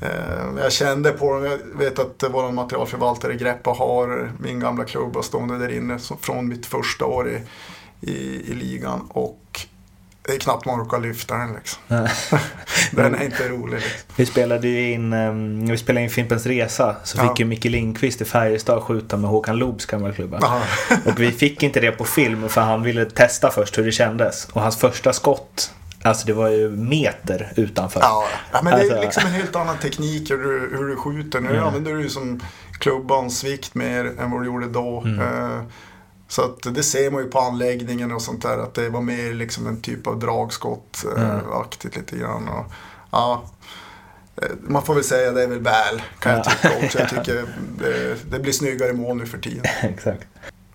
eh, 0.00 0.62
jag 0.62 0.72
kände 0.72 1.10
på 1.12 1.34
dem. 1.34 1.44
Jag 1.44 1.58
vet 1.78 1.98
att 1.98 2.24
vår 2.30 2.52
materialförvaltare 2.52 3.34
Greppa 3.34 3.70
har 3.70 4.32
min 4.38 4.60
gamla 4.60 4.84
klubba 4.84 5.22
stående 5.22 5.58
där 5.58 5.76
inne 5.76 5.98
från 6.20 6.48
mitt 6.48 6.66
första 6.66 7.04
år 7.04 7.28
i, 7.30 7.40
i, 8.00 8.50
i 8.50 8.54
ligan. 8.54 9.00
Och 9.08 9.66
det 10.26 10.32
är 10.32 10.38
knappt 10.38 10.66
man 10.66 10.80
orkar 10.82 11.00
lyfta 11.00 11.34
den 11.36 11.52
liksom. 11.54 11.82
den 12.92 13.14
är 13.14 13.24
inte 13.24 13.48
rolig. 13.48 13.74
Liksom. 13.74 14.00
Vi 14.16 14.26
spelade 14.26 14.68
ju 14.68 14.92
in, 14.92 15.12
um, 15.12 15.66
vi 15.66 15.78
spelade 15.78 16.04
in 16.04 16.10
Fimpens 16.10 16.46
Resa 16.46 16.96
så 17.04 17.18
Ja. 17.18 17.28
fick 17.28 17.40
ju 17.40 17.44
Micke 17.46 17.64
Lindqvist 17.64 18.20
i 18.20 18.24
Färjestad 18.24 18.82
skjuta 18.82 19.16
med 19.16 19.30
Håkan 19.30 19.56
Loobs 19.56 19.86
gamla 19.86 20.12
klubba. 20.12 20.38
Och 21.04 21.20
vi 21.20 21.32
fick 21.32 21.62
inte 21.62 21.80
det 21.80 21.92
på 21.92 22.04
film 22.04 22.48
för 22.48 22.60
han 22.60 22.82
ville 22.82 23.04
testa 23.04 23.50
först 23.50 23.78
hur 23.78 23.84
det 23.84 23.92
kändes. 23.92 24.48
Och 24.52 24.60
hans 24.62 24.76
första 24.76 25.12
skott, 25.12 25.70
alltså 26.02 26.26
det 26.26 26.32
var 26.32 26.48
ju 26.48 26.70
meter 26.70 27.52
utanför. 27.56 28.00
Ja, 28.00 28.24
ja, 28.52 28.60
men 28.62 28.72
det 28.72 28.78
Alltså- 28.80 28.96
är 28.96 29.00
liksom 29.00 29.22
en 29.26 29.32
helt 29.32 29.56
annan 29.56 29.78
teknik 29.78 30.30
hur 30.30 30.38
du, 30.38 30.76
hur 30.76 30.88
du 30.88 30.96
skjuter. 30.96 31.40
Nu 31.40 31.50
Mm. 31.50 31.64
använder 31.64 31.94
du 31.94 32.02
ju 32.02 32.08
som 32.08 32.40
klubbans 32.78 33.44
vikt 33.44 33.74
mer 33.74 34.04
än 34.20 34.30
vad 34.30 34.40
du 34.42 34.46
gjorde 34.46 34.66
då. 34.68 35.00
Mm. 35.06 35.20
Eh, 35.20 35.60
Så 36.32 36.42
att 36.44 36.74
det 36.74 36.82
ser 36.82 37.10
man 37.10 37.22
ju 37.22 37.28
på 37.30 37.38
anläggningen 37.38 38.12
och 38.12 38.22
sånt 38.22 38.42
där 38.42 38.58
att 38.58 38.74
det 38.74 38.88
var 38.88 39.00
mer 39.00 39.34
liksom 39.34 39.66
en 39.66 39.80
typ 39.80 40.06
av 40.06 40.18
dragskott-aktigt 40.18 41.96
lite 41.96 42.16
grann. 42.16 42.48
Och, 42.48 42.64
ja, 43.10 43.42
eh, 44.42 44.48
man 44.60 44.82
får 44.82 44.94
väl 44.94 45.04
säga 45.04 45.32
det 45.32 45.42
är 45.42 45.46
väl 45.46 45.58
väl 45.58 46.02
kan 46.18 46.32
jag 46.32 46.40
Ja. 46.46 46.50
tycka 46.50 46.84
också. 46.86 46.98
Jag 46.98 47.08
tycker 47.24 47.44
det, 47.78 48.16
det 48.30 48.38
blir 48.38 48.52
snyggare 48.52 48.92
mål 48.92 49.16
nu 49.16 49.26
för 49.26 49.38
tiden. 49.38 49.64
Exakt. 49.82 50.26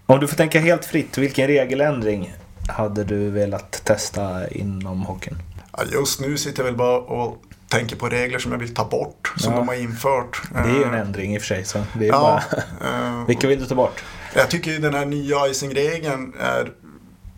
Om 0.06 0.20
du 0.20 0.28
får 0.28 0.36
tänka 0.38 0.60
helt 0.60 0.86
fritt, 0.86 1.18
vilken 1.18 1.48
regeländring 1.48 2.36
hade 2.68 3.04
du 3.04 3.30
velat 3.30 3.72
testa 3.84 4.48
inom 4.50 5.02
hockeyn? 5.02 5.38
Ja, 5.78 5.84
just 5.94 6.20
nu 6.22 6.38
sitter 6.38 6.60
jag 6.60 6.66
väl 6.66 6.78
bara 6.78 6.98
och 7.00 7.44
tänker 7.68 7.96
på 7.96 8.10
regler 8.10 8.40
som 8.40 8.52
jag 8.52 8.60
vill 8.60 8.74
ta 8.76 8.86
bort. 8.86 9.34
Som 9.38 9.54
Ja. 9.54 9.60
de 9.60 9.68
har 9.68 9.76
infört. 9.76 10.42
Det 10.54 10.60
är 10.60 10.68
ju 10.76 10.84
en 10.84 10.94
Eh, 10.94 11.00
ändring 11.02 11.36
i 11.36 11.38
och 11.38 11.42
för 11.42 11.48
sig. 11.48 11.66
Så 11.66 11.84
det 11.94 12.06
är 12.06 12.10
Ja, 12.10 12.42
bara... 12.82 13.10
eh, 13.20 13.26
Vilka 13.28 13.48
vill 13.48 13.60
du 13.60 13.66
ta 13.66 13.76
bort? 13.76 14.04
Jag 14.34 14.50
tycker 14.50 14.72
ju 14.72 14.78
den 14.78 14.94
här 14.94 15.06
nya 15.06 15.48
icing-regeln 15.48 16.34
är 16.40 16.74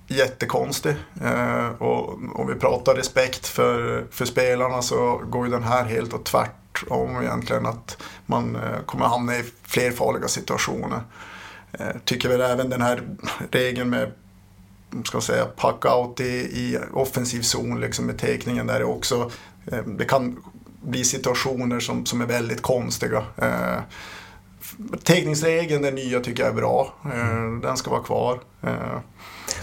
jättekonstig. 0.08 0.96
Eh, 1.24 1.68
och 1.68 2.14
om 2.36 2.48
vi 2.48 2.56
pratar 2.56 2.96
respekt 2.96 3.48
för, 3.48 4.06
för 4.12 4.26
spelarna 4.26 4.82
så 4.82 5.22
går 5.30 5.46
ju 5.46 5.52
den 5.52 5.64
här 5.64 5.86
helt 5.86 6.14
och 6.14 6.24
tvärtom 6.24 7.22
egentligen 7.22 7.66
att 7.66 7.98
man 8.26 8.56
eh, 8.56 8.80
kommer 8.86 9.06
hamna 9.06 9.38
i 9.38 9.44
fler 9.64 9.92
farliga 9.92 10.28
situationer. 10.28 11.02
Eh, 11.72 11.96
tycker 12.06 12.30
väl 12.30 12.42
även 12.42 12.70
den 12.70 12.82
här 12.82 13.02
regeln 13.52 13.90
med 13.90 14.12
ska 15.06 15.22
säga, 15.22 15.46
pack 15.46 15.86
out 15.86 16.20
i, 16.20 16.34
i 16.34 16.80
offensiv 16.94 17.42
zon 17.42 17.82
liksom 17.82 18.06
med 18.06 18.18
tekningen 18.18 18.68
där 18.68 18.80
är 18.80 18.84
också 18.84 19.32
eh, 19.72 19.84
det 19.86 20.06
kan 20.06 20.44
bli 20.82 21.04
situationer 21.04 21.80
som, 21.80 22.06
som 22.06 22.22
är 22.22 22.26
väldigt 22.26 22.62
konstiga. 22.62 23.24
Eh, 23.38 23.80
Teckningsregeln, 25.04 25.82
den 25.82 25.96
nya, 25.96 26.20
tycker 26.20 26.44
jag 26.44 26.52
är 26.52 26.56
bra. 26.56 26.94
Eh, 27.06 27.62
Den 27.62 27.78
ska 27.78 27.92
vara 27.92 28.02
kvar. 28.04 28.40
Eh, 28.64 28.70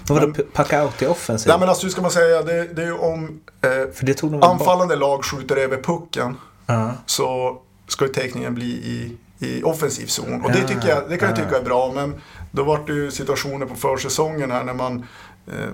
Men- 0.08 0.32
det? 0.32 0.52
Packa 0.52 0.84
out 0.84 1.02
i 1.02 1.06
offensiv? 1.06 1.48
Nej 1.48 1.58
men 1.60 1.68
alltså 1.68 1.86
hur 1.86 1.90
ska 1.90 2.02
man 2.02 2.10
säga, 2.10 2.42
det, 2.42 2.64
det 2.74 2.82
är 2.82 2.86
ju 2.86 2.92
om 2.98 3.40
eh, 3.62 4.40
anfallande 4.50 4.96
lag 4.96 5.24
skjuter 5.24 5.56
över 5.56 5.76
pucken 5.82 6.36
Ja. 6.66 6.92
så 7.06 7.58
ska 7.88 8.06
ju 8.06 8.12
teckningen 8.12 8.54
bli 8.54 8.66
i, 8.66 9.16
i 9.46 9.62
offensiv 9.62 10.06
zon. 10.06 10.42
Och 10.44 10.52
det, 10.52 10.68
tycker 10.68 10.88
jag, 10.88 11.02
det 11.10 11.16
kan 11.16 11.28
jag 11.28 11.38
ja. 11.38 11.44
tycka 11.44 11.58
är 11.58 11.64
bra. 11.64 11.92
Men 11.94 12.14
då 12.50 12.62
var 12.64 12.80
det 12.86 12.92
ju 12.92 13.10
situationer 13.10 13.66
på 13.66 13.74
försäsongen 13.74 14.50
här 14.50 14.64
när 14.64 14.74
man 14.74 15.06
eh, 15.46 15.70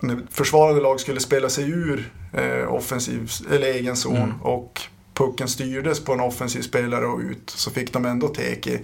när 0.00 0.18
försvarande 0.30 0.80
lag 0.80 1.00
skulle 1.00 1.20
spela 1.20 1.48
sig 1.48 1.70
ur 1.70 2.12
eh, 2.32 2.74
offensiv, 2.74 3.30
eller 3.50 3.66
egen 3.66 3.96
zon 3.96 4.16
Mm. 4.16 4.32
och 4.42 4.80
pucken 5.18 5.48
styrdes 5.48 6.04
på 6.04 6.12
en 6.12 6.20
offensiv 6.20 6.62
spelare 6.62 7.06
och 7.06 7.18
ut 7.18 7.50
så 7.50 7.70
fick 7.70 7.92
de 7.92 8.04
ändå 8.04 8.28
tek 8.28 8.66
i, 8.66 8.80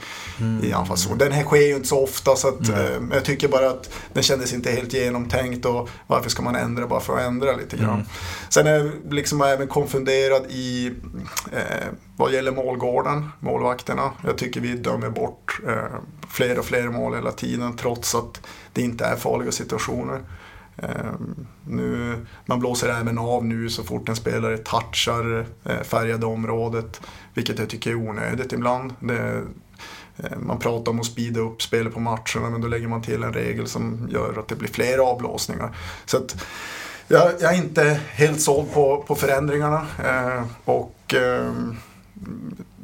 i 0.62 0.72
anfallszon. 0.72 1.18
Den 1.18 1.32
här 1.32 1.44
sker 1.44 1.56
ju 1.56 1.74
inte 1.74 1.88
så 1.88 2.02
ofta 2.02 2.36
så 2.36 2.48
att, 2.48 2.68
Mm. 2.68 3.10
Eh, 3.10 3.16
jag 3.16 3.24
tycker 3.24 3.48
bara 3.48 3.70
att 3.70 3.90
den 4.12 4.22
kändes 4.22 4.52
inte 4.52 4.70
helt 4.70 4.92
genomtänkt 4.92 5.64
och 5.64 5.88
varför 6.06 6.30
ska 6.30 6.42
man 6.42 6.56
ändra 6.56 6.86
bara 6.86 7.00
för 7.00 7.16
att 7.16 7.22
ändra 7.22 7.56
lite 7.56 7.76
grann. 7.76 7.94
Mm. 7.94 8.06
Sen 8.48 8.66
är 8.66 8.74
jag 8.74 8.90
liksom 9.10 9.42
även 9.42 9.68
konfunderad 9.68 10.46
i 10.48 10.92
eh, 11.52 11.88
vad 12.16 12.32
gäller 12.32 12.52
målgården, 12.52 13.30
målvakterna. 13.40 14.12
Jag 14.24 14.38
tycker 14.38 14.60
vi 14.60 14.74
dömer 14.74 15.10
bort 15.10 15.60
eh, 15.68 15.98
fler 16.28 16.58
och 16.58 16.64
fler 16.64 16.88
mål 16.88 17.14
hela 17.14 17.32
tiden 17.32 17.76
trots 17.76 18.14
att 18.14 18.40
det 18.72 18.82
inte 18.82 19.04
är 19.04 19.16
farliga 19.16 19.52
situationer. 19.52 20.20
Ehm, 20.76 21.46
nu, 21.66 22.16
man 22.46 22.60
blåser 22.60 22.88
även 22.88 23.18
av 23.18 23.44
nu 23.44 23.70
så 23.70 23.84
fort 23.84 24.08
en 24.08 24.16
spelare 24.16 24.58
touchar 24.58 25.46
eh, 25.64 25.82
färgade 25.82 26.26
området, 26.26 27.00
vilket 27.34 27.58
jag 27.58 27.68
tycker 27.68 27.90
är 27.90 27.94
onödigt 27.94 28.52
ibland. 28.52 28.94
Det, 29.00 29.42
eh, 30.16 30.38
man 30.38 30.58
pratar 30.58 30.92
om 30.92 31.00
att 31.00 31.06
speeda 31.06 31.40
upp 31.40 31.62
spelet 31.62 31.94
på 31.94 32.00
matcherna 32.00 32.50
men 32.50 32.60
då 32.60 32.68
lägger 32.68 32.88
man 32.88 33.02
till 33.02 33.22
en 33.22 33.32
regel 33.32 33.66
som 33.66 34.08
gör 34.10 34.38
att 34.38 34.48
det 34.48 34.56
blir 34.56 34.68
fler 34.68 34.98
avblåsningar. 34.98 35.76
Så 36.06 36.16
att, 36.16 36.44
jag, 37.08 37.32
jag 37.40 37.54
är 37.54 37.58
inte 37.58 38.00
helt 38.12 38.40
såld 38.40 38.72
på, 38.72 39.04
på 39.06 39.14
förändringarna. 39.14 39.86
Eh, 40.04 40.44
och 40.64 41.14
eh, 41.14 41.52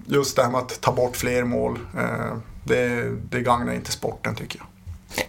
just 0.07 0.37
det 0.37 0.43
här 0.43 0.51
med 0.51 0.61
att 0.61 0.81
ta 0.81 0.93
bort 0.93 1.17
fler 1.17 1.45
mål, 1.45 1.79
eh, 1.99 2.37
det, 2.65 3.11
det 3.31 3.41
gagnar 3.41 3.73
inte 3.73 3.93
sporten 3.93 4.35
tycker 4.35 4.59
jag. 4.59 4.67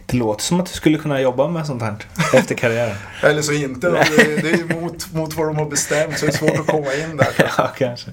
Det 0.06 0.18
låter 0.18 0.44
som 0.44 0.60
att 0.60 0.66
du 0.66 0.72
skulle 0.72 0.98
kunna 0.98 1.22
jobba 1.22 1.48
med 1.48 1.68
sånt 1.68 1.82
här 1.82 1.96
efter 2.34 2.56
karriären. 2.56 2.96
Eller 3.24 3.42
så 3.42 3.54
inte, 3.54 3.90
det 3.90 4.50
är 4.50 4.58
ju 4.58 4.82
mot, 4.82 5.14
mot 5.14 5.36
vad 5.36 5.48
de 5.48 5.58
har 5.58 5.66
bestämt 5.66 6.18
så 6.18 6.26
det 6.26 6.32
är 6.32 6.38
svårt 6.38 6.60
att 6.60 6.68
komma 6.68 6.94
in 6.94 7.18
där. 7.18 7.28
ja, 7.58 7.72
kanske. 7.78 8.12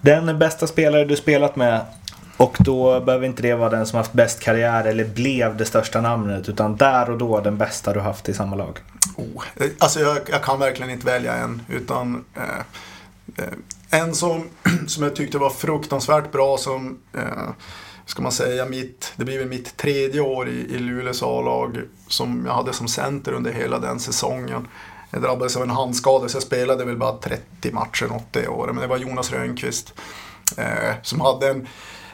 Den 0.00 0.38
bästa 0.38 0.66
spelare 0.66 1.04
du 1.04 1.16
spelat 1.16 1.56
med 1.56 1.80
och 2.36 2.56
då 2.58 3.00
behöver 3.00 3.26
inte 3.26 3.42
det 3.42 3.54
vara 3.54 3.70
den 3.70 3.86
som 3.86 3.96
haft 3.96 4.12
bäst 4.12 4.40
karriär 4.40 4.84
eller 4.84 5.04
blev 5.04 5.56
det 5.56 5.64
största 5.64 6.00
namnet 6.00 6.48
utan 6.48 6.76
där 6.76 7.10
och 7.10 7.18
då 7.18 7.40
den 7.40 7.58
bästa 7.58 7.92
du 7.92 8.00
haft 8.00 8.28
i 8.28 8.34
samma 8.34 8.56
lag. 8.56 8.78
Oh, 9.16 9.44
eh, 9.56 9.70
alltså 9.78 10.00
jag, 10.00 10.18
jag 10.30 10.42
kan 10.42 10.58
verkligen 10.58 10.90
inte 10.90 11.06
välja 11.06 11.34
en. 11.34 11.62
Utan 11.68 12.24
eh, 12.36 13.44
eh, 13.44 14.00
en 14.00 14.14
som, 14.14 14.48
som 14.86 15.02
jag 15.02 15.16
tyckte 15.16 15.38
var 15.38 15.50
fruktansvärt 15.50 16.32
bra 16.32 16.58
som, 16.58 16.98
eh, 17.12 17.48
ska 18.06 18.22
man 18.22 18.32
säga, 18.32 18.66
mitt, 18.66 19.12
det 19.16 19.24
blir 19.24 19.38
väl 19.38 19.48
mitt 19.48 19.76
tredje 19.76 20.20
år 20.20 20.48
i, 20.48 20.74
i 20.74 20.78
Luleås 20.78 21.22
A-lag 21.22 21.80
som 22.08 22.42
jag 22.46 22.54
hade 22.54 22.72
som 22.72 22.88
center 22.88 23.32
under 23.32 23.52
hela 23.52 23.78
den 23.78 24.00
säsongen. 24.00 24.68
jag 25.10 25.22
drabbades 25.22 25.56
av 25.56 25.62
en 25.62 25.70
handskada 25.70 26.28
så 26.28 26.36
jag 26.36 26.42
spelade 26.42 26.84
väl 26.84 26.96
bara 26.96 27.16
30 27.16 27.72
matcher 27.72 28.06
något 28.06 28.32
det 28.32 28.48
året. 28.48 28.74
Men 28.74 28.82
det 28.82 28.88
var 28.88 28.96
Jonas 28.96 29.32
Rönnqvist 29.32 29.94
eh, 30.56 30.94
som 31.02 31.20
hade 31.20 31.48
en, 31.48 31.68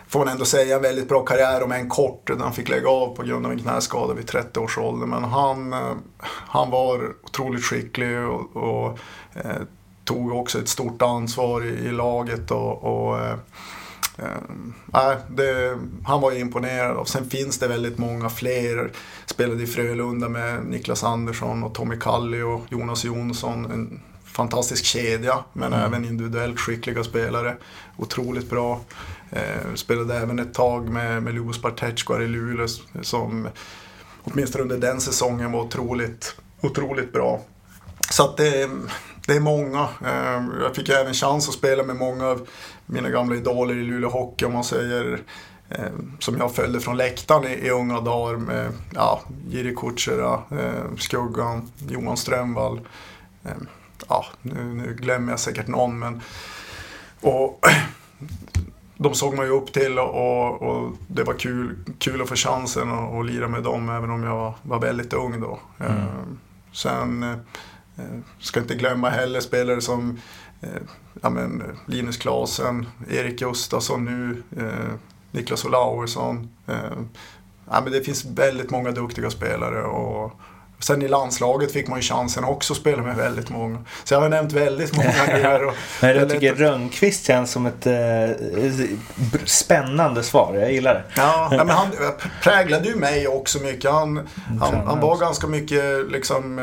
får 0.08 0.18
man 0.18 0.28
ändå 0.28 0.44
säga, 0.44 0.76
en 0.76 0.82
väldigt 0.82 1.08
bra 1.08 1.24
karriär 1.24 1.62
om 1.62 1.72
en 1.72 1.88
kort. 1.88 2.26
Där 2.26 2.36
han 2.36 2.52
fick 2.52 2.68
lägga 2.68 2.88
av 2.88 3.16
på 3.16 3.22
grund 3.22 3.46
av 3.46 3.52
en 3.52 3.58
knäskada 3.58 4.14
vid 4.14 4.26
30 4.26 4.60
års 4.60 4.78
ålder. 4.78 5.06
Men 5.06 5.24
han, 5.24 5.72
eh, 5.72 5.94
han 6.26 6.70
var 6.70 7.00
otroligt 7.24 7.64
skicklig 7.64 8.18
och, 8.18 8.56
och 8.56 8.98
eh, 9.34 9.62
tog 10.04 10.32
också 10.32 10.58
ett 10.58 10.68
stort 10.68 11.02
ansvar 11.02 11.64
i, 11.64 11.68
i 11.68 11.92
laget. 11.92 12.50
och, 12.50 12.84
och 12.84 13.18
eh, 13.18 13.36
Eh, 14.22 15.12
det, 15.28 15.78
han 16.04 16.20
var 16.20 16.32
imponerad 16.32 16.96
och 16.96 17.08
sen 17.08 17.30
finns 17.30 17.58
det 17.58 17.68
väldigt 17.68 17.98
många 17.98 18.30
fler. 18.30 18.90
Spelade 19.26 19.62
i 19.62 19.66
Frölunda 19.66 20.28
med 20.28 20.64
Niklas 20.64 21.04
Andersson 21.04 21.62
och 21.62 21.74
Tommy 21.74 21.96
Kalli 21.96 22.42
och 22.42 22.64
Jonas 22.68 23.04
Jonsson. 23.04 23.64
En 23.64 24.00
fantastisk 24.24 24.84
kedja 24.84 25.44
men 25.52 25.72
mm. 25.72 25.86
även 25.86 26.04
individuellt 26.04 26.60
skickliga 26.60 27.04
spelare. 27.04 27.56
Otroligt 27.96 28.50
bra. 28.50 28.80
Eh, 29.30 29.74
spelade 29.74 30.16
även 30.16 30.38
ett 30.38 30.54
tag 30.54 30.88
med, 30.88 31.22
med 31.22 31.34
Lubos 31.34 31.62
Bartetskvar 31.62 32.20
i 32.20 32.28
Luleå 32.28 32.66
som 33.02 33.48
åtminstone 34.24 34.62
under 34.62 34.78
den 34.78 35.00
säsongen 35.00 35.52
var 35.52 35.60
otroligt, 35.60 36.36
otroligt 36.60 37.12
bra. 37.12 37.40
Så 38.10 38.24
att 38.24 38.36
det, 38.36 38.70
det 39.26 39.32
är 39.32 39.40
många. 39.40 39.88
Eh, 40.04 40.44
jag 40.62 40.74
fick 40.74 40.88
även 40.88 41.14
chans 41.14 41.48
att 41.48 41.54
spela 41.54 41.82
med 41.82 41.96
många 41.96 42.26
av 42.26 42.48
mina 42.90 43.10
gamla 43.10 43.36
idoler 43.36 43.74
i 43.74 43.82
Luleå 43.82 44.10
Hockey 44.10 44.44
om 44.44 44.52
man 44.52 44.64
säger. 44.64 45.22
Eh, 45.70 45.92
som 46.18 46.38
jag 46.38 46.54
följde 46.54 46.80
från 46.80 46.96
läktaren 46.96 47.44
i, 47.44 47.52
i 47.52 47.70
unga 47.70 48.00
dagar 48.00 48.36
med 48.36 48.72
ja, 48.94 49.20
Jiri 49.48 49.74
Kutsera, 49.74 50.42
eh, 50.50 50.96
Skuggan, 50.98 51.70
Johan 51.88 52.16
Strömvall. 52.16 52.80
Eh, 53.44 53.50
ja, 54.08 54.26
nu, 54.42 54.64
nu, 54.64 54.94
glömmer 54.94 55.32
jag 55.32 55.40
säkert 55.40 55.66
någon 55.66 55.98
men... 55.98 56.20
Och, 57.20 57.60
de 58.96 59.14
såg 59.14 59.34
man 59.34 59.46
ju 59.46 59.52
upp 59.52 59.72
till 59.72 59.98
och, 59.98 60.10
och, 60.14 60.62
och, 60.62 60.92
det 61.06 61.22
var 61.22 61.34
kul, 61.34 61.76
kul 61.98 62.22
att 62.22 62.28
få 62.28 62.36
chansen 62.36 62.90
att, 62.92 63.14
att 63.14 63.26
lira 63.26 63.48
med 63.48 63.62
dem 63.62 63.88
även 63.88 64.10
om 64.10 64.22
jag 64.22 64.54
var, 64.62 64.80
väldigt 64.80 65.12
ung 65.12 65.40
då. 65.40 65.58
Mm. 65.78 66.38
Sen 66.72 67.36
ska 68.40 68.60
inte 68.60 68.74
glömma 68.74 69.10
heller 69.10 69.40
spelare 69.40 69.80
som 69.80 70.18
ja, 71.22 71.30
men, 71.30 71.62
Linus 71.86 72.16
Klasen, 72.16 72.86
Erik 73.10 73.38
Gustafsson 73.38 74.04
nu, 74.04 74.42
eh, 74.62 74.94
Niklas 75.30 75.64
Olaursson. 75.64 76.48
Eh, 76.66 76.74
ja, 77.70 77.80
men 77.80 77.92
det 77.92 78.02
finns 78.02 78.24
väldigt 78.24 78.70
många 78.70 78.90
duktiga 78.90 79.30
spelare. 79.30 79.82
Och, 79.82 80.32
Sen 80.82 81.02
i 81.02 81.08
landslaget 81.08 81.72
fick 81.72 81.88
man 81.88 81.98
ju 81.98 82.02
chansen 82.02 82.44
också 82.44 82.72
att 82.72 82.78
spela 82.78 83.02
med 83.02 83.16
väldigt 83.16 83.50
många. 83.50 83.78
Så 84.04 84.14
jag 84.14 84.20
har 84.20 84.28
nämnt 84.28 84.52
väldigt 84.52 84.96
många 84.96 85.26
grejer. 85.26 85.64
Och 85.64 85.74
men 86.00 86.16
jag 86.16 86.30
tycker 86.30 86.54
Rönnqvist 86.54 87.26
känns 87.26 87.50
som 87.50 87.66
ett 87.66 87.86
eh, 87.86 88.86
spännande 89.44 90.22
svar. 90.22 90.54
Jag 90.54 90.72
gillar 90.72 90.94
det. 90.94 91.04
Ja, 91.16 91.48
men 91.50 91.68
han 91.68 91.86
präglade 92.42 92.88
ju 92.88 92.96
mig 92.96 93.28
också 93.28 93.58
mycket. 93.58 93.90
Han, 93.90 94.28
han, 94.60 94.74
han 94.86 95.00
var 95.00 95.16
ganska 95.16 95.46
mycket 95.46 96.10
liksom 96.10 96.58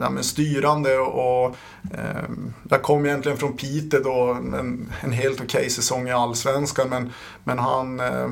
ja, 0.00 0.10
men 0.10 0.24
styrande 0.24 0.98
och 0.98 1.56
eh, 1.94 2.28
jag 2.68 2.82
kom 2.82 3.06
egentligen 3.06 3.38
från 3.38 3.56
Piteå 3.56 4.00
då, 4.00 4.32
en, 4.32 4.92
en 5.00 5.12
helt 5.12 5.40
okej 5.40 5.58
okay 5.58 5.70
säsong 5.70 6.08
i 6.08 6.12
Allsvenskan 6.12 6.88
men, 6.88 7.12
men 7.44 7.58
han 7.58 8.00
eh, 8.00 8.30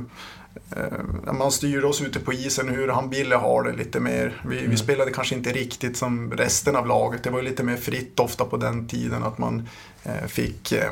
eh, 0.70 1.32
man 1.32 1.52
styrde 1.52 1.86
oss 1.86 2.02
ute 2.02 2.20
på 2.20 2.32
isen 2.32 2.68
hur 2.68 2.88
han 2.88 3.10
ville 3.10 3.36
ha 3.36 3.62
det 3.62 3.72
lite 3.72 4.00
mer. 4.00 4.42
Vi, 4.48 4.58
mm. 4.58 4.70
vi, 4.70 4.76
spelade 4.76 5.10
kanske 5.10 5.34
inte 5.34 5.52
riktigt 5.52 5.96
som 5.96 6.32
resten 6.32 6.76
av 6.76 6.86
laget. 6.86 7.22
Det 7.22 7.30
var 7.30 7.42
lite 7.42 7.62
mer 7.62 7.76
fritt 7.76 8.20
ofta 8.20 8.44
på 8.44 8.56
den 8.56 8.88
tiden 8.88 9.22
att 9.22 9.38
man 9.38 9.68
eh, 10.02 10.26
fick 10.26 10.72
eh, 10.72 10.90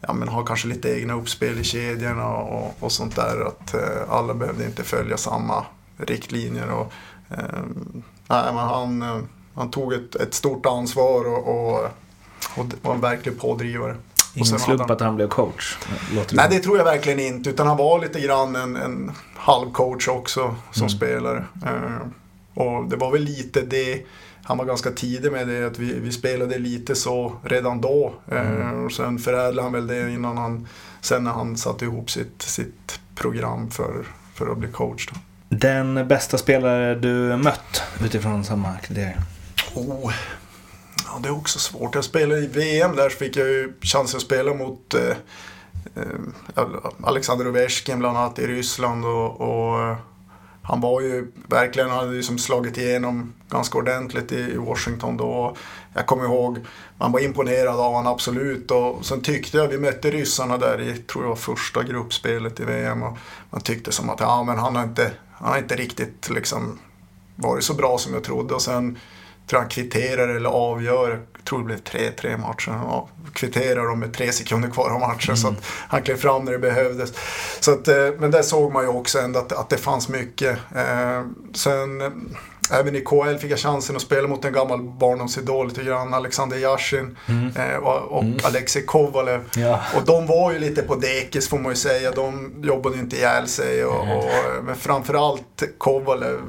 ja, 0.00 0.12
men 0.12 0.28
ha 0.28 0.44
kanske 0.44 0.68
lite 0.68 1.00
egna 1.00 1.14
uppspel 1.14 1.58
i 1.58 1.64
kedjorna 1.64 2.28
och, 2.28 2.76
och 2.80 2.92
sånt 2.92 3.16
där. 3.16 3.46
Att 3.46 3.74
eh, 3.74 4.10
alla 4.10 4.34
behövde 4.34 4.64
inte 4.64 4.82
följa 4.82 5.16
samma 5.16 5.66
riktlinjer. 5.96 6.70
Och, 6.70 6.92
nej, 8.28 8.52
men 8.52 8.56
han, 8.56 9.04
han 9.56 9.70
tog 9.70 9.92
ett, 9.92 10.14
ett 10.14 10.34
stort 10.34 10.66
ansvar 10.66 11.24
och, 11.24 11.48
och, 11.48 11.84
och 12.56 12.66
var 12.82 12.94
en 12.94 13.00
verklig 13.00 13.40
pådrivare. 13.40 13.96
Ingen 14.34 14.58
slump 14.58 14.80
han... 14.80 14.90
att 14.90 15.00
han 15.00 15.16
blev 15.16 15.28
coach? 15.28 15.76
Låter 16.14 16.36
Nej, 16.36 16.46
det 16.50 16.58
tror 16.58 16.78
jag 16.78 16.84
verkligen 16.84 17.20
inte. 17.20 17.50
Utan 17.50 17.66
han 17.66 17.76
var 17.76 18.00
lite 18.00 18.20
grann 18.20 18.56
en, 18.56 18.76
en 18.76 19.12
halvcoach 19.34 20.08
också 20.08 20.54
som 20.70 20.82
mm. 20.82 20.90
spelare. 20.90 21.44
Uh, 21.66 22.06
och 22.54 22.88
det 22.88 22.96
var 22.96 23.12
väl 23.12 23.22
lite 23.22 23.60
det, 23.60 24.02
han 24.42 24.58
var 24.58 24.64
ganska 24.64 24.90
tidig 24.90 25.32
med 25.32 25.48
det, 25.48 25.66
att 25.66 25.78
vi, 25.78 26.00
vi 26.00 26.12
spelade 26.12 26.58
lite 26.58 26.94
så 26.94 27.32
redan 27.42 27.80
då. 27.80 28.14
Uh, 28.32 28.40
mm. 28.40 28.84
och 28.84 28.92
sen 28.92 29.18
förädlade 29.18 29.62
han 29.62 29.72
väl 29.72 29.86
det 29.86 30.10
innan 30.10 30.36
han, 30.36 30.68
sen 31.00 31.24
när 31.24 31.32
han 31.32 31.56
satte 31.56 31.84
ihop 31.84 32.10
sitt, 32.10 32.42
sitt 32.42 33.00
program 33.14 33.70
för, 33.70 34.06
för 34.34 34.52
att 34.52 34.58
bli 34.58 34.68
coach. 34.68 35.08
Då. 35.12 35.20
Den 35.48 36.08
bästa 36.08 36.38
spelare 36.38 36.94
du 36.94 37.36
mött 37.36 37.82
utifrån 38.04 38.44
samma 38.44 38.76
kriterier? 38.76 39.22
Oh. 39.76 40.12
Ja, 41.04 41.18
det 41.22 41.28
är 41.28 41.36
också 41.36 41.58
svårt. 41.58 41.94
Jag 41.94 42.04
spelade 42.04 42.40
i 42.40 42.46
VM 42.46 42.96
där 42.96 43.10
så 43.10 43.16
fick 43.16 43.36
jag 43.36 43.48
ju 43.48 43.72
chansen 43.80 44.18
att 44.18 44.22
spela 44.22 44.54
mot 44.54 44.94
eh, 44.94 45.16
eh, 45.94 46.64
Alexander 47.02 47.48
Ovechkin 47.48 47.98
bland 47.98 48.18
annat 48.18 48.38
i 48.38 48.46
Ryssland. 48.46 49.04
Och, 49.04 49.40
och 49.40 49.82
eh, 49.82 49.96
han 50.62 50.80
var 50.80 51.00
ju 51.00 51.32
verkligen, 51.48 51.90
han 51.90 51.98
hade 51.98 52.12
liksom 52.12 52.38
slagit 52.38 52.78
igenom 52.78 53.34
ganska 53.48 53.78
ordentligt 53.78 54.32
i 54.32 54.56
Washington 54.56 55.16
då. 55.16 55.56
Jag 55.94 56.06
kommer 56.06 56.24
ihåg, 56.24 56.58
man 56.98 57.12
var 57.12 57.20
imponerad 57.20 57.80
av 57.80 57.92
honom 57.92 58.12
absolut. 58.12 58.70
Och 58.70 59.06
sen 59.06 59.20
tyckte 59.20 59.56
jag, 59.56 59.68
vi 59.68 59.78
mötte 59.78 60.10
ryssarna 60.10 60.58
där 60.58 60.80
i, 60.80 60.98
tror 60.98 61.24
jag 61.24 61.38
första 61.38 61.82
gruppspelet 61.82 62.60
i 62.60 62.64
VM. 62.64 63.02
Och 63.02 63.18
man 63.50 63.60
tyckte 63.60 63.92
som 63.92 64.10
att, 64.10 64.20
ja 64.20 64.42
men 64.42 64.58
han 64.58 64.76
har 64.76 64.82
inte, 64.82 65.12
han 65.32 65.50
har 65.50 65.58
inte 65.58 65.76
riktigt 65.76 66.30
liksom 66.30 66.78
varit 67.36 67.64
så 67.64 67.74
bra 67.74 67.98
som 67.98 68.14
jag 68.14 68.24
trodde. 68.24 68.54
Och 68.54 68.62
sen 68.62 68.98
tror 69.46 69.60
han 69.60 69.68
kvitterar 69.68 70.28
eller 70.28 70.50
avgör, 70.50 71.20
tror 71.48 71.58
det 71.58 71.64
blev 71.64 71.82
3-3 71.82 72.38
matchen. 72.38 72.74
Ja, 72.74 73.08
kvitterar 73.32 73.86
de 73.86 74.00
med 74.00 74.14
tre 74.14 74.32
sekunder 74.32 74.70
kvar 74.70 74.90
av 74.90 75.00
matchen 75.00 75.34
mm. 75.34 75.36
så 75.36 75.48
att 75.48 75.64
han 75.88 76.02
klev 76.02 76.16
fram 76.16 76.44
när 76.44 76.52
det 76.52 76.58
behövdes. 76.58 77.12
Så 77.60 77.72
att, 77.72 77.88
eh, 77.88 78.08
men 78.18 78.30
där 78.30 78.42
såg 78.42 78.72
man 78.72 78.82
ju 78.82 78.88
också 78.88 79.18
ändå 79.18 79.38
att, 79.38 79.52
att 79.52 79.68
det 79.68 79.76
fanns 79.76 80.08
mycket. 80.08 80.58
Eh, 80.74 81.22
sen 81.54 82.02
Även 82.70 82.96
i 82.96 83.00
KL 83.00 83.36
fick 83.36 83.50
jag 83.50 83.58
chansen 83.58 83.96
att 83.96 84.02
spela 84.02 84.28
mot 84.28 84.44
en 84.44 84.52
gammal 84.52 84.82
barndomsidol 84.82 85.68
lite 85.68 85.82
grann, 85.82 86.14
Alexander 86.14 86.56
Yashin 86.56 87.16
mm. 87.26 87.56
eh, 87.56 87.76
och, 87.76 88.12
och 88.12 88.22
mm. 88.22 88.38
Alexei 88.44 88.82
Kovalev. 88.82 89.40
Ja. 89.56 89.80
Och 89.96 90.04
de 90.04 90.26
var 90.26 90.52
ju 90.52 90.58
lite 90.58 90.82
på 90.82 90.94
dekis 90.94 91.48
får 91.48 91.58
man 91.58 91.72
ju 91.72 91.76
säga. 91.76 92.10
De 92.10 92.54
jobbade 92.62 92.98
inte 92.98 93.16
ihjäl 93.16 93.48
sig. 93.48 93.84
Och, 93.84 94.04
mm. 94.04 94.18
och, 94.18 94.64
men 94.64 94.76
framförallt 94.76 95.62
Kovalev 95.78 96.40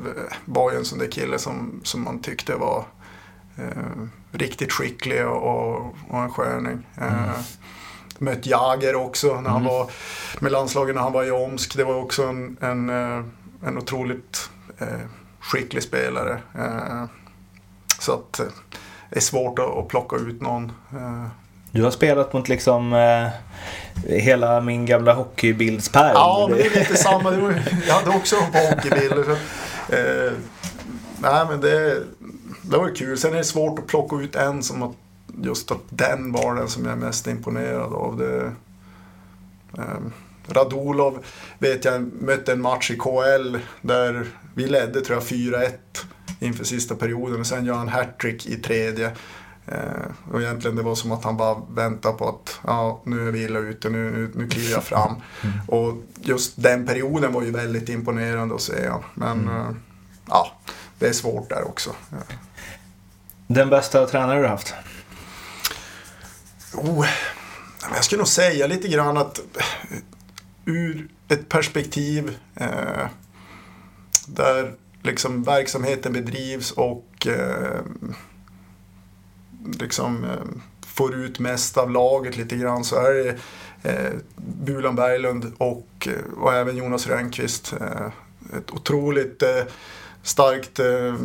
var 0.45 0.71
ju 0.71 0.77
en 0.77 0.85
sån 0.85 0.99
där 0.99 1.11
kille 1.11 1.39
som, 1.39 1.81
som 1.83 2.03
man 2.03 2.21
tyckte 2.21 2.55
var 2.55 2.77
eh, 2.77 2.83
riktigt 4.31 4.71
skicklig 4.71 5.27
och, 5.27 5.77
och 6.09 6.19
en 6.19 6.31
sköning. 6.31 6.87
Eh, 6.97 7.23
mm. 7.23 7.29
Mött 8.19 8.45
Jager 8.45 8.95
också 8.95 9.41
när 9.41 9.49
han 9.49 9.61
mm. 9.61 9.73
var 9.73 9.91
med 10.39 10.51
landslaget 10.51 10.95
när 10.95 11.01
han 11.01 11.13
var 11.13 11.23
i 11.23 11.31
Omsk. 11.31 11.77
Det 11.77 11.83
var 11.83 11.95
också 11.95 12.23
en, 12.23 12.57
en, 12.61 12.89
eh, 12.89 13.23
en 13.65 13.77
otroligt 13.77 14.49
eh, 14.77 14.87
skicklig 15.39 15.83
spelare. 15.83 16.39
Eh, 16.55 17.03
så 17.99 18.13
att 18.13 18.39
eh, 18.39 18.45
det 19.09 19.17
är 19.17 19.21
svårt 19.21 19.59
att 19.59 19.87
plocka 19.87 20.15
ut 20.15 20.41
någon. 20.41 20.71
Eh. 20.91 21.27
Du 21.71 21.83
har 21.83 21.91
spelat 21.91 22.33
mot 22.33 22.49
liksom 22.49 22.93
eh, 22.93 23.27
hela 24.19 24.61
min 24.61 24.85
gamla 24.85 25.13
hockeybildspärm. 25.13 26.11
Ja, 26.13 26.47
men 26.49 26.57
det 26.57 26.65
är 26.65 26.79
lite 26.79 26.95
samma. 26.95 27.31
Jag 27.87 27.93
hade 27.93 28.17
också 28.17 28.35
hockeybilder. 28.35 29.31
Eh, 29.89 30.33
nej, 31.17 31.45
men 31.49 31.61
det, 31.61 32.03
det 32.69 32.77
var 32.77 32.95
kul. 32.95 33.17
Sen 33.17 33.33
är 33.33 33.37
det 33.37 33.43
svårt 33.43 33.79
att 33.79 33.87
plocka 33.87 34.15
ut 34.15 34.35
en 34.35 34.63
som 34.63 34.83
att 34.83 34.95
just 35.41 35.71
att 35.71 35.81
den 35.89 36.31
var 36.31 36.55
den 36.55 36.67
som 36.67 36.85
jag 36.85 36.91
är 36.91 36.97
mest 36.97 37.27
imponerad 37.27 37.93
av. 37.93 38.17
Det, 38.17 38.53
eh, 39.77 39.99
Radulov 40.47 41.25
vet 41.59 41.85
jag 41.85 42.11
mötte 42.21 42.51
en 42.51 42.61
match 42.61 42.91
i 42.91 42.95
KL 42.95 43.57
där 43.81 44.27
vi 44.53 44.67
ledde 44.67 45.01
tror 45.01 45.17
jag 45.17 45.23
4-1 45.23 45.71
inför 46.39 46.63
sista 46.63 46.95
perioden 46.95 47.39
och 47.39 47.47
sen 47.47 47.65
gör 47.65 47.73
han 47.73 47.87
hattrick 47.87 48.45
i 48.45 48.55
tredje. 48.55 49.11
Eh, 49.65 50.31
och 50.31 50.41
egentligen 50.41 50.75
det 50.75 50.83
var 50.83 50.95
som 50.95 51.11
att 51.11 51.23
han 51.23 51.37
bara 51.37 51.61
väntade 51.69 52.17
på 52.17 52.29
att 52.29 52.59
ja, 52.63 53.01
nu 53.03 53.27
är 53.27 53.31
vi 53.31 53.43
illa 53.43 53.59
ute, 53.59 53.89
nu, 53.89 54.11
nu, 54.11 54.31
nu 54.35 54.47
kliver 54.47 54.71
jag 54.71 54.83
fram. 54.83 55.15
Mm. 55.43 55.59
Och 55.67 55.93
just 56.21 56.53
den 56.55 56.85
perioden 56.85 57.33
var 57.33 57.43
ju 57.43 57.51
väldigt 57.51 57.89
imponerande 57.89 58.55
att 58.55 58.61
se. 58.61 58.91
Men 59.13 59.41
mm. 59.41 59.55
eh, 59.55 59.75
ja, 60.27 60.51
det 60.99 61.07
är 61.07 61.13
svårt 61.13 61.49
där 61.49 61.67
också. 61.67 61.91
Den 63.47 63.69
bästa 63.69 64.05
tränare 64.05 64.41
du 64.41 64.47
haft? 64.47 64.73
Oh, 66.73 67.07
jag 67.95 68.03
skulle 68.03 68.19
nog 68.19 68.27
säga 68.27 68.67
lite 68.67 68.87
grann 68.87 69.17
att 69.17 69.39
eh, 69.39 69.97
ur 70.65 71.07
ett 71.27 71.49
perspektiv 71.49 72.37
eh, 72.55 73.07
där 74.27 74.73
liksom 75.01 75.43
verksamheten 75.43 76.13
bedrivs 76.13 76.71
och 76.71 77.27
eh, 77.27 77.81
liksom 79.79 80.23
eh, 80.23 80.29
får 80.87 81.15
ut 81.15 81.39
mest 81.39 81.77
av 81.77 81.91
laget 81.91 82.37
lite 82.37 82.55
grann 82.55 82.83
så 82.83 82.95
är 82.95 83.13
det 83.13 83.37
eh, 83.91 84.13
Bulan 84.35 84.95
Berglund 84.95 85.53
och, 85.57 86.07
eh, 86.07 86.33
och 86.37 86.53
även 86.53 86.77
Jonas 86.77 87.07
Rönnqvist. 87.07 87.73
Eh, 87.81 88.07
ett 88.57 88.71
otroligt 88.71 89.43
eh, 89.43 89.63
starkt 90.23 90.79
eh, 90.79 91.15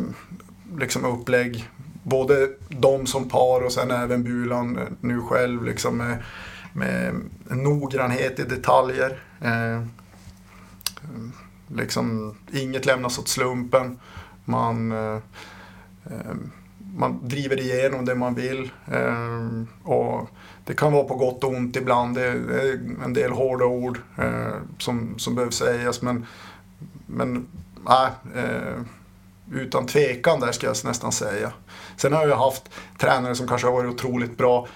liksom 0.77 1.05
upplägg. 1.05 1.69
Både 2.03 2.49
de 2.69 3.05
som 3.05 3.29
par 3.29 3.65
och 3.65 3.71
sen 3.71 3.91
även 3.91 4.23
Bulan 4.23 4.77
eh, 4.77 4.83
nu 5.01 5.21
själv 5.21 5.63
liksom 5.63 5.97
med, 5.97 6.23
med 6.73 7.13
noggrannhet 7.49 8.39
i 8.39 8.43
detaljer. 8.43 9.19
Eh, 9.41 9.83
liksom 11.67 12.35
inget 12.51 12.85
lämnas 12.85 13.19
åt 13.19 13.27
slumpen. 13.27 13.99
Man, 14.45 14.91
eh, 14.91 15.19
eh, 16.05 16.35
man 16.95 17.19
driver 17.27 17.59
igenom 17.59 18.05
det 18.05 18.15
man 18.15 18.35
vill. 18.35 18.71
Eh, 18.91 19.47
och 19.83 20.29
det 20.65 20.73
kan 20.73 20.93
vara 20.93 21.03
på 21.03 21.15
gott 21.15 21.43
och 21.43 21.49
ont 21.49 21.75
ibland. 21.75 22.15
Det 22.15 22.25
är 22.25 22.79
en 23.05 23.13
del 23.13 23.31
hårda 23.31 23.65
ord 23.65 23.99
eh, 24.17 24.55
som, 24.77 25.19
som 25.19 25.35
behöver 25.35 25.51
sägas. 25.51 26.01
Men, 26.01 26.25
men 27.05 27.47
nej, 27.85 28.09
eh, 28.35 28.81
utan 29.51 29.85
tvekan 29.85 30.39
där 30.39 30.51
ska 30.51 30.67
jag 30.67 30.75
nästan 30.83 31.11
säga. 31.11 31.51
Sen 31.97 32.13
har 32.13 32.27
jag 32.27 32.37
haft 32.37 32.63
tränare 32.97 33.35
som 33.35 33.47
kanske 33.47 33.67
har 33.67 33.73
varit 33.73 33.93
otroligt 33.93 34.37
bra 34.37 34.67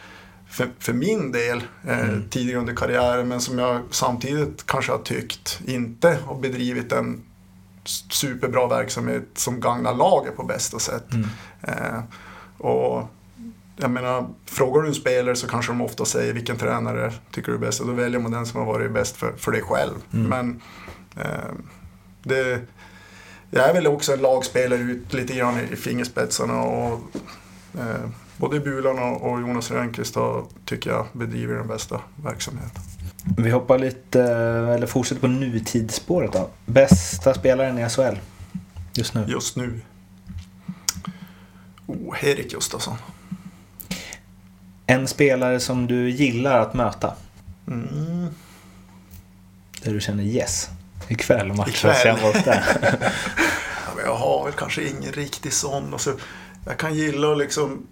för, 0.50 0.70
för 0.80 0.94
min 0.94 1.32
del 1.32 1.64
eh, 1.88 2.20
tidigare 2.30 2.60
under 2.60 2.76
karriären 2.76 3.28
men 3.28 3.42
som 3.42 3.60
jag 3.60 3.82
samtidigt 3.92 4.66
kanske 4.66 4.92
har 4.92 5.00
tyckt 5.00 5.62
inte 5.66 6.18
har 6.26 6.36
bedrivit 6.36 6.92
en 6.92 7.24
superbra 8.12 8.68
verksamhet 8.68 9.28
som 9.34 9.60
gagnar 9.60 9.94
laget 9.94 10.36
på 10.36 10.44
bästa 10.44 10.80
sätt. 10.80 11.06
Eh, 11.62 12.00
och 12.58 13.08
jag 13.78 13.92
menar, 13.92 14.30
frågar 14.46 14.82
du 14.82 14.88
en 14.88 14.96
spelare 14.96 15.36
så 15.36 15.48
kanske 15.48 15.72
de 15.72 15.82
ofta 15.82 16.06
säger 16.06 16.34
vilken 16.34 16.58
tränare 16.58 17.14
tycker 17.32 17.52
du 17.52 17.58
är 17.58 17.62
bäst 17.62 17.82
och 17.82 17.88
då 17.88 17.94
väljer 17.94 18.20
man 18.20 18.32
den 18.32 18.46
som 18.46 18.60
har 18.60 18.68
varit 18.74 18.92
bäst 18.92 19.18
för, 19.18 19.32
för 19.38 19.52
dig 19.52 19.62
själv. 19.62 19.96
Men 20.30 20.62
eh, 21.16 21.54
det, 22.24 22.62
jag 23.52 23.70
är 23.70 23.74
väl 23.74 23.88
också 23.88 24.14
en 24.14 24.22
lagspelare 24.22 24.80
ut 24.80 25.14
lite 25.14 25.34
grann 25.34 25.60
i 25.60 25.76
fingerspetsarna 25.76 26.62
och 26.62 27.00
eh, 27.80 28.10
både 28.38 28.60
Bulan 28.60 29.00
och, 29.00 29.32
och 29.32 29.42
Jonas 29.42 29.72
Rönnqvist 29.72 30.16
har, 30.16 30.46
tycker 30.66 30.90
jag 30.90 31.06
bedriver 31.14 31.56
den 31.56 31.68
bästa 31.68 32.02
verksamheten. 32.24 32.82
Vi 33.38 33.50
hoppar 33.50 33.80
lite, 33.80 34.22
eller 34.22 34.88
fortsätter 34.88 35.22
på 35.22 35.28
nutidsspåret 35.28 36.34
då. 36.34 36.50
Bästa 36.66 37.34
spelaren 37.34 37.80
i 37.80 37.90
SHL 37.90 38.18
just 38.98 39.14
nu? 39.14 39.26
Just 39.28 39.56
nu. 39.56 39.82
Oh, 41.86 42.26
Erik 42.26 42.52
Gustafsson. 42.52 42.98
En 44.86 45.08
spelare 45.08 45.60
som 45.60 45.88
du 45.88 46.10
gillar 46.10 46.60
att 46.60 46.74
möta? 46.74 47.14
Mm. 47.68 48.28
Där 49.84 49.94
du 49.94 50.02
känner 50.02 50.24
yes. 50.24 50.70
Ikväll 51.08 51.54
matchen 51.54 51.70
Ikväll. 51.74 51.96
sen 51.96 52.18
borta. 52.22 52.64
Ja, 53.88 53.94
men 53.96 54.06
jag 54.06 54.16
har 54.16 54.44
väl 54.46 54.54
kanske 54.54 54.84
ingen 54.84 55.12
riktig 55.12 55.54
sån. 55.54 55.94
Och 55.94 56.02
så, 56.02 56.12
jag 56.66 56.78
kan 56.78 56.94
gilla 56.96 57.32
att 57.32 57.38
liksom 57.38 57.88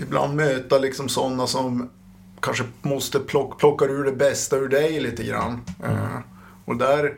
ibland 0.00 0.36
möta 0.36 0.78
liksom 0.78 1.08
sådana 1.08 1.46
som 1.46 1.90
kanske 2.40 2.64
måste 2.82 3.20
plocka, 3.20 3.56
plocka 3.58 3.84
ur 3.84 4.04
det 4.04 4.12
bästa 4.12 4.56
ur 4.56 4.68
dig 4.68 5.00
lite 5.00 5.24
grann. 5.24 5.60
Eh, 5.84 6.18
och 6.64 6.76
där 6.76 7.14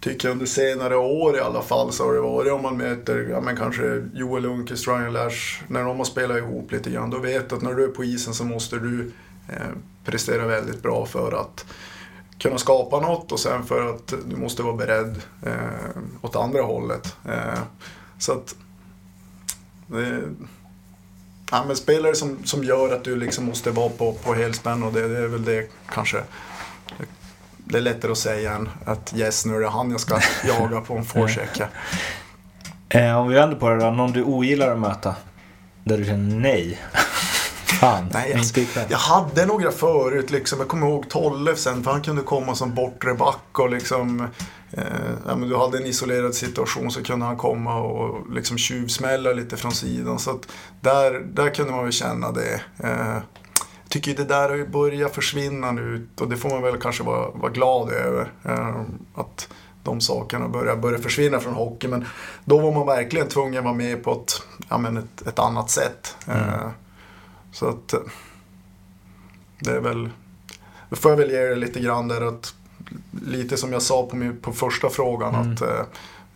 tycker 0.00 0.28
jag 0.28 0.32
under 0.32 0.46
senare 0.46 0.96
år 0.96 1.36
i 1.36 1.40
alla 1.40 1.62
fall 1.62 1.92
så 1.92 2.04
har 2.06 2.14
det 2.14 2.20
varit 2.20 2.52
om 2.52 2.62
man 2.62 2.76
möter 2.76 3.28
ja, 3.30 3.40
men 3.40 3.56
kanske 3.56 4.02
Joel 4.14 4.42
Lundqvist, 4.42 4.88
Ryan 4.88 5.12
Lash, 5.12 5.62
när 5.68 5.84
de 5.84 5.98
har 5.98 6.04
spelat 6.04 6.38
ihop 6.38 6.72
lite 6.72 6.90
grann. 6.90 7.10
Då 7.10 7.18
vet 7.18 7.48
du 7.48 7.56
att 7.56 7.62
när 7.62 7.74
du 7.74 7.84
är 7.84 7.88
på 7.88 8.04
isen 8.04 8.34
så 8.34 8.44
måste 8.44 8.76
du 8.76 9.12
eh, 9.48 9.56
prestera 10.04 10.46
väldigt 10.46 10.82
bra 10.82 11.06
för 11.06 11.40
att 11.40 11.64
kunna 12.40 12.58
skapa 12.58 13.00
något 13.00 13.32
och 13.32 13.40
sen 13.40 13.64
för 13.66 13.94
att 13.94 14.14
du 14.28 14.36
måste 14.36 14.62
vara 14.62 14.76
beredd 14.76 15.22
eh, 15.46 16.02
åt 16.22 16.36
andra 16.36 16.62
hållet. 16.62 17.16
Eh, 17.28 17.60
så 18.18 18.32
att 18.32 18.54
det, 19.86 20.22
ja, 21.50 21.64
men 21.66 21.76
spelare 21.76 22.14
som, 22.14 22.38
som 22.44 22.64
gör 22.64 22.94
att 22.94 23.04
du 23.04 23.16
liksom 23.16 23.44
måste 23.44 23.70
vara 23.70 23.88
på, 23.88 24.12
på 24.12 24.34
helspänn 24.34 24.82
och 24.82 24.92
det, 24.92 25.08
det 25.08 25.18
är 25.18 25.26
väl 25.28 25.44
det 25.44 25.70
kanske. 25.92 26.22
Det 27.64 27.78
är 27.78 27.82
lättare 27.82 28.12
att 28.12 28.18
säga 28.18 28.52
än 28.52 28.68
att 28.84 29.14
yes, 29.16 29.46
nu 29.46 29.56
är 29.56 29.60
det 29.60 29.68
han 29.68 29.90
jag 29.90 30.00
ska 30.00 30.20
jaga 30.44 30.80
på 30.80 30.96
en 30.96 31.04
forecheck. 31.04 31.60
eh, 32.88 33.16
om 33.16 33.28
vi 33.28 33.34
vänder 33.34 33.56
på 33.56 33.68
det 33.68 33.76
då. 33.76 33.90
Någon 33.90 34.12
du 34.12 34.22
ogillar 34.22 34.72
att 34.72 34.78
möta? 34.78 35.16
Där 35.84 35.98
du 35.98 36.04
känner 36.04 36.36
nej. 36.36 36.78
Fan, 37.80 38.08
Nej, 38.12 38.40
ikväll. 38.56 38.86
jag 38.88 38.98
hade 38.98 39.46
några 39.46 39.70
förut. 39.70 40.30
Liksom. 40.30 40.58
Jag 40.58 40.68
kommer 40.68 40.86
ihåg 40.86 41.08
Tollefsen, 41.08 41.84
för 41.84 41.90
han 41.90 42.02
kunde 42.02 42.22
komma 42.22 42.54
som 42.54 42.74
bortre 42.74 43.14
back 43.14 43.58
och 43.58 43.70
liksom, 43.70 44.20
eh, 44.72 44.84
ja, 45.26 45.36
men 45.36 45.48
du 45.48 45.56
hade 45.56 45.78
en 45.78 45.86
isolerad 45.86 46.34
situation 46.34 46.90
så 46.90 47.02
kunde 47.02 47.26
han 47.26 47.36
komma 47.36 47.80
och 47.80 48.30
liksom 48.32 48.58
tjuvsmälla 48.58 49.32
lite 49.32 49.56
från 49.56 49.72
sidan. 49.72 50.18
Så 50.18 50.30
att 50.30 50.48
där, 50.80 51.12
där 51.12 51.54
kunde 51.54 51.72
man 51.72 51.82
väl 51.84 51.92
känna 51.92 52.32
det. 52.32 52.60
Eh, 52.78 53.14
jag 53.82 53.88
tycker 53.88 54.14
det 54.14 54.24
där 54.24 54.48
har 54.48 54.56
ju 54.56 54.68
börjat 54.68 55.14
försvinna 55.14 55.72
nu 55.72 56.08
och 56.20 56.28
det 56.28 56.36
får 56.36 56.48
man 56.50 56.62
väl 56.62 56.76
kanske 56.80 57.02
vara, 57.02 57.30
vara 57.30 57.52
glad 57.52 57.90
över. 57.92 58.32
Eh, 58.44 58.80
att 59.14 59.48
de 59.82 60.00
sakerna 60.00 60.48
börjar, 60.48 60.76
börjar 60.76 60.98
försvinna 60.98 61.40
från 61.40 61.54
hockey. 61.54 61.88
Men 61.88 62.04
då 62.44 62.58
var 62.58 62.72
man 62.72 62.86
verkligen 62.86 63.28
tvungen 63.28 63.58
att 63.58 63.64
vara 63.64 63.74
med 63.74 64.04
på 64.04 64.12
ett, 64.12 64.42
ja, 64.68 64.78
men 64.78 64.96
ett, 64.96 65.26
ett 65.26 65.38
annat 65.38 65.70
sätt. 65.70 66.16
Eh, 66.28 66.68
så 67.52 67.68
att 67.68 67.92
eh, 67.92 67.98
det 69.58 69.70
är 69.70 69.80
väl, 69.80 70.10
då 70.90 70.96
får 70.96 71.10
jag 71.12 71.16
väl 71.18 71.30
ge 71.30 71.40
det 71.40 71.54
lite 71.56 71.80
grann 71.80 72.08
där 72.08 72.28
att 72.28 72.54
lite 73.26 73.56
som 73.56 73.72
jag 73.72 73.82
sa 73.82 74.06
på, 74.06 74.16
min, 74.16 74.36
på 74.40 74.52
första 74.52 74.88
frågan 74.90 75.34
att 75.34 75.60
eh, 75.62 75.68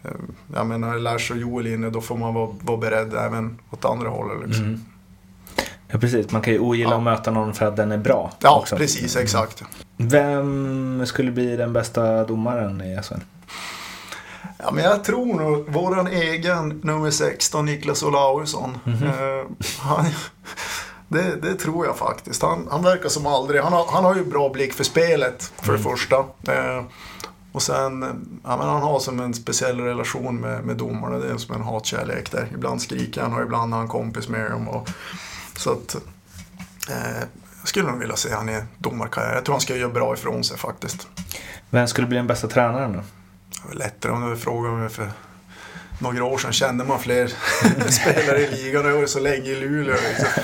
eh, 0.04 0.10
jag 0.54 0.66
menar 0.66 0.98
Lars 0.98 1.30
och 1.30 1.36
Joel 1.36 1.66
inne 1.66 1.90
då 1.90 2.00
får 2.00 2.16
man 2.16 2.34
vara, 2.34 2.50
vara 2.60 2.76
beredd 2.78 3.14
även 3.14 3.58
åt 3.70 3.84
andra 3.84 4.08
hållet. 4.08 4.46
Liksom. 4.46 4.64
Mm. 4.64 4.80
Ja, 5.88 5.98
precis. 5.98 6.30
Man 6.30 6.42
kan 6.42 6.52
ju 6.52 6.58
ogilla 6.58 6.90
Ja. 6.90 6.96
att 6.96 7.02
möta 7.02 7.30
någon 7.30 7.54
för 7.54 7.66
att 7.66 7.76
den 7.76 7.92
är 7.92 7.98
bra. 7.98 8.32
Ja, 8.40 8.58
också. 8.60 8.76
precis, 8.76 9.16
exakt. 9.16 9.62
Vem 9.96 11.02
skulle 11.06 11.30
bli 11.30 11.56
den 11.56 11.72
bästa 11.72 12.24
domaren 12.24 12.80
i 12.80 13.02
SHL? 13.02 13.14
Ja, 14.58 14.70
men 14.72 14.84
jag 14.84 15.04
tror 15.04 15.26
nog 15.34 15.68
våran 15.72 16.06
egen 16.06 16.80
nummer 16.84 17.10
16, 17.10 17.64
Niklas 17.64 18.02
Olausson. 18.02 18.78
eh, 18.86 19.46
han, 19.78 20.06
det, 21.14 21.36
det 21.36 21.54
tror 21.54 21.86
jag 21.86 21.96
faktiskt. 21.96 22.42
Han, 22.42 22.68
han 22.70 22.82
verkar 22.82 23.08
som 23.08 23.26
aldrig. 23.26 23.60
Han 23.60 23.72
har, 23.72 23.86
han 23.86 24.04
har 24.04 24.14
ju 24.14 24.24
bra 24.24 24.48
blick 24.48 24.72
för 24.72 24.84
spelet 24.84 25.52
för 25.56 25.72
det 25.72 25.78
första. 25.78 26.16
Eh, 26.48 26.84
och 27.52 27.62
sen, 27.62 28.02
eh, 28.02 28.08
ja, 28.44 28.56
men 28.56 28.68
han 28.68 28.82
har 28.82 28.98
som 28.98 29.20
en 29.20 29.34
speciell 29.34 29.80
relation 29.80 30.40
med, 30.40 30.64
med 30.64 30.76
domarna. 30.76 31.18
Det 31.18 31.30
är 31.30 31.36
som 31.36 31.54
en 31.54 31.62
hatkärlek 31.62 32.32
där. 32.32 32.48
Ibland 32.54 32.82
skriker 32.82 33.22
han 33.22 33.34
och 33.34 33.42
ibland 33.42 33.72
har 33.72 33.80
han 33.80 33.88
kompis 33.88 34.28
med 34.28 34.50
dem. 34.50 34.68
Och, 34.68 34.88
så 35.56 35.72
att, 35.72 35.94
eh, 36.90 37.22
jag 37.60 37.68
skulle 37.68 37.90
nog 37.90 37.98
vilja 37.98 38.16
se 38.16 38.34
han 38.34 38.48
i 38.48 38.62
domarkarriär. 38.78 39.34
Jag 39.34 39.44
tror 39.44 39.52
han 39.54 39.60
ska 39.60 39.76
göra 39.76 39.92
bra 39.92 40.14
ifrån 40.14 40.44
sig 40.44 40.58
faktiskt. 40.58 41.08
Vem 41.70 41.88
skulle 41.88 42.06
bli 42.06 42.16
den 42.16 42.26
bästa 42.26 42.48
tränaren 42.48 42.92
då? 42.92 42.98
Det 43.62 43.68
var 43.68 43.74
lättare 43.74 44.12
om 44.12 44.30
du 44.30 44.36
frågade 44.36 44.76
mig 44.76 44.88
för 44.88 45.10
några 45.98 46.24
år 46.24 46.38
sedan. 46.38 46.52
Kände 46.52 46.84
man 46.84 47.00
fler 47.00 47.26
spelare 47.90 48.38
i 48.38 48.50
ligan. 48.50 48.84
Jag 48.84 48.90
har 48.90 48.96
varit 48.96 49.10
så 49.10 49.20
länge 49.20 49.50
i 49.50 49.60
Luleå. 49.60 49.94
Liksom. 49.94 50.42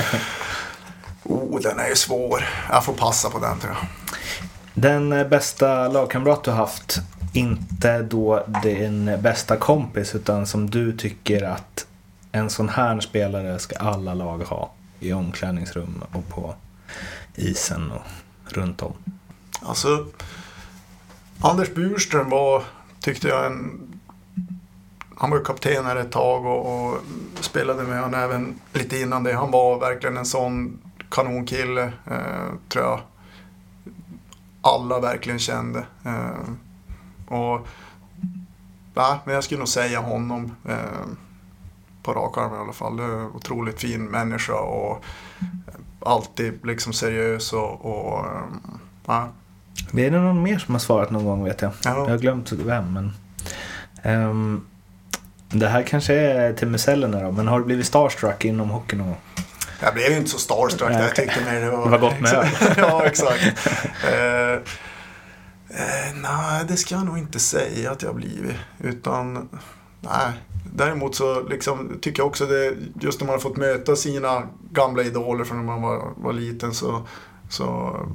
Oh, 1.25 1.61
den 1.61 1.79
är 1.79 1.89
ju 1.89 1.97
svår. 1.97 2.45
Jag 2.71 2.85
får 2.85 2.93
passa 2.93 3.31
på 3.31 3.39
den 3.39 3.59
tror 3.59 3.73
jag. 3.73 3.87
Den 4.75 5.29
bästa 5.31 5.89
lagkamrat 5.89 6.45
du 6.45 6.51
haft, 6.51 7.01
inte 7.33 8.03
då 8.03 8.47
din 8.63 9.05
bästa 9.23 9.57
kompis 9.57 10.15
utan 10.15 10.47
som 10.47 10.71
du 10.71 10.97
tycker 10.97 11.43
att 11.43 11.87
en 12.33 12.51
sån 12.51 12.69
här 12.69 13.01
spelare 13.01 13.59
ska 13.59 13.77
alla 13.79 14.15
lag 14.15 14.39
ha 14.39 14.73
i 15.01 15.13
omklädningsrum 15.13 16.03
och 16.13 16.29
på 16.29 16.55
isen 17.35 17.91
och 17.91 18.03
runt 18.53 18.83
om. 18.83 18.93
Alltså, 19.63 20.07
Anders 21.41 21.75
Burström 21.75 22.31
var, 22.31 22.63
tyckte 23.01 23.29
jag, 23.29 23.47
en... 23.47 23.81
Han 25.17 25.31
var 25.31 25.39
ju 25.39 25.45
kapten 25.45 25.85
här 25.87 25.97
ett 25.97 26.13
tag 26.13 26.47
och, 26.47 26.87
och 26.87 26.99
spelade 27.41 27.83
med 27.83 28.01
honom 28.01 28.21
även 28.21 28.61
lite 28.73 28.99
innan 28.99 29.25
det. 29.25 29.33
Han 29.33 29.51
var 29.51 29.81
verkligen 29.81 30.17
en 30.17 30.27
sån 30.27 30.79
kanonkille, 31.11 31.93
eh, 32.11 32.55
tror 32.69 32.85
jag. 32.85 33.01
Alla 34.63 35.01
verkligen 35.01 35.39
kände. 35.39 35.85
Eh, 36.05 36.51
och, 37.37 37.67
ja, 38.95 39.19
men 39.25 39.35
jag 39.35 39.45
skulle 39.45 39.59
nog 39.59 39.69
säga 39.69 40.01
honom 40.01 40.57
eh, 40.69 41.07
på 42.03 42.13
rak 42.13 42.39
arm 42.39 42.55
i 42.55 42.57
alla 42.57 42.73
fall. 42.73 42.97
Det 42.97 43.25
otroligt 43.35 43.81
fin 43.81 44.05
människa 44.05 44.55
och 44.55 45.05
alltid 46.01 46.67
liksom 46.67 46.93
seriös 46.93 47.53
och, 47.53 47.85
och 47.87 48.19
eh, 48.19 48.43
ja, 49.07 49.29
Är 49.93 50.11
det 50.11 50.21
någon 50.21 50.43
mer 50.43 50.59
som 50.59 50.75
har 50.75 50.81
svarat 50.81 51.11
någon 51.11 51.25
gång 51.25 51.45
vet 51.45 51.63
jag? 51.63 51.73
Ja. 51.85 51.97
Jag 51.97 52.09
har 52.09 52.19
glömt 52.19 52.53
vem 52.53 52.93
men... 52.93 53.13
ehm, 54.03 54.67
det 55.49 55.69
här 55.69 55.83
kanske 55.83 56.15
är 56.15 56.53
till 56.53 56.69
Musellerna 56.69 57.21
då, 57.21 57.33
men 57.33 57.49
har 57.49 57.59
du 57.59 57.65
blivit 57.65 57.87
starstruck 57.87 58.45
inom 58.45 58.71
hockey 58.71 58.97
någon 58.97 59.07
gång? 59.07 59.21
Jag 59.83 59.95
blev 59.95 60.11
ju 60.11 60.17
inte 60.17 60.31
så 60.31 60.39
starstruck 60.39 60.91
där. 60.91 61.03
Jag 61.03 61.15
tyckte 61.17 61.41
mer 61.45 61.61
det 61.61 61.71
var... 61.71 61.85
Det 61.85 61.91
var 61.91 61.99
gott 61.99 62.21
med 62.21 62.51
ja, 62.77 63.05
exakt. 63.05 63.69
Eh, 64.05 64.53
eh, 65.69 66.15
nej, 66.23 66.65
det 66.69 66.77
ska 66.77 66.95
jag 66.95 67.05
nog 67.07 67.19
inte 67.19 67.39
säga 67.39 67.91
att 67.91 68.03
jag 68.03 68.15
blivit. 68.15 68.57
Utan, 68.79 69.49
nej. 70.01 70.33
Däremot 70.75 71.15
så 71.15 71.43
liksom, 71.43 71.99
tycker 72.03 72.21
jag 72.23 72.27
också 72.27 72.47
det, 72.47 72.75
just 73.01 73.21
när 73.21 73.27
man 73.27 73.35
har 73.35 73.41
fått 73.41 73.57
möta 73.57 73.97
sina 73.97 74.43
gamla 74.73 75.03
idoler 75.03 75.45
från 75.45 75.57
när 75.59 75.65
man 75.65 75.83
var, 75.83 76.13
var 76.17 76.33
liten 76.33 76.75
så, 76.75 77.03
så 77.49 77.65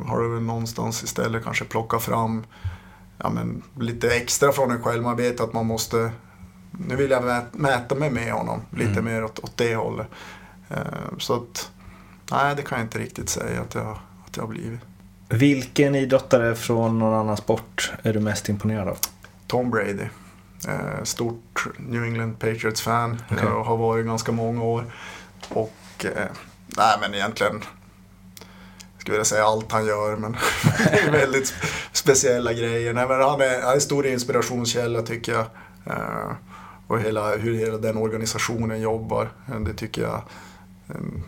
har 0.07 0.19
du 0.21 0.33
väl 0.33 0.43
någonstans 0.43 1.03
istället 1.03 1.43
kanske 1.43 1.65
plockat 1.65 2.03
fram 2.03 2.43
ja, 3.17 3.29
men, 3.29 3.63
lite 3.79 4.15
extra 4.15 4.51
från 4.51 4.71
en 4.71 4.83
själv. 4.83 5.03
Man 5.03 5.17
vet 5.17 5.39
att 5.39 5.53
man 5.53 5.65
måste, 5.65 6.11
nu 6.71 6.95
vill 6.95 7.11
jag 7.11 7.23
mä- 7.23 7.45
mäta 7.51 7.95
mig 7.95 8.09
med 8.09 8.31
honom 8.33 8.61
lite 8.69 8.91
Mm. 8.99 9.05
mer 9.05 9.23
åt, 9.23 9.39
åt 9.39 9.57
det 9.57 9.75
hållet. 9.75 10.07
Eh, 10.69 10.77
så 11.19 11.33
att, 11.35 11.71
nej 12.31 12.55
det 12.55 12.61
kan 12.61 12.77
jag 12.77 12.85
inte 12.85 12.99
riktigt 12.99 13.29
säga 13.29 13.61
att 13.61 13.75
jag, 13.75 13.87
att 14.27 14.37
jag 14.37 14.43
har 14.43 14.47
blivit. 14.49 14.79
Vilken 15.29 15.95
idrottare 15.95 16.55
från 16.55 16.99
någon 16.99 17.13
annan 17.13 17.37
sport 17.37 17.91
är 18.03 18.13
du 18.13 18.19
mest 18.19 18.49
imponerad 18.49 18.87
av? 18.87 18.97
Tom 19.47 19.69
Brady. 19.71 20.07
Eh, 20.67 21.03
stort 21.03 21.65
New 21.77 22.03
England 22.03 22.33
Patriots-fan. 22.39 23.21
Okej. 23.31 23.43
Jag 23.43 23.63
har 23.63 23.77
varit 23.77 24.05
ganska 24.05 24.31
många 24.31 24.63
år. 24.63 24.85
Och 25.49 26.05
eh, 26.05 26.27
nej 26.77 26.97
men 27.01 27.13
egentligen 27.13 27.61
skulle 28.99 29.11
vilja 29.13 29.25
säga 29.25 29.43
allt 29.45 29.71
han 29.71 29.85
gör 29.85 30.15
men 30.15 30.37
väldigt 31.11 31.45
spe- 31.53 31.65
speciella 31.91 32.53
grejer. 32.53 32.93
Nej, 32.93 33.07
men 33.07 33.21
han, 33.21 33.41
är, 33.41 33.61
han 33.61 33.69
är 33.71 33.73
en 33.75 33.81
stor 33.81 34.05
inspirationskälla 34.07 35.01
tycker 35.01 35.31
jag. 35.31 35.45
Eh, 35.85 36.31
och 36.87 36.99
hela, 36.99 37.35
hur 37.35 37.53
hela 37.55 37.77
den 37.77 37.97
organisationen 37.97 38.81
jobbar. 38.81 39.29
Eh, 39.51 39.59
Det 39.59 39.73
tycker 39.73 40.01
jag 40.01 40.13
eh, 40.15 40.21
Ehm, 40.89 41.23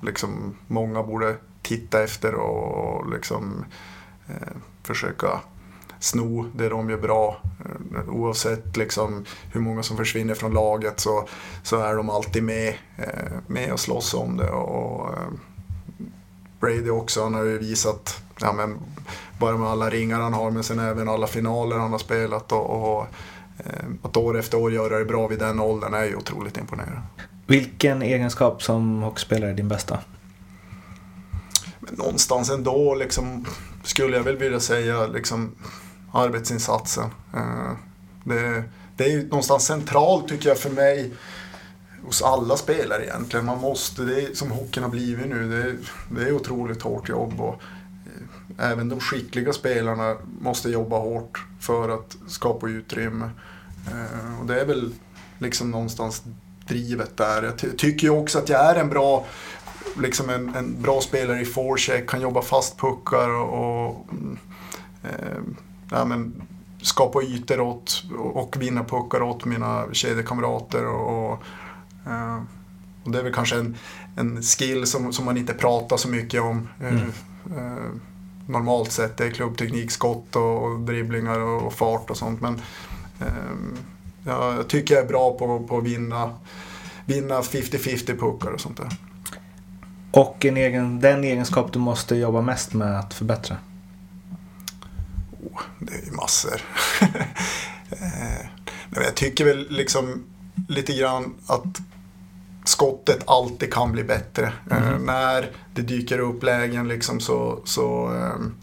liksom 0.00 0.56
många 0.66 1.02
borde 1.02 1.36
titta 1.62 2.02
efter 2.02 2.34
och 2.34 3.10
liksom 3.10 3.64
eh, 4.28 4.56
försöka 4.82 5.40
sno 5.98 6.46
det 6.54 6.68
de 6.68 6.90
gör 6.90 6.98
bra. 6.98 7.36
Ehm, 7.64 8.08
oavsett 8.08 8.76
liksom 8.76 9.24
hur 9.52 9.60
många 9.60 9.82
som 9.82 9.96
försvinner 9.96 10.34
från 10.34 10.52
laget 10.52 11.00
så, 11.00 11.28
så 11.62 11.78
är 11.78 11.94
de 11.94 12.10
alltid 12.10 12.42
med, 12.42 12.74
eh, 12.96 13.32
med 13.46 13.72
och 13.72 13.80
slåss 13.80 14.14
om 14.14 14.36
det. 14.36 14.50
Och, 14.50 15.08
eh, 15.08 15.28
Brady 16.60 16.90
också, 16.90 17.22
han 17.22 17.34
har 17.34 17.42
ju 17.42 17.58
visat, 17.58 18.22
ja, 18.40 18.52
men, 18.52 18.78
bara 19.38 19.56
med 19.56 19.68
alla 19.68 19.90
ringar 19.90 20.20
han 20.20 20.34
har 20.34 20.50
men 20.50 20.62
sen 20.62 20.78
även 20.78 21.08
alla 21.08 21.26
finaler 21.26 21.78
han 21.78 21.90
har 21.90 21.98
spelat 21.98 22.52
och, 22.52 22.96
och 22.98 23.06
att 24.02 24.16
år 24.16 24.38
efter 24.38 24.58
år 24.58 24.72
göra 24.72 24.98
det 24.98 25.04
bra 25.04 25.28
vid 25.28 25.38
den 25.38 25.60
åldern 25.60 25.94
är 25.94 26.04
ju 26.04 26.16
otroligt 26.16 26.58
imponerande. 26.58 27.00
Vilken 27.46 28.02
egenskap 28.02 28.62
som 28.62 29.02
hockeyspelare 29.02 29.50
är 29.50 29.54
din 29.54 29.68
bästa? 29.68 29.98
Men 31.80 31.94
någonstans 31.94 32.50
ändå 32.50 32.94
liksom, 32.94 33.46
skulle 33.84 34.16
jag 34.16 34.24
väl 34.24 34.36
vilja 34.36 34.60
säga 34.60 35.06
liksom, 35.06 35.52
arbetsinsatsen. 36.12 37.10
Eh, 37.34 37.72
det, 38.24 38.64
det 38.96 39.04
är 39.04 39.08
ju 39.08 39.22
någonstans 39.28 39.66
centralt 39.66 40.28
tycker 40.28 40.48
jag 40.48 40.58
för 40.58 40.70
mig 40.70 41.12
hos 42.04 42.22
alla 42.22 42.56
spelare 42.56 43.04
egentligen. 43.04 43.46
Man 43.46 43.60
måste, 43.60 44.02
det 44.02 44.22
är, 44.22 44.34
som 44.34 44.50
hockeyn 44.50 44.82
har 44.82 44.90
blivit 44.90 45.26
nu, 45.26 45.48
det 45.48 45.62
är, 45.62 45.76
det 46.10 46.28
är 46.28 46.32
otroligt 46.32 46.82
hårt 46.82 47.08
jobb. 47.08 47.40
Och, 47.40 47.62
eh, 48.58 48.70
även 48.70 48.88
de 48.88 49.00
skickliga 49.00 49.52
spelarna 49.52 50.16
måste 50.40 50.70
jobba 50.70 50.98
hårt 50.98 51.44
för 51.60 51.88
att 51.88 52.16
skapa 52.28 52.68
utrymme. 52.68 53.30
Eh, 53.86 54.40
och 54.40 54.46
det 54.46 54.60
är 54.60 54.66
väl 54.66 54.94
liksom 55.38 55.70
någonstans 55.70 56.22
drivet 56.66 57.16
där. 57.16 57.42
Jag 57.42 57.58
ty- 57.58 57.76
tycker 57.76 58.06
ju 58.06 58.10
också 58.10 58.38
att 58.38 58.48
jag 58.48 58.60
är 58.60 58.74
en 58.74 58.88
bra 58.88 59.26
liksom 59.96 60.30
en, 60.30 60.54
en 60.54 60.82
bra 60.82 61.00
spelare 61.00 61.40
i 61.40 61.44
forecheck, 61.44 62.10
kan 62.10 62.20
jobba 62.20 62.42
fast 62.42 62.78
puckar 62.78 63.28
och, 63.28 63.86
och 63.88 64.06
mm, 64.12 64.38
eh, 65.02 65.42
ja, 65.90 66.04
men, 66.04 66.42
skapa 66.82 67.22
ytor 67.22 67.60
åt 67.60 68.02
och 68.18 68.56
vinna 68.60 68.84
puckar 68.84 69.22
åt 69.22 69.44
mina 69.44 69.84
kedjekamrater. 69.92 70.86
Och, 70.86 71.42
eh, 72.06 72.42
och 73.04 73.10
det 73.10 73.18
är 73.18 73.22
väl 73.22 73.34
kanske 73.34 73.56
en, 73.56 73.76
en 74.16 74.42
skill 74.42 74.86
som, 74.86 75.12
som 75.12 75.24
man 75.24 75.36
inte 75.36 75.54
pratar 75.54 75.96
så 75.96 76.08
mycket 76.08 76.42
om. 76.42 76.68
Eh, 76.80 77.02
eh, 77.56 77.90
normalt 78.46 78.92
sett, 78.92 79.16
det 79.16 79.24
är 79.24 79.30
klubbteknik, 79.30 79.90
skott 79.90 80.36
och, 80.36 80.62
och 80.62 80.80
dribblingar 80.80 81.38
och, 81.38 81.62
och 81.62 81.72
fart 81.72 82.10
och 82.10 82.16
sånt. 82.16 82.40
Men 82.40 82.62
jag 84.24 84.68
tycker 84.68 84.94
jag 84.94 85.04
är 85.04 85.08
bra 85.08 85.38
på, 85.38 85.66
på 85.68 85.78
att 85.78 85.84
vinna, 85.84 86.34
vinna 87.04 87.40
50-50 87.40 88.06
puckar 88.18 88.50
och 88.50 88.60
sånt 88.60 88.76
där. 88.76 88.88
Och 90.10 90.44
en 90.44 90.56
egen, 90.56 91.00
den 91.00 91.24
egenskap 91.24 91.72
du 91.72 91.78
måste 91.78 92.16
jobba 92.16 92.40
mest 92.40 92.74
med 92.74 92.98
att 92.98 93.14
förbättra? 93.14 93.56
Oh, 95.42 95.60
det 95.78 95.94
är 95.94 96.04
ju 96.04 96.12
massor. 96.12 96.60
Eh, 98.00 98.46
Men 98.90 99.04
jag 99.04 99.14
tycker 99.14 99.44
väl 99.44 99.66
liksom 99.70 100.24
lite 100.68 100.92
grann 100.92 101.34
att 101.46 101.80
skottet 102.64 103.22
alltid 103.26 103.72
kan 103.72 103.92
bli 103.92 104.04
bättre. 104.04 104.52
Eh, 104.70 104.98
när 104.98 105.50
det 105.74 105.82
dyker 105.82 106.18
upp 106.18 106.42
lägen 106.42 106.88
liksom 106.88 107.20
så, 107.20 107.60
så 107.64 108.08
ehm, 108.08 108.54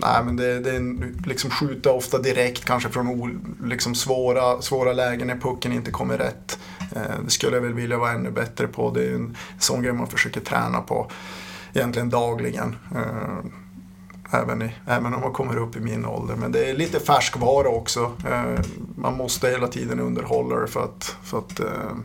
Nej 0.00 0.24
men 0.24 0.36
det, 0.36 0.60
det 0.60 0.70
är 0.70 0.76
en, 0.76 1.22
liksom 1.26 1.50
skjuta 1.50 1.92
ofta 1.92 2.18
direkt 2.18 2.64
kanske 2.64 2.88
från 2.88 3.08
o, 3.08 3.30
liksom 3.64 3.94
svåra, 3.94 4.62
svåra 4.62 4.92
lägen 4.92 5.26
när 5.26 5.36
pucken 5.36 5.72
inte 5.72 5.90
kommer 5.90 6.18
rätt. 6.18 6.58
Eh, 6.96 7.24
det 7.24 7.30
skulle 7.30 7.56
jag 7.56 7.62
väl 7.62 7.74
vilja 7.74 7.98
vara 7.98 8.12
ännu 8.12 8.30
bättre 8.30 8.66
på. 8.66 8.90
Det 8.90 9.04
är 9.04 9.14
en 9.14 9.36
sån 9.58 9.82
grej 9.82 9.92
man 9.92 10.06
försöker 10.06 10.40
träna 10.40 10.80
på 10.80 11.10
egentligen 11.74 12.10
dagligen. 12.10 12.76
Eh, 12.94 13.50
även, 14.30 14.62
i, 14.62 14.70
även 14.86 15.14
om 15.14 15.20
man 15.20 15.32
kommer 15.32 15.56
upp 15.56 15.76
i 15.76 15.80
min 15.80 16.06
ålder. 16.06 16.36
Men 16.36 16.52
det 16.52 16.70
är 16.70 16.74
lite 16.74 17.00
färskvara 17.00 17.68
också. 17.68 18.12
Eh, 18.28 18.64
man 18.96 19.16
måste 19.16 19.48
hela 19.48 19.68
tiden 19.68 20.00
underhålla 20.00 20.56
det 20.56 20.68
för 20.68 20.84
att, 20.84 21.16
för 21.22 21.38
att, 21.38 21.60
eh, 21.60 21.96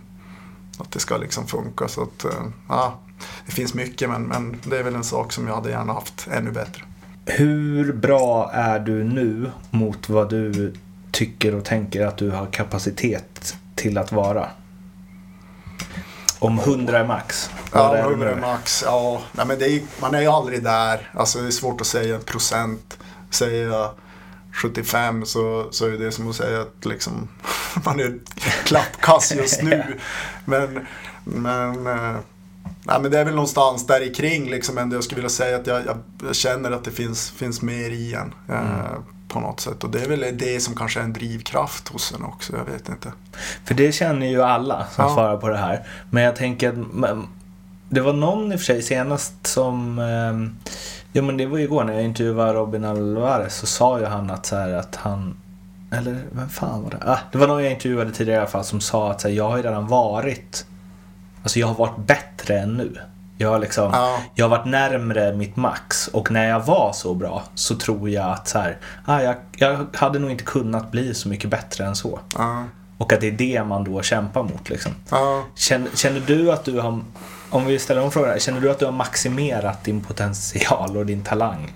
att 0.77 0.91
det 0.91 0.99
ska 0.99 1.17
liksom 1.17 1.47
funka. 1.47 1.87
Så 1.87 2.03
att, 2.03 2.25
eh, 2.25 2.43
ja, 2.69 2.99
det 3.45 3.51
finns 3.51 3.73
mycket 3.73 4.09
men, 4.09 4.23
men 4.23 4.59
det 4.63 4.77
är 4.77 4.83
väl 4.83 4.95
en 4.95 5.03
sak 5.03 5.33
som 5.33 5.47
jag 5.47 5.55
hade 5.55 5.69
gärna 5.69 5.93
haft 5.93 6.27
ännu 6.31 6.51
bättre. 6.51 6.83
Hur 7.25 7.93
bra 7.93 8.51
är 8.53 8.79
du 8.79 9.03
nu 9.03 9.51
mot 9.69 10.09
vad 10.09 10.29
du 10.29 10.73
tycker 11.11 11.55
och 11.55 11.65
tänker 11.65 12.05
att 12.05 12.17
du 12.17 12.29
har 12.29 12.45
kapacitet 12.45 13.55
till 13.75 13.97
att 13.97 14.11
vara? 14.11 14.49
Om 16.39 16.59
100 16.59 16.99
är 16.99 17.05
max. 17.05 17.49
Ja, 17.73 17.97
är 17.97 18.03
du 18.03 18.09
100 18.09 18.35
nu? 18.35 18.41
max. 18.41 18.83
Ja, 18.85 19.21
nej, 19.31 19.45
men 19.45 19.59
det 19.59 19.65
är, 19.65 19.81
man 20.01 20.15
är 20.15 20.21
ju 20.21 20.27
aldrig 20.27 20.63
där. 20.63 21.11
Alltså, 21.13 21.39
det 21.39 21.47
är 21.47 21.51
svårt 21.51 21.81
att 21.81 21.87
säga 21.87 22.15
en 22.15 22.21
procent. 22.21 22.97
Säger 23.29 23.67
jag 23.67 23.91
75 24.51 25.25
så, 25.25 25.67
så 25.71 25.85
är 25.85 25.91
det 25.91 26.11
som 26.11 26.29
att 26.29 26.35
säga 26.35 26.61
att 26.61 26.85
liksom, 26.85 27.27
man 27.85 27.99
är 27.99 28.19
klappkass 28.63 29.33
just 29.35 29.61
nu. 29.63 29.99
Men, 30.45 30.87
men, 31.23 31.87
eh, 31.87 32.15
nej, 32.83 33.01
men 33.01 33.11
det 33.11 33.19
är 33.19 33.25
väl 33.25 33.35
någonstans 33.35 33.87
där 33.87 34.01
i 34.01 34.13
kring 34.13 34.49
liksom 34.49 34.77
ändå 34.77 34.95
jag 34.95 35.03
skulle 35.03 35.15
vilja 35.15 35.29
säga 35.29 35.57
att 35.57 35.67
jag, 35.67 35.85
jag, 35.85 35.97
jag 36.25 36.35
känner 36.35 36.71
att 36.71 36.83
det 36.83 36.91
finns, 36.91 37.29
finns 37.31 37.61
mer 37.61 37.89
i 37.89 38.13
en. 38.13 38.33
Eh, 38.49 38.99
på 39.27 39.39
något 39.39 39.59
sätt. 39.59 39.83
Och 39.83 39.89
det 39.89 40.01
är 40.01 40.09
väl 40.09 40.37
det 40.37 40.59
som 40.59 40.75
kanske 40.75 40.99
är 40.99 41.03
en 41.03 41.13
drivkraft 41.13 41.87
hos 41.87 42.13
en 42.13 42.23
också. 42.23 42.53
Jag 42.57 42.73
vet 42.73 42.89
inte. 42.89 43.11
För 43.65 43.73
det 43.73 43.91
känner 43.91 44.27
ju 44.27 44.41
alla 44.43 44.85
som 44.91 45.05
Ja. 45.05 45.13
svarar 45.13 45.37
på 45.37 45.47
det 45.47 45.57
här. 45.57 45.87
Men 46.09 46.23
jag 46.23 46.35
tänker 46.35 46.69
att 46.69 46.75
men, 46.93 47.27
det 47.89 48.01
var 48.01 48.13
någon 48.13 48.51
i 48.51 48.55
och 48.55 48.59
för 48.59 48.65
sig 48.65 48.81
senast 48.81 49.33
som... 49.47 49.99
ehm, 49.99 50.55
ja 51.13 51.21
men 51.21 51.37
det 51.37 51.45
var 51.45 51.57
ju 51.57 51.63
igår 51.63 51.83
när 51.83 51.93
jag 51.93 52.03
intervjuade 52.03 52.53
Robin 52.53 52.85
Alvarez 52.85 53.55
så 53.55 53.65
sa 53.65 53.99
ju 53.99 54.05
han 54.05 54.29
att 54.29 54.45
så 54.45 54.55
här 54.55 54.73
att 54.73 54.95
han... 54.95 55.37
Eller 55.91 56.23
vem 56.31 56.49
fan 56.49 56.83
var 56.83 56.89
det? 56.91 56.99
Ah, 57.05 57.19
det 57.31 57.37
var 57.37 57.47
någon 57.47 57.63
jag 57.63 57.71
intervjuade 57.73 58.11
tidigare 58.11 58.37
i 58.37 58.41
alla 58.41 58.49
fall 58.49 58.63
som 58.63 58.81
sa 58.81 59.11
att 59.11 59.21
så 59.21 59.27
här, 59.27 59.35
jag 59.35 59.49
har 59.49 59.57
ju 59.57 59.63
redan 59.63 59.87
varit... 59.87 60.65
Alltså 61.43 61.59
jag 61.59 61.67
har 61.67 61.75
varit 61.75 61.97
bättre 61.97 62.59
än 62.59 62.77
nu. 62.77 62.97
Jag 63.37 63.49
har 63.49 63.59
liksom... 63.59 63.89
Ja. 63.93 64.21
Jag 64.35 64.45
har 64.45 64.57
varit 64.57 64.65
närmre 64.65 65.33
mitt 65.33 65.55
max 65.55 66.07
och 66.07 66.31
när 66.31 66.49
jag 66.49 66.59
var 66.59 66.93
så 66.93 67.13
bra 67.13 67.43
så 67.55 67.75
tror 67.75 68.09
jag 68.09 68.31
att 68.31 68.47
så 68.47 68.59
här, 68.59 68.77
ah, 69.05 69.21
jag, 69.21 69.35
jag 69.55 69.85
hade 69.93 70.19
nog 70.19 70.31
inte 70.31 70.43
kunnat 70.43 70.91
bli 70.91 71.13
så 71.13 71.29
mycket 71.29 71.49
bättre 71.49 71.85
än 71.85 71.95
så. 71.95 72.19
Ja, 72.37 72.63
Och 72.97 73.13
att 73.13 73.21
det 73.21 73.27
är 73.27 73.31
det 73.31 73.63
man 73.63 73.83
då 73.83 74.01
kämpar 74.01 74.43
mot 74.43 74.69
liksom. 74.69 74.91
ja. 75.09 75.43
Känner, 75.55 75.89
känner 75.95 76.19
du 76.19 76.51
att 76.51 76.65
du 76.65 76.79
har, 76.79 77.01
om 77.49 77.65
vi 77.65 77.79
ställer 77.79 78.01
om 78.03 78.11
frågan, 78.11 78.39
känner 78.39 78.61
du 78.61 78.71
att 78.71 78.79
du 78.79 78.85
har 78.85 78.91
maximerat 78.91 79.83
din 79.83 80.01
potential 80.01 80.97
och 80.97 81.05
din 81.05 81.23
talang? 81.23 81.73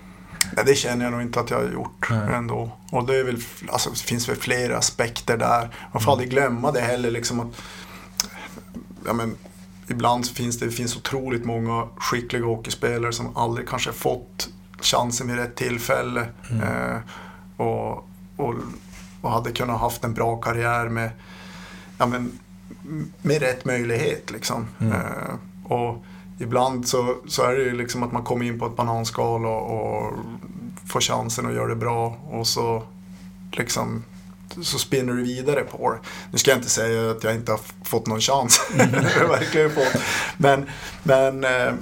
Ja, 0.56 0.62
det 0.62 0.74
känner 0.74 1.04
jag 1.04 1.12
nog 1.12 1.22
inte 1.22 1.40
att 1.40 1.50
jag 1.50 1.58
har 1.58 1.72
gjort 1.72 2.10
ändå. 2.10 2.70
Och 2.92 3.06
det, 3.06 3.16
är 3.16 3.24
väl, 3.24 3.38
alltså, 3.68 3.90
det 3.90 3.98
finns 3.98 4.28
väl 4.28 4.36
flera 4.36 4.78
aspekter 4.78 5.36
där. 5.36 5.68
Man 5.92 6.02
får 6.02 6.12
aldrig 6.12 6.30
glömma 6.30 6.72
det 6.72 6.80
heller. 6.80 7.10
Liksom 7.10 7.40
att, 7.40 7.46
ja, 9.06 9.12
men, 9.12 9.36
ibland 9.88 10.26
så 10.26 10.34
finns 10.34 10.58
det 10.58 10.70
finns 10.70 10.96
otroligt 10.96 11.44
många 11.44 11.88
skickliga 11.96 12.44
hockeyspelare 12.44 13.12
som 13.12 13.36
aldrig 13.36 13.68
kanske 13.68 13.92
fått 13.92 14.48
chansen 14.80 15.26
vid 15.26 15.36
rätt 15.36 15.54
tillfälle. 15.54 16.26
Eh, 16.50 16.98
och, 17.56 18.08
och, 18.36 18.54
och 19.20 19.30
hade 19.30 19.52
kunnat 19.52 19.80
haft 19.80 20.04
en 20.04 20.14
bra 20.14 20.36
karriär 20.36 20.88
med, 20.88 21.10
ja, 21.98 22.06
men, 22.06 22.38
med 23.22 23.42
rätt 23.42 23.64
möjlighet. 23.64 24.30
Liksom. 24.30 24.66
Eh, 24.80 25.34
och 25.72 26.04
ibland 26.38 26.88
så, 26.88 27.16
så 27.26 27.42
är 27.42 27.52
det 27.52 27.62
ju 27.62 27.76
liksom 27.76 28.02
att 28.02 28.12
man 28.12 28.24
kommer 28.24 28.44
in 28.44 28.58
på 28.58 28.66
ett 28.66 28.76
bananskal 28.76 29.46
och, 29.46 29.62
och 29.70 30.12
får 30.86 31.00
chansen 31.00 31.46
att 31.46 31.54
göra 31.54 31.68
det 31.68 31.76
bra 31.76 32.18
och 32.30 32.46
så 32.46 32.82
liksom 33.52 34.04
så 34.62 34.78
spinner 34.78 35.12
du 35.12 35.22
vidare 35.22 35.60
på 35.62 35.92
det. 35.92 35.98
Nu 36.30 36.38
ska 36.38 36.50
jag 36.50 36.58
inte 36.58 36.70
säga 36.70 37.10
att 37.10 37.24
jag 37.24 37.34
inte 37.34 37.52
har 37.52 37.60
fått 37.84 38.06
någon 38.06 38.20
chans. 38.20 38.60
det 38.76 39.12
jag 39.20 39.28
verkligen 39.28 39.70
fått. 39.70 40.02
Men, 40.36 40.66
men 41.02 41.44
eh, 41.44 41.74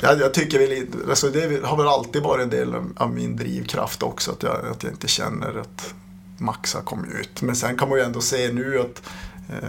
jag, 0.00 0.20
jag 0.20 0.34
tycker 0.34 0.58
väl, 0.58 0.86
alltså 1.08 1.30
det 1.30 1.64
har 1.64 1.76
väl 1.76 1.88
alltid 1.88 2.22
varit 2.22 2.42
en 2.42 2.50
del 2.50 2.74
av 2.96 3.14
min 3.14 3.36
drivkraft 3.36 4.02
också. 4.02 4.30
Att 4.30 4.42
jag, 4.42 4.66
att 4.70 4.82
jag 4.82 4.92
inte 4.92 5.08
känner 5.08 5.60
att 5.60 5.94
max 6.38 6.74
har 6.74 6.82
kommit 6.82 7.14
ut. 7.14 7.42
Men 7.42 7.56
sen 7.56 7.78
kan 7.78 7.88
man 7.88 7.98
ju 7.98 8.04
ändå 8.04 8.20
se 8.20 8.52
nu 8.52 8.80
att 8.80 9.02
eh, 9.48 9.68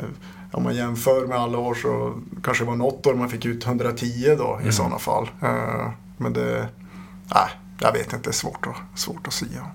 om 0.51 0.63
man 0.63 0.75
jämför 0.75 1.25
med 1.27 1.37
alla 1.37 1.57
år 1.57 1.75
så 1.75 2.21
kanske 2.43 2.63
det 2.63 2.69
var 2.69 2.77
något 2.77 3.07
år 3.07 3.13
man 3.13 3.29
fick 3.29 3.45
ut 3.45 3.65
110 3.65 4.35
då 4.37 4.53
Mm. 4.55 4.69
i 4.69 4.71
sådana 4.71 4.99
fall. 4.99 5.29
Eh, 5.41 5.89
men 6.17 6.33
det, 6.33 6.67
nej, 7.33 7.49
jag 7.79 7.91
vet 7.91 8.13
inte, 8.13 8.17
det 8.23 8.29
är 8.29 8.33
svårt 8.33 8.67
att, 8.67 8.99
svårt 8.99 9.27
att 9.27 9.33
säga. 9.33 9.65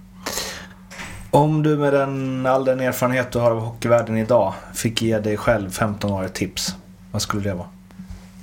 Om 1.30 1.62
du 1.62 1.76
med 1.76 1.92
den, 1.92 2.46
all 2.46 2.64
den 2.64 2.80
erfarenhet 2.80 3.32
du 3.32 3.38
har 3.38 3.50
av 3.50 3.60
hockeyvärlden 3.60 4.16
idag 4.16 4.54
fick 4.74 5.02
ge 5.02 5.18
dig 5.18 5.36
själv 5.36 5.70
15 5.70 6.12
år 6.12 6.24
ett 6.24 6.34
tips, 6.34 6.74
vad 7.12 7.22
skulle 7.22 7.42
det 7.42 7.54
vara? 7.54 7.68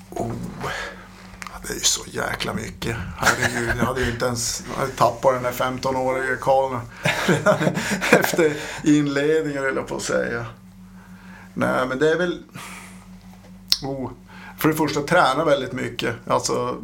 Oh, 0.10 0.32
det 1.68 1.74
är 1.74 1.74
ju 1.74 1.80
så 1.80 2.04
jäkla 2.08 2.54
mycket. 2.54 2.96
Herregud, 3.18 3.74
jag 3.80 3.86
hade 3.86 4.02
ju 4.02 4.12
inte 4.12 4.26
ens 4.26 4.64
tappat 4.98 5.34
den 5.34 5.44
där 5.44 5.52
15-årige 5.52 6.38
Karl 6.42 6.80
redan 7.28 7.60
efter 8.12 8.58
inledningen 8.84 9.64
höll 9.64 9.76
jag 9.76 9.88
på 9.88 9.96
att 9.96 10.02
säga. 10.02 10.46
Nej, 11.54 11.88
men 11.88 12.00
det 12.00 12.12
är 12.12 12.18
väl... 12.18 12.44
Oh. 13.84 14.12
För 14.58 14.70
det 14.70 14.76
första 14.76 15.02
träna 15.02 15.46
väldigt 15.46 15.74
mycket. 15.74 16.16
Alltså, 16.28 16.78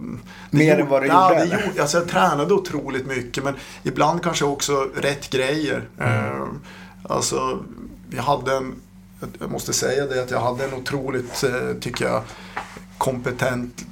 Mer 0.49 0.73
än 0.73 0.79
gjorde- 0.79 0.89
vad 0.91 1.01
du 1.01 1.07
ja, 1.07 1.29
gjorde, 1.33 1.45
det 1.45 1.65
gjorde, 1.65 1.81
alltså 1.81 1.97
Jag 1.97 2.07
tränade 2.07 2.53
otroligt 2.53 3.05
mycket 3.05 3.43
men 3.43 3.55
ibland 3.83 4.23
kanske 4.23 4.45
också 4.45 4.87
rätt 4.95 5.29
grejer. 5.29 5.89
Mm. 5.99 6.13
Eh, 6.13 6.47
alltså, 7.03 7.63
jag 8.09 8.23
hade 8.23 8.53
en... 8.55 8.75
Jag 9.39 9.51
måste 9.51 9.73
säga 9.73 10.05
det 10.05 10.23
att 10.23 10.31
jag 10.31 10.39
hade 10.39 10.63
en 10.65 10.73
otroligt, 10.73 11.43
eh, 11.43 11.73
tycker 11.79 12.05
jag, 12.05 12.21
kompetent 12.97 13.85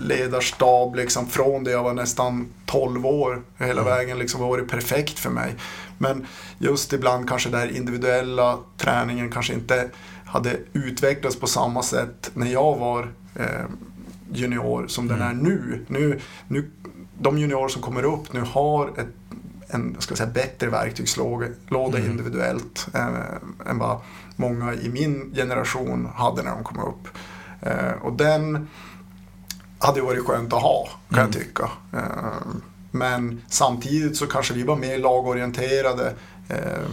ledarstab 0.00 0.94
liksom 0.94 1.26
från 1.26 1.64
det 1.64 1.70
jag 1.70 1.82
var 1.82 1.94
nästan 1.94 2.48
12 2.66 3.06
år. 3.06 3.42
Hela 3.58 3.82
vägen 3.82 4.18
liksom 4.18 4.40
var 4.40 4.58
det 4.58 4.64
perfekt 4.64 5.18
för 5.18 5.30
mig. 5.30 5.54
Men 5.98 6.26
just 6.58 6.92
ibland 6.92 7.28
kanske 7.28 7.48
den 7.48 7.76
individuella 7.76 8.58
träningen 8.76 9.30
kanske 9.30 9.52
inte 9.54 9.88
hade 10.24 10.56
utvecklats 10.72 11.36
på 11.36 11.46
samma 11.46 11.82
sätt 11.82 12.30
när 12.34 12.46
jag 12.46 12.76
var 12.76 13.12
junior 14.32 14.86
som 14.86 15.08
den 15.08 15.22
är 15.22 15.32
nu. 15.32 15.84
nu, 15.88 16.20
nu 16.48 16.70
de 17.20 17.38
juniorer 17.38 17.68
som 17.68 17.82
kommer 17.82 18.02
upp 18.02 18.32
nu 18.32 18.40
har 18.40 18.88
ett, 18.88 19.08
en 19.68 19.96
ska 19.98 20.16
säga, 20.16 20.30
bättre 20.30 20.66
verktygslåda 20.66 21.46
låda 21.68 21.98
individuellt 21.98 22.88
eh, 22.94 23.70
än 23.70 23.78
vad 23.78 24.00
många 24.36 24.74
i 24.74 24.88
min 24.88 25.34
generation 25.34 26.08
hade 26.14 26.42
när 26.42 26.50
de 26.50 26.64
kom 26.64 26.78
upp. 26.78 27.08
Eh, 27.60 27.92
och 28.02 28.12
den 28.12 28.68
hade 29.78 30.00
ju 30.00 30.06
varit 30.06 30.26
skönt 30.26 30.52
att 30.52 30.62
ha, 30.62 30.88
kan 31.10 31.18
jag 31.18 31.32
tycka. 31.32 31.70
Eh, 31.92 32.46
men 32.90 33.42
samtidigt 33.48 34.16
så 34.16 34.26
kanske 34.26 34.54
vi 34.54 34.62
var 34.62 34.76
mer 34.76 34.98
lagorienterade. 34.98 36.14
Eh, 36.48 36.88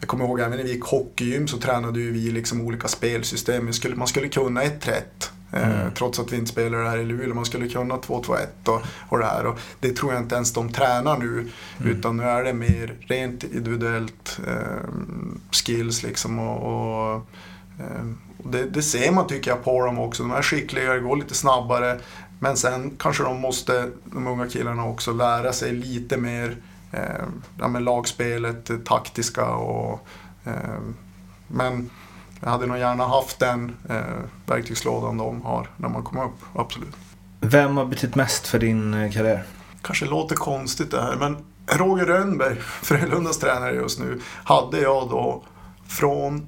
jag 0.00 0.08
kommer 0.08 0.24
ihåg 0.24 0.40
även 0.40 0.56
när 0.56 0.64
vi 0.64 0.72
gick 0.72 0.84
hockeygym 0.84 1.48
så 1.48 1.58
tränade 1.58 1.98
vi 1.98 2.30
liksom 2.30 2.60
olika 2.60 2.88
spelsystem. 2.88 3.66
Vi 3.66 3.72
skulle, 3.72 3.96
man 3.96 4.08
skulle 4.08 4.28
kunna 4.28 4.62
ett 4.62 4.88
rätt. 4.88 5.30
Eh, 5.52 5.92
Trots 5.94 6.18
att 6.18 6.32
vi 6.32 6.36
inte 6.36 6.50
spelar 6.50 6.84
här 6.84 6.98
i 6.98 7.04
Luleå. 7.04 7.34
Man 7.34 7.44
skulle 7.44 7.68
kunna 7.68 7.96
2-2-1 7.96 8.46
och, 8.66 8.82
och 9.08 9.18
det 9.18 9.24
här. 9.24 9.46
Och 9.46 9.58
det 9.80 9.96
tror 9.96 10.12
jag 10.12 10.22
inte 10.22 10.34
ens 10.34 10.52
de 10.52 10.72
tränar 10.72 11.18
nu. 11.18 11.50
Utan 11.84 12.16
nu 12.16 12.22
är 12.22 12.44
det 12.44 12.52
mer 12.52 12.94
rent 13.00 13.44
individuellt 13.44 14.40
eh, 14.46 14.88
skills 15.50 16.02
liksom. 16.02 16.38
Och, 16.38 17.12
och, 17.12 17.14
eh, 17.78 18.04
det, 18.44 18.64
det 18.64 18.82
ser 18.82 19.12
man 19.12 19.26
tycker 19.26 19.50
jag 19.50 19.64
på 19.64 19.86
dem 19.86 19.98
också. 19.98 20.22
De 20.22 20.32
är 20.32 20.42
skickligare, 20.42 21.00
går 21.00 21.16
lite 21.16 21.34
snabbare. 21.34 21.98
Men 22.38 22.56
sen 22.56 22.96
kanske 22.98 23.22
de 23.22 23.40
måste, 23.40 23.90
de 24.04 24.26
unga 24.26 24.48
killarna 24.48 24.84
också, 24.84 25.12
lära 25.12 25.52
sig 25.52 25.72
lite 25.72 26.16
mer 26.16 26.56
eh, 26.92 27.24
ja, 27.58 27.68
med 27.68 27.82
lagspelet, 27.82 28.66
det 28.66 28.84
taktiska 28.84 29.46
och 29.46 30.06
eh, 30.44 30.80
men 31.48 31.90
jag 32.40 32.50
hade 32.50 32.66
nog 32.66 32.78
gärna 32.78 33.06
haft 33.06 33.38
den 33.38 33.76
eh, 33.88 33.96
verktygslådan 34.46 35.16
de 35.16 35.42
har 35.42 35.68
när 35.76 35.88
man 35.88 36.02
kommer 36.02 36.24
upp, 36.24 36.38
absolut. 36.54 36.96
Vem 37.40 37.76
har 37.76 37.84
betytt 37.84 38.14
mest 38.14 38.46
för 38.46 38.58
din 38.58 38.94
eh, 38.94 39.12
karriär? 39.12 39.44
Kanske 39.82 40.06
låter 40.06 40.36
konstigt 40.36 40.90
det 40.90 41.02
här, 41.02 41.16
men 41.16 41.36
Roger 41.66 42.06
Rönnberg, 42.06 42.56
Frölundas 42.60 43.38
tränare 43.38 43.74
just 43.74 43.98
nu, 43.98 44.20
hade 44.44 44.80
jag 44.80 45.08
då 45.10 45.42
från 45.88 46.46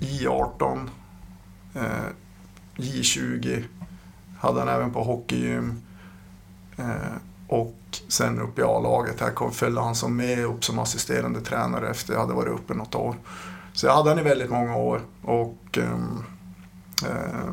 J18, 0.00 0.88
eh, 1.74 1.82
J20, 2.76 3.64
hade 4.38 4.60
han 4.60 4.68
även 4.68 4.92
på 4.92 5.02
hockeygym 5.02 5.80
eh, 6.76 7.16
och 7.48 7.76
sen 8.08 8.40
upp 8.40 8.58
i 8.58 8.62
A-laget. 8.62 9.20
Här 9.20 9.30
kom, 9.30 9.52
följde 9.52 9.80
han 9.80 9.94
som 9.94 10.16
med 10.16 10.44
upp 10.44 10.64
som 10.64 10.78
assisterande 10.78 11.40
tränare 11.40 11.90
efter 11.90 12.12
jag 12.12 12.20
hade 12.20 12.32
varit 12.32 12.52
uppe 12.52 12.74
något 12.74 12.94
år. 12.94 13.16
Så 13.72 13.86
jag 13.86 13.94
hade 13.94 14.08
han 14.08 14.18
i 14.18 14.22
väldigt 14.22 14.50
många 14.50 14.76
år 14.76 15.00
och 15.22 15.78
ehm, 15.78 16.24
eh, 17.06 17.52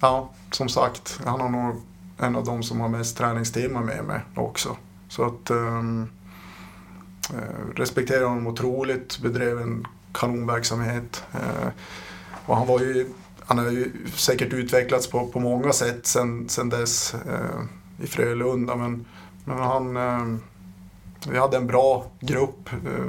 ja, 0.00 0.30
som 0.50 0.68
sagt, 0.68 1.20
han 1.24 1.40
har 1.40 1.48
nog 1.48 1.82
en 2.18 2.36
av 2.36 2.44
de 2.44 2.62
som 2.62 2.80
har 2.80 2.88
mest 2.88 3.16
träningstimmar 3.16 3.82
med 3.82 4.04
mig 4.04 4.20
också. 4.34 4.76
Så 5.08 5.24
att 5.24 5.50
ehm, 5.50 6.08
eh, 7.30 7.76
respekterar 7.76 8.24
honom 8.24 8.46
otroligt, 8.46 9.18
bedrev 9.18 9.60
en 9.60 9.86
kanonverksamhet. 10.12 11.24
Eh, 11.32 11.68
och 12.46 12.56
han 12.56 12.66
var 12.66 12.80
ju, 12.80 13.08
han 13.46 13.58
har 13.58 13.70
ju 13.70 13.92
säkert 14.14 14.52
utvecklats 14.52 15.10
på, 15.10 15.26
på 15.26 15.40
många 15.40 15.72
sätt 15.72 16.06
sen, 16.06 16.48
sen 16.48 16.68
dess 16.68 17.14
eh, 17.14 17.62
i 18.04 18.06
Frölunda. 18.06 18.76
Men, 18.76 19.06
men 19.44 19.58
han, 19.58 19.96
eh, 19.96 20.38
vi 21.28 21.38
hade 21.38 21.56
en 21.56 21.66
bra 21.66 22.06
grupp, 22.20 22.72
eh, 22.72 23.02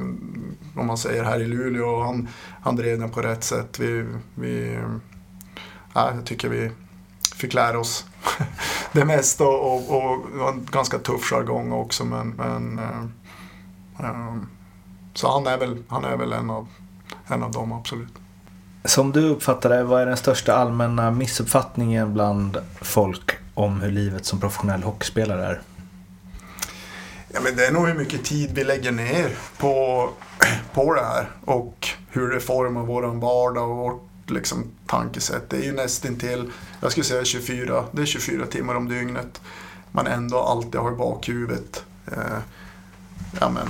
om 0.75 0.87
man 0.87 0.97
säger 0.97 1.23
här 1.23 1.39
i 1.39 1.47
Luleå. 1.47 1.85
Och 1.85 2.05
han, 2.05 2.27
han 2.61 2.75
drev 2.75 2.99
den 2.99 3.09
på 3.09 3.21
rätt 3.21 3.43
sätt. 3.43 3.79
Vi, 3.79 4.05
vi, 4.35 4.79
ja, 5.93 6.11
jag 6.15 6.25
tycker 6.25 6.49
vi 6.49 6.71
fick 7.35 7.53
lära 7.53 7.79
oss 7.79 8.05
det 8.91 9.05
mesta 9.05 9.43
och, 9.43 9.75
och, 9.75 10.13
och 10.13 10.31
det 10.31 10.37
var 10.37 10.49
en 10.49 10.67
ganska 10.71 10.99
tuff 10.99 11.29
jargong 11.31 11.71
också. 11.71 12.05
Men, 12.05 12.29
men, 12.29 12.79
eh, 12.79 14.05
eh, 14.09 14.35
så 15.13 15.31
han 15.31 15.47
är 15.47 15.57
väl, 15.57 15.83
han 15.87 16.05
är 16.05 16.17
väl 16.17 16.33
en, 16.33 16.49
av, 16.49 16.67
en 17.27 17.43
av 17.43 17.51
dem, 17.51 17.73
absolut. 17.73 18.13
Som 18.85 19.11
du 19.11 19.29
uppfattar 19.29 19.69
det, 19.69 19.83
vad 19.83 20.01
är 20.01 20.05
den 20.05 20.17
största 20.17 20.55
allmänna 20.55 21.11
missuppfattningen 21.11 22.13
bland 22.13 22.57
folk 22.81 23.31
om 23.53 23.81
hur 23.81 23.91
livet 23.91 24.25
som 24.25 24.39
professionell 24.39 24.83
hockeyspelare 24.83 25.45
är? 25.45 25.61
Ja, 27.35 27.41
men 27.41 27.55
det 27.55 27.65
är 27.65 27.71
nog 27.71 27.87
hur 27.87 27.93
mycket 27.93 28.25
tid 28.25 28.51
vi 28.55 28.63
lägger 28.63 28.91
ner 28.91 29.37
på, 29.57 30.09
på 30.73 30.93
det 30.93 31.01
här 31.01 31.29
och 31.45 31.87
hur 32.09 32.29
det 32.29 32.39
formar 32.39 32.81
vår 32.81 33.03
vardag 33.03 33.69
och 33.69 33.77
vårt 33.77 34.09
liksom, 34.27 34.63
tankesätt. 34.87 35.49
Det 35.49 35.57
är 35.57 35.63
ju 35.63 35.71
nästintill, 35.71 36.51
jag 36.81 36.91
skulle 36.91 37.03
säga 37.03 37.25
24, 37.25 37.85
det 37.91 38.01
är 38.01 38.05
24 38.05 38.45
timmar 38.45 38.75
om 38.75 38.89
dygnet. 38.89 39.41
Man 39.91 40.07
ändå 40.07 40.39
alltid 40.39 40.75
har 40.75 40.91
i 40.91 40.95
bakhuvudet 40.95 41.85
eh, 42.05 42.37
ja, 43.39 43.49
men, 43.49 43.67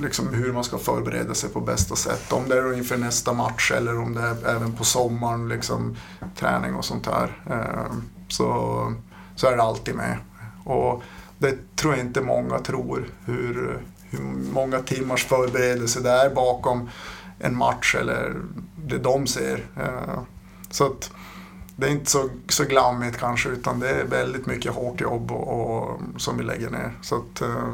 liksom 0.00 0.34
hur 0.34 0.52
man 0.52 0.64
ska 0.64 0.78
förbereda 0.78 1.34
sig 1.34 1.50
på 1.50 1.60
bästa 1.60 1.96
sätt. 1.96 2.32
Om 2.32 2.48
det 2.48 2.58
är 2.58 2.76
inför 2.76 2.96
nästa 2.96 3.32
match 3.32 3.72
eller 3.72 3.98
om 3.98 4.14
det 4.14 4.22
är 4.22 4.56
även 4.56 4.72
på 4.72 4.84
sommaren, 4.84 5.48
liksom, 5.48 5.96
träning 6.36 6.74
och 6.74 6.84
sånt 6.84 7.04
där, 7.04 7.42
Eh, 7.50 7.92
så, 8.28 8.92
så 9.36 9.46
är 9.46 9.56
det 9.56 9.62
alltid 9.62 9.94
med. 9.94 10.18
Och 10.64 11.02
det 11.42 11.76
tror 11.76 11.94
jag 11.94 12.04
inte 12.04 12.20
många 12.20 12.58
tror, 12.58 13.04
hur, 13.24 13.78
hur 14.10 14.20
många 14.52 14.78
timmars 14.78 15.24
förberedelse 15.24 16.00
det 16.00 16.10
är 16.10 16.30
bakom 16.30 16.90
en 17.38 17.56
match 17.56 17.94
eller 18.00 18.34
det 18.86 18.98
de 18.98 19.26
ser. 19.26 19.64
Eh, 19.76 20.22
Så 20.70 20.86
att 20.86 21.10
det 21.76 21.86
är 21.86 21.90
inte 21.90 22.10
så, 22.10 22.30
så 22.48 22.64
glammigt 22.64 23.18
kanske 23.18 23.48
utan 23.48 23.80
det 23.80 23.88
är 23.88 24.04
väldigt 24.04 24.46
mycket 24.46 24.72
hårt 24.72 25.00
jobb 25.00 25.30
och, 25.32 25.76
och, 25.76 26.00
som 26.16 26.38
vi 26.38 26.44
lägger 26.44 26.70
ner. 26.70 26.92
Så 27.02 27.16
att, 27.16 27.40
eh, 27.40 27.72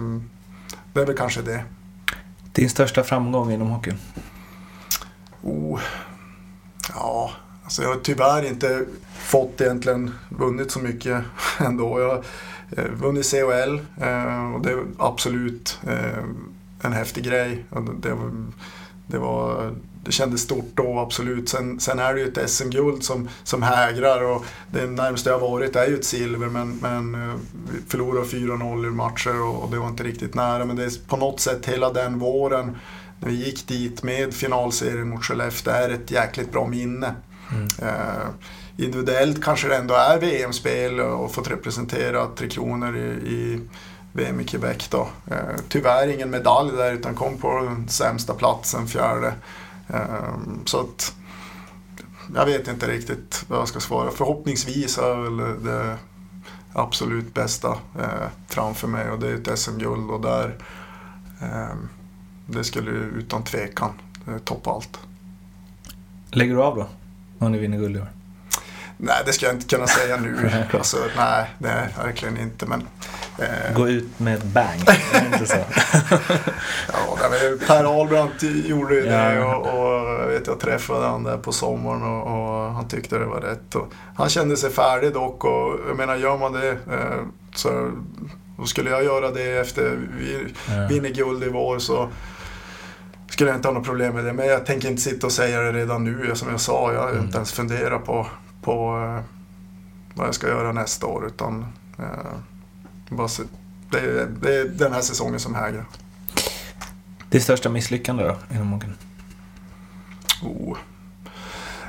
det 0.93 1.01
är 1.01 1.07
väl 1.07 1.17
kanske 1.17 1.43
det. 1.43 1.65
Din 2.53 2.71
största 2.71 3.05
framgång 3.05 3.53
inom 3.53 3.69
hockeyn? 3.69 3.99
Oh, 5.43 5.81
ja, 6.95 7.31
alltså 7.65 7.83
jag 7.83 7.89
har 7.89 7.97
tyvärr 7.97 8.43
inte 8.47 8.85
fått 9.19 9.61
egentligen 9.61 10.15
vunnit 10.29 10.71
så 10.71 10.79
mycket 10.79 11.25
ändå. 11.59 12.01
Jag 12.01 12.25
vunnit 12.77 13.27
CHL 13.27 13.81
eh, 14.01 14.55
och 14.55 14.63
det 14.63 14.71
är 14.71 14.85
absolut 14.99 15.81
eh, 15.87 16.25
en 16.83 16.93
häftig 16.93 17.25
grej. 17.25 17.65
Och 17.71 17.83
Det, 17.83 18.17
det, 19.07 19.19
var, 19.19 19.75
det 20.05 20.13
kändes 20.13 20.41
stort 20.41 20.71
då, 20.75 20.99
absolut. 20.99 21.49
Sen, 21.49 21.81
sen 21.81 21.99
är 21.99 22.15
det 22.15 22.21
ju 22.21 22.29
ett 22.29 22.51
SM-guld 22.51 23.05
som, 23.05 23.29
som 23.45 23.63
hägrar 23.63 24.23
och 24.23 24.45
det 24.71 24.87
närmaste 24.87 25.31
jag 25.31 25.39
varit 25.39 25.77
är 25.77 25.87
ju 25.87 25.95
ett 25.95 26.05
silver 26.05 26.49
men, 26.49 26.79
men 26.83 27.15
eh, 27.15 27.35
vi 27.73 27.81
förlorade 27.89 28.27
4-0 28.27 28.87
i 28.87 28.91
matcher 28.91 29.43
och, 29.43 29.63
och 29.63 29.71
det 29.71 29.79
var 29.79 29.89
inte 29.89 30.03
riktigt 30.03 30.35
nära. 30.35 30.65
Men 30.65 30.77
det 30.77 30.85
är 30.85 31.09
på 31.09 31.17
något 31.17 31.41
sätt 31.41 31.67
hela 31.67 31.93
den 31.93 32.19
våren 32.19 32.77
när 33.21 33.29
vi 33.29 33.35
gick 33.35 33.69
dit 33.69 34.03
med 34.03 34.35
finalserien 34.35 35.09
mot 35.09 35.25
Skellefteå 35.25 35.73
är 35.75 35.91
ett 35.91 36.11
jäkligt 36.11 36.53
bra 36.53 36.67
minne. 36.67 37.15
Eh, 37.83 38.29
individuellt 38.79 39.45
kanske 39.45 39.69
det 39.69 39.77
ändå 39.77 39.95
är 39.95 40.19
VM-spel 40.19 41.01
och 41.01 41.35
fått 41.35 41.51
representera 41.51 42.27
Tre 42.27 42.49
Kronor 42.49 42.97
i, 42.97 43.09
i 43.09 43.61
VM 44.13 44.41
i 44.41 44.45
Quebec 44.45 44.89
då. 44.89 45.09
Eh, 45.27 45.57
tyvärr 45.69 46.09
ingen 46.09 46.31
medalj 46.31 46.77
där 46.77 46.93
utan 46.93 47.15
kom 47.15 47.39
på 47.39 47.63
den 47.63 47.89
sämsta 47.89 48.35
platsen, 48.35 48.89
fjärde. 48.89 49.35
Eh, 49.89 50.39
så 50.65 50.81
att 50.81 51.15
jag 52.35 52.47
vet 52.47 52.69
inte 52.69 52.89
riktigt 52.89 53.45
vad 53.49 53.59
jag 53.59 53.69
ska 53.69 53.81
svara. 53.81 54.11
Förhoppningsvis 54.11 54.99
är 54.99 55.17
väl 55.17 55.65
det 55.65 55.97
absolut 56.73 57.35
bästa 57.35 57.79
eh, 57.99 58.29
framför 58.47 58.89
mig 58.89 59.11
och 59.11 59.19
det 59.19 59.29
är 59.29 59.35
ett 59.35 59.59
SM-guld 59.59 60.11
och 60.11 60.21
där 60.21 60.57
eh, 61.41 61.77
det 62.47 62.65
skulle 62.65 62.91
utan 62.91 63.43
tvekan 63.43 63.91
eh, 64.27 64.39
toppa 64.39 64.71
allt. 64.71 64.99
Lägger 66.31 66.55
du 66.55 66.63
av 66.63 66.77
då? 66.77 66.87
Om 67.39 67.53
ni 67.53 67.59
vinner 67.59 67.79
guld 67.79 67.97
i 67.97 68.01
år? 68.01 68.18
Nej, 69.01 69.17
det 69.27 69.33
ska 69.33 69.47
jag 69.47 69.55
inte 69.55 69.67
kunna 69.77 69.87
säga 69.87 70.17
nu. 70.17 70.51
alltså, 70.73 70.97
nej, 71.17 71.51
nej, 71.59 71.89
verkligen 72.05 72.37
inte. 72.39 72.67
Men, 72.67 72.89
eh, 73.39 73.75
Gå 73.77 73.89
ut 73.89 74.19
med 74.21 74.35
ett 74.35 74.45
bang. 74.45 74.81
Är 75.13 75.21
det 75.21 75.27
inte 75.33 75.47
så? 75.47 75.57
ja, 76.93 77.19
men 77.31 77.59
Per 77.67 77.85
Ahlbrandt 77.85 78.43
gjorde 78.43 78.95
ju 78.95 79.03
det 79.03 79.35
Ja. 79.35 79.57
och, 79.57 79.67
och 80.25 80.31
vet, 80.31 80.47
jag 80.47 80.61
träffade 80.61 81.07
han 81.07 81.23
där 81.25 81.39
på 81.39 81.53
sommaren 81.53 82.03
och, 82.03 82.23
och 82.23 82.73
han 82.73 82.89
tyckte 82.89 83.19
det 83.19 83.25
var 83.27 83.41
rätt. 83.41 83.75
Och 83.75 83.93
han 84.17 84.29
kände 84.29 84.57
sig 84.57 84.71
färdig 84.71 85.13
dock 85.13 85.45
och 85.45 85.77
jag 85.89 85.97
menar, 85.97 86.17
gör 86.17 86.39
man 86.39 86.53
det 86.53 86.69
eh, 86.71 87.23
så 87.55 87.91
då 88.59 88.65
skulle 88.67 88.91
jag 88.91 89.05
göra 89.05 89.31
det 89.31 89.59
efter 89.59 89.99
vi 90.19 90.55
Ja. 90.69 90.87
vinner 90.91 91.09
guld 91.11 91.45
i 91.45 91.49
vår 91.49 91.79
så 91.79 92.09
skulle 93.31 93.51
jag 93.51 93.59
inte 93.59 93.69
ha 93.69 93.75
något 93.75 93.85
problem 93.87 94.15
med 94.15 94.25
det. 94.25 94.33
Men 94.33 94.47
jag 94.47 94.67
tänker 94.67 94.89
inte 94.89 95.03
sitta 95.03 95.27
och 95.27 95.33
säga 95.33 95.61
det 95.61 95.73
redan 95.73 96.05
nu. 96.05 96.31
Som 96.35 96.49
jag 96.51 96.61
sa, 96.61 96.93
jag 96.93 97.01
har 97.01 97.11
Mm. 97.11 97.25
inte 97.25 97.37
ens 97.37 97.53
funderat 97.53 98.05
på, 98.07 98.27
på 98.69 98.99
eh, 98.99 99.25
vad 100.15 100.27
jag 100.27 100.35
ska 100.35 100.49
göra 100.49 100.73
nästa 100.73 101.07
år. 101.07 101.27
Utan 101.27 101.67
eh, 101.99 102.07
bara 103.11 103.29
se, 103.29 103.43
det, 103.91 103.99
är- 103.99 104.27
det 104.43 104.55
är 104.61 104.65
den 104.65 104.93
här 104.93 105.01
säsongen 105.01 105.41
som 105.41 105.55
hägrar. 105.55 105.85
Det 107.31 107.41
största 107.41 107.69
misslyckande 107.69 108.25
då 108.25 108.37
inom 108.55 108.73
hockeyn? 108.73 108.95
Oh. 110.43 110.77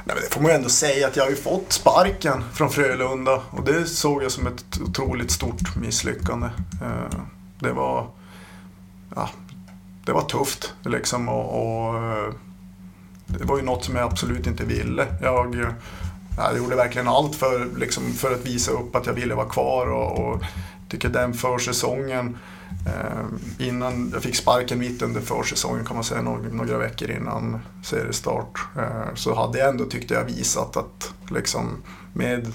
Nej, 0.05 0.15
men 0.15 0.23
det 0.23 0.33
får 0.33 0.41
man 0.41 0.51
ju 0.51 0.55
ändå 0.55 0.69
säga 0.69 1.07
att 1.07 1.15
jag 1.15 1.23
har 1.23 1.29
ju 1.29 1.35
fått 1.35 1.71
sparken 1.71 2.43
från 2.53 2.69
Frölunda 2.69 3.41
och 3.49 3.63
det 3.63 3.85
såg 3.85 4.23
jag 4.23 4.31
som 4.31 4.47
ett 4.47 4.79
otroligt 4.81 5.31
stort 5.31 5.75
misslyckande. 5.75 6.47
Eh, 6.81 7.19
Det 7.59 7.71
var, 7.71 8.07
ja, 9.15 9.29
det 10.05 10.11
var 10.11 10.21
tufft 10.21 10.73
liksom 10.85 11.29
och, 11.29 11.45
och 11.89 11.93
det 13.27 13.43
var 13.43 13.57
ju 13.57 13.63
något 13.63 13.85
som 13.85 13.95
jag 13.95 14.05
absolut 14.11 14.47
inte 14.47 14.65
ville. 14.65 15.07
Jag, 15.21 15.73
jag 16.43 16.57
gjorde 16.57 16.75
verkligen 16.75 17.07
allt 17.07 17.35
för, 17.35 17.67
liksom, 17.77 18.13
för 18.13 18.33
att 18.33 18.45
visa 18.45 18.71
upp 18.71 18.95
att 18.95 19.05
jag 19.05 19.13
ville 19.13 19.35
vara 19.35 19.49
kvar 19.49 19.87
och, 19.87 20.19
och 20.19 20.43
tycker 20.89 21.09
den 21.09 21.33
försäsongen 21.33 22.37
Eh, 22.85 23.67
innan 23.67 24.09
jag 24.13 24.23
fick 24.23 24.35
sparken 24.35 24.79
mitt 24.79 25.01
under 25.01 25.21
försäsongen 25.21 25.85
kan 25.85 25.95
man 25.95 26.03
säga, 26.03 26.21
några, 26.21 26.49
några 26.49 26.77
veckor 26.77 27.11
innan 27.11 27.59
seriestart. 27.83 28.59
Eh, 28.77 29.13
så 29.15 29.35
hade 29.35 29.59
jag 29.59 29.69
ändå, 29.69 29.85
tyckte 29.85 30.13
jag, 30.13 30.23
visat 30.23 30.77
att 30.77 31.13
liksom 31.29 31.83
med 32.13 32.53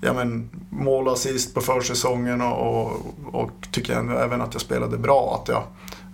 ja, 0.00 0.12
men, 0.12 0.50
mål 0.70 1.08
assist 1.08 1.54
på 1.54 1.60
försäsongen 1.60 2.40
och, 2.40 2.84
och, 2.84 3.06
och 3.32 3.68
tycker 3.70 3.92
jag 3.92 4.24
även 4.24 4.40
att 4.40 4.54
jag 4.54 4.60
spelade 4.60 4.98
bra, 4.98 5.40
att 5.42 5.48
jag, 5.48 5.62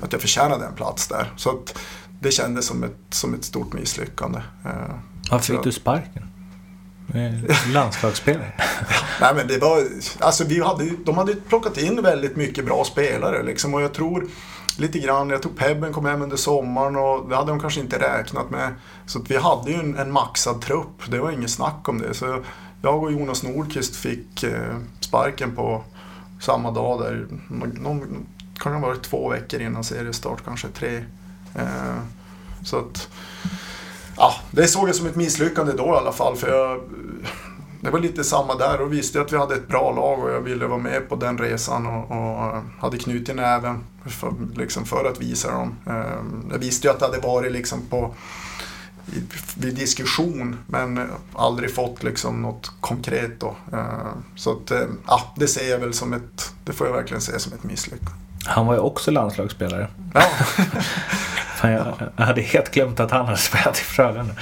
att 0.01 0.13
jag 0.13 0.21
förtjänade 0.21 0.67
en 0.67 0.75
plats 0.75 1.09
där. 1.09 1.33
Så 1.37 1.51
att 1.51 1.79
det 2.21 2.31
kändes 2.31 2.67
som 2.67 2.85
ett, 2.85 3.01
som 3.11 3.35
ett 3.35 3.45
stort 3.45 3.73
misslyckande. 3.73 4.39
Eh, 4.65 4.71
Varför 5.31 5.55
fick 5.55 5.65
du 5.65 5.73
sparken? 5.73 6.29
Eh, 7.15 7.73
landslagsspelare. 7.73 8.53
Nej 9.21 9.35
men 9.35 9.47
det 9.47 9.59
var, 9.59 9.83
alltså 10.19 10.45
vi 10.45 10.61
hade, 10.61 10.91
de 11.05 11.19
hade 11.19 11.33
ju 11.33 11.41
plockat 11.41 11.79
in 11.79 12.03
väldigt 12.03 12.37
mycket 12.37 12.65
bra 12.65 12.85
spelare 12.85 13.43
liksom 13.43 13.75
och 13.75 13.83
jag 13.83 13.95
tror 13.95 14.29
lite 14.79 14.99
grann, 14.99 15.31
jag 15.31 15.43
tror 15.43 15.53
Pebben 15.53 15.93
kom 15.93 16.05
hem 16.05 16.23
under 16.23 16.37
sommaren 16.37 16.97
och 16.97 17.29
det 17.29 17.37
hade 17.37 17.51
de 17.51 17.61
kanske 17.61 17.81
inte 17.81 17.99
räknat 17.99 18.51
med. 18.51 18.75
Så 19.07 19.19
att 19.19 19.31
vi 19.31 19.37
hade 19.37 19.71
ju 19.71 19.77
en, 19.77 19.97
en 19.97 20.13
maxad 20.13 20.61
trupp, 20.61 21.11
det 21.11 21.19
var 21.19 21.31
inget 21.31 21.51
snack 21.51 21.89
om 21.89 21.99
det. 21.99 22.15
Så 22.15 22.43
jag 22.83 23.03
och 23.03 23.13
Jonas 23.13 23.43
Nordqvist 23.43 23.97
fick 23.97 24.43
eh, 24.43 24.77
sparken 25.01 25.57
på 25.57 25.85
samma 26.41 26.71
dag 26.71 27.01
där, 27.01 27.27
någon, 27.49 27.69
någon, 27.69 28.27
kan 28.59 28.73
det 28.73 28.79
ha 28.79 28.87
varit 28.87 29.03
två 29.03 29.29
veckor 29.29 29.61
innan 29.61 29.85
seriestart, 29.85 30.45
kanske 30.45 30.69
tre. 30.69 31.05
Eh, 31.55 31.99
så 32.65 32.79
att, 32.79 33.09
ja, 34.17 34.35
det 34.51 34.67
såg 34.67 34.89
jag 34.89 34.95
som 34.97 35.07
ett 35.07 35.17
misslyckande 35.17 35.73
då 35.73 35.85
i 35.87 35.89
alla 35.89 36.13
fall 36.13 36.37
för 36.37 36.49
jag 36.49 36.81
det 37.81 37.91
var 37.91 37.99
lite 37.99 38.25
samma 38.25 38.55
där 38.55 38.81
och 38.81 38.93
visste 38.93 39.21
att 39.21 39.33
vi 39.33 39.37
hade 39.39 39.55
ett 39.55 39.69
bra 39.69 39.93
lag 39.93 40.19
och 40.25 40.31
jag 40.31 40.41
ville 40.41 40.67
vara 40.67 40.79
med 40.79 41.09
på 41.09 41.17
den 41.17 41.39
resan 41.39 41.87
och, 41.87 42.11
och 42.11 42.63
hade 42.81 42.99
knutit 42.99 43.29
i 43.29 43.35
näven 43.35 43.85
för, 44.07 44.33
liksom 44.57 44.85
för 44.85 45.05
att 45.05 45.21
visa 45.21 45.51
dem. 45.53 45.75
Eh, 45.87 46.17
Jag 46.51 46.59
visste 46.59 46.87
ju 46.89 46.93
att 46.93 46.99
det 47.01 47.07
hade 47.07 47.19
varit 47.19 47.53
liksom 47.53 47.81
på 47.91 48.15
vid 49.57 49.75
diskussion 49.75 50.57
men 50.67 51.09
aldrig 51.35 51.75
fått 51.75 52.03
liksom 52.03 52.43
något 52.43 52.73
konkret 52.81 53.41
då. 53.41 53.57
Eh, 53.73 53.85
Så 54.37 54.53
att, 54.53 54.71
eh, 54.71 54.81
ja, 55.07 55.33
det 55.37 55.47
ser 55.49 55.71
jag 55.71 55.79
väl 55.79 55.95
som 55.95 56.13
ett, 56.13 56.53
det 56.65 56.73
får 56.73 56.87
jag 56.87 56.95
verkligen 56.95 57.21
se 57.21 57.39
som 57.39 57.53
ett 57.53 57.65
misslyckande. 57.65 58.13
Han 58.47 58.67
var 58.67 58.75
ju 58.75 58.81
också 58.81 59.11
landslagsspelare. 59.11 59.89
Ja. 60.15 60.23
Fan, 61.65 61.73
jag, 61.73 62.11
jag 62.17 62.25
hade 62.25 62.41
helt 62.41 62.71
glömt 62.71 63.01
att 63.01 63.11
han 63.11 63.25
hade 63.27 63.39
spelat 63.39 63.79
i 63.79 63.83
Frölunda. 63.83 64.35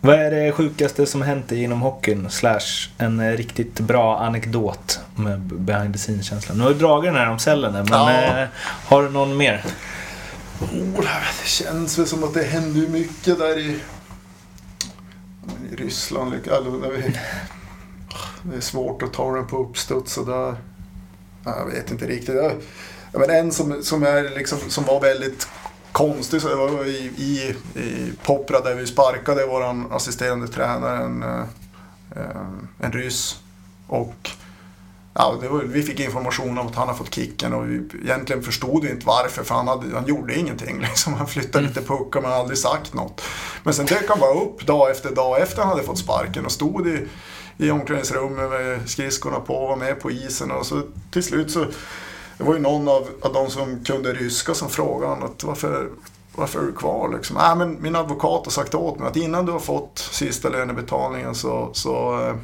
Vad 0.00 0.14
är 0.14 0.30
det 0.30 0.52
sjukaste 0.52 1.06
som 1.06 1.22
hänt 1.22 1.52
inom 1.52 1.80
hockeyn? 1.80 2.30
Slash 2.30 2.88
en 2.98 3.36
riktigt 3.36 3.80
bra 3.80 4.18
anekdot 4.18 5.00
med 5.16 5.40
behind 5.40 5.94
the 5.94 5.98
scenes-känslan. 5.98 6.58
Nu 6.58 6.64
har 6.64 6.70
du 6.70 6.78
dragit 6.78 7.12
den 7.12 7.20
här 7.20 7.30
om 7.30 7.38
cellerna, 7.38 7.78
men 7.78 7.92
Ja. 7.92 8.40
eh, 8.42 8.48
har 8.86 9.02
du 9.02 9.10
någon 9.10 9.36
mer? 9.36 9.64
Oh, 10.60 11.00
det 11.42 11.48
känns 11.48 11.98
väl 11.98 12.06
som 12.06 12.24
att 12.24 12.34
det 12.34 12.42
händer 12.42 12.88
mycket 12.88 13.38
där 13.38 13.58
i, 13.58 13.80
i 15.72 15.76
Ryssland. 15.76 16.32
vi, 16.32 17.14
det 18.42 18.56
är 18.56 18.60
svårt 18.60 19.02
att 19.02 19.12
ta 19.12 19.34
den 19.34 19.46
på 19.46 19.56
uppstuds 19.58 20.12
sådär. 20.12 20.56
Jag 21.44 21.66
vet 21.66 21.90
inte 21.90 22.06
riktigt. 22.06 22.36
Men 23.12 23.30
en 23.30 23.52
som, 23.52 23.82
som, 23.82 24.02
är 24.02 24.36
liksom, 24.36 24.58
som 24.68 24.84
var 24.84 25.00
väldigt 25.00 25.48
konstig 25.96 26.42
så 26.42 26.48
det 26.48 26.54
var 26.54 26.84
i, 26.84 27.12
i, 27.16 27.54
i 27.80 28.12
Popra 28.22 28.60
där 28.60 28.74
vi 28.74 28.86
sparkade 28.86 29.46
vår 29.46 29.94
assisterande 29.96 30.48
tränare, 30.48 31.04
en, 31.04 31.22
eh, 31.22 31.44
eh, 32.16 32.46
en 32.80 32.92
ryss. 32.92 33.40
Och 33.86 34.30
Ja, 35.18 35.38
var, 35.50 35.62
vi 35.62 35.82
fick 35.82 36.00
information 36.00 36.58
om 36.58 36.66
att 36.66 36.74
han 36.74 36.88
har 36.88 36.94
fått 36.94 37.14
kicken 37.14 37.52
och 37.52 37.70
vi 37.70 37.82
egentligen 38.02 38.42
förstod 38.42 38.84
vi 38.84 38.90
inte 38.90 39.06
varför 39.06 39.44
för 39.44 39.54
han, 39.54 39.68
hade, 39.68 39.94
han 39.94 40.06
gjorde 40.06 40.38
ingenting. 40.38 40.80
Liksom. 40.88 41.14
Han 41.14 41.26
flyttade 41.26 41.66
lite 41.66 41.82
puckar 41.82 42.20
men 42.20 42.32
aldrig 42.32 42.58
sagt 42.58 42.94
något. 42.94 43.22
Men 43.62 43.74
sen 43.74 43.86
dök 43.86 44.08
han 44.08 44.20
bara 44.20 44.34
upp 44.34 44.66
dag 44.66 44.90
efter 44.90 45.14
dag 45.14 45.40
efter 45.40 45.62
han 45.62 45.70
hade 45.70 45.82
fått 45.82 45.98
sparken 45.98 46.44
och 46.44 46.52
stod 46.52 46.88
i, 46.88 47.06
i 47.56 47.70
omklädningsrummet 47.70 48.50
med 48.50 48.90
skridskorna 48.90 49.40
på 49.40 49.54
och 49.54 49.68
var 49.68 49.76
med 49.76 50.00
på 50.00 50.10
isen. 50.10 50.50
Och 50.50 50.66
så 50.66 50.82
till 51.10 51.22
slut 51.22 51.50
så 51.50 51.66
det 52.38 52.44
var 52.44 52.54
ju 52.54 52.60
någon 52.60 52.88
av, 52.88 53.08
av 53.22 53.32
de 53.32 53.50
som 53.50 53.84
kunde 53.84 54.12
ryska 54.12 54.54
som 54.54 54.68
frågade 54.68 55.12
honom 55.12 55.30
att 55.30 55.44
varför, 55.44 55.90
varför 56.34 56.58
är 56.58 56.66
du 56.66 56.72
kvar? 56.72 57.12
Liksom. 57.16 57.36
Äh, 57.36 57.56
men 57.56 57.82
min 57.82 57.96
advokat 57.96 58.44
har 58.44 58.50
sagt 58.50 58.74
åt 58.74 58.98
mig 58.98 59.08
att 59.08 59.16
innan 59.16 59.46
du 59.46 59.52
har 59.52 59.58
fått 59.58 59.98
sista 59.98 60.48
lönebetalningen 60.48 61.34
så, 61.34 61.70
så 61.72 62.22
eh, 62.22 62.34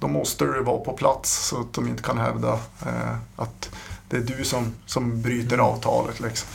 då 0.00 0.08
måste 0.08 0.44
du 0.44 0.62
vara 0.62 0.78
på 0.78 0.92
plats 0.92 1.46
så 1.48 1.60
att 1.60 1.72
de 1.72 1.88
inte 1.88 2.02
kan 2.02 2.18
hävda 2.18 2.52
eh, 2.86 3.14
att 3.36 3.70
det 4.08 4.16
är 4.16 4.20
du 4.20 4.44
som, 4.44 4.74
som 4.86 5.22
bryter 5.22 5.58
avtalet. 5.58 6.20
Liksom. 6.20 6.48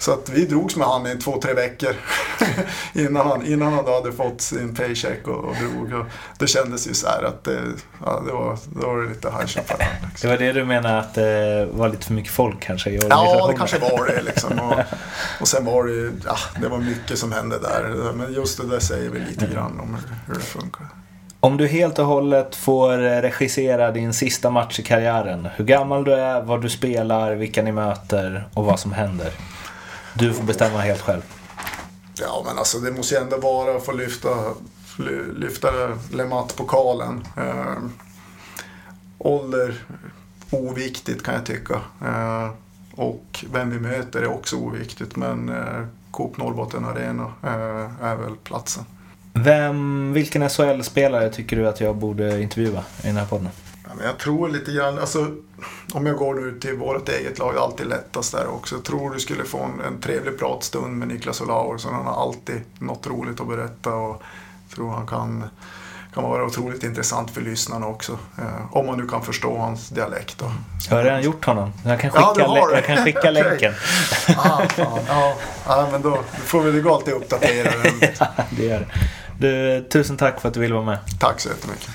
Så 0.00 0.12
att 0.12 0.28
vi 0.28 0.44
drogs 0.44 0.76
med 0.76 0.86
han 0.86 1.06
i 1.06 1.16
två, 1.16 1.40
tre 1.42 1.54
veckor 1.54 1.94
innan, 2.94 3.26
han, 3.26 3.46
innan 3.46 3.72
han 3.72 3.84
då 3.84 3.94
hade 3.94 4.12
fått 4.12 4.40
sin 4.40 4.74
paycheck 4.74 5.28
och, 5.28 5.44
och 5.44 5.54
drog. 5.56 5.92
Och 6.00 6.06
det 6.38 6.46
kändes 6.46 6.88
ju 6.88 6.94
så 6.94 7.08
här 7.08 7.22
att 7.22 7.44
det, 7.44 7.60
ja, 8.04 8.22
det, 8.26 8.32
var, 8.32 8.58
det 8.74 8.86
var 8.86 9.08
lite 9.08 9.30
High 9.30 9.46
Chaparral. 9.46 9.78
Det 10.00 10.06
Liksom. 10.08 10.30
var 10.30 10.36
det 10.36 10.52
du 10.52 10.64
menade 10.64 10.98
att 10.98 11.14
det 11.14 11.68
var 11.72 11.88
lite 11.88 12.06
för 12.06 12.14
mycket 12.14 12.32
folk 12.32 12.60
kanske 12.60 12.90
i 12.90 13.00
Ja, 13.10 13.46
det 13.46 13.54
kanske 13.56 13.78
var 13.78 14.06
det. 14.06 14.22
Liksom. 14.22 14.58
Och, 14.60 14.78
och 15.40 15.48
sen 15.48 15.64
var 15.64 15.84
det 15.84 16.12
ja, 16.26 16.36
det 16.60 16.68
var 16.68 16.78
mycket 16.78 17.18
som 17.18 17.32
hände 17.32 17.58
där. 17.58 18.12
Men 18.14 18.32
just 18.32 18.60
det 18.60 18.66
där 18.66 18.80
säger 18.80 19.10
väl 19.10 19.22
lite 19.28 19.46
grann 19.46 19.80
om 19.80 19.94
hur, 19.94 20.16
hur 20.26 20.34
det 20.34 20.46
funkar. 20.46 20.86
Om 21.40 21.56
du 21.56 21.66
helt 21.66 21.98
och 21.98 22.06
hållet 22.06 22.56
får 22.56 22.98
regissera 23.22 23.90
din 23.90 24.12
sista 24.14 24.50
match 24.50 24.78
i 24.78 24.82
karriären. 24.82 25.48
Hur 25.56 25.64
gammal 25.64 26.04
du 26.04 26.14
är, 26.14 26.42
vad 26.42 26.62
du 26.62 26.68
spelar, 26.68 27.34
vilka 27.34 27.62
ni 27.62 27.72
möter 27.72 28.48
och 28.54 28.64
vad 28.64 28.80
som 28.80 28.92
händer. 28.92 29.30
Du 30.14 30.32
får 30.34 30.42
bestämma 30.44 30.78
helt 30.78 31.00
själv. 31.00 31.22
Ja, 32.14 32.42
men 32.46 32.58
alltså 32.58 32.78
det 32.78 32.92
måste 32.92 33.14
ju 33.14 33.20
ändå 33.20 33.36
vara 33.38 33.76
att 33.76 33.84
få 33.84 33.92
lyfta, 33.92 34.28
ly- 34.98 35.32
lyfta 35.38 35.68
Lemat-pokalen. 36.12 37.24
Eh, 37.36 37.76
ålder, 39.18 39.74
oviktigt 40.50 41.22
kan 41.22 41.34
jag 41.34 41.46
tycka. 41.46 41.74
Eh, 42.04 42.50
och 42.94 43.44
vem 43.52 43.70
vi 43.70 43.78
möter 43.80 44.22
är 44.22 44.26
också 44.32 44.56
oviktigt, 44.56 45.16
men 45.16 45.48
eh, 45.48 45.86
Coop 46.10 46.36
Norrbotten 46.36 46.84
Arena 46.84 47.32
eh, 47.42 48.04
är 48.06 48.16
väl 48.16 48.36
platsen. 48.44 48.84
Vem, 49.32 50.12
vilken 50.12 50.48
SHL-spelare 50.48 51.30
tycker 51.30 51.56
du 51.56 51.68
att 51.68 51.80
jag 51.80 51.96
borde 51.96 52.42
intervjua 52.42 52.84
i 53.02 53.06
den 53.06 53.16
här 53.16 53.26
podden? 53.26 53.48
Ja, 53.90 53.94
men 53.96 54.06
jag 54.06 54.18
tror 54.18 54.48
lite 54.48 54.72
grann, 54.72 54.98
alltså, 54.98 55.26
om 55.92 56.06
jag 56.06 56.16
går 56.16 56.34
nu 56.34 56.58
till 56.60 56.74
vårt 56.74 57.08
eget 57.08 57.38
lag, 57.38 57.56
alltid 57.56 57.86
lättast 57.86 58.32
där 58.32 58.46
också. 58.48 58.74
Jag 58.74 58.84
tror 58.84 59.10
du 59.10 59.20
skulle 59.20 59.44
få 59.44 59.58
en, 59.62 59.80
en 59.86 60.00
trevlig 60.00 60.38
pratstund 60.38 60.96
med 60.96 61.08
Niklas 61.08 61.40
Olausson. 61.40 61.94
Han 61.94 62.06
har 62.06 62.22
alltid 62.22 62.60
något 62.78 63.06
roligt 63.06 63.40
att 63.40 63.48
berätta 63.48 63.94
och 63.94 64.22
jag 64.68 64.76
tror 64.76 64.90
han 64.90 65.06
kan, 65.06 65.44
kan 66.14 66.22
vara 66.22 66.44
otroligt 66.44 66.84
intressant 66.84 67.30
för 67.30 67.40
lyssnarna 67.40 67.86
också. 67.86 68.18
Eh, 68.38 68.76
om 68.76 68.86
man 68.86 68.98
nu 68.98 69.06
kan 69.08 69.22
förstå 69.22 69.58
hans 69.58 69.88
dialekt. 69.88 70.38
Då. 70.38 70.52
Jag 70.90 70.96
har 70.96 71.04
redan 71.04 71.22
gjort 71.22 71.44
honom. 71.44 71.72
Jag 71.84 72.00
kan 72.00 72.10
skicka, 72.10 72.32
Ja, 72.38 72.70
jag 72.74 72.84
kan 72.84 72.96
skicka 73.04 73.18
Okej. 73.18 73.32
länken. 73.32 73.72
Ah, 74.36 74.62
fan, 74.68 75.00
ja, 75.08 75.34
ja, 75.66 75.88
men 75.92 76.02
då 76.02 76.18
får 76.44 76.60
vi 76.62 76.80
gå 76.80 76.94
alltid 76.94 77.14
uppdatera 77.14 77.70
den. 77.82 78.10
det 78.50 78.64
gör 78.64 78.80
det. 78.80 78.86
Du, 79.38 79.88
tusen 79.88 80.16
tack 80.16 80.40
för 80.40 80.48
att 80.48 80.54
du 80.54 80.60
ville 80.60 80.74
vara 80.74 80.84
med. 80.84 80.98
Tack 81.20 81.40
så 81.40 81.48
jättemycket. 81.48 81.88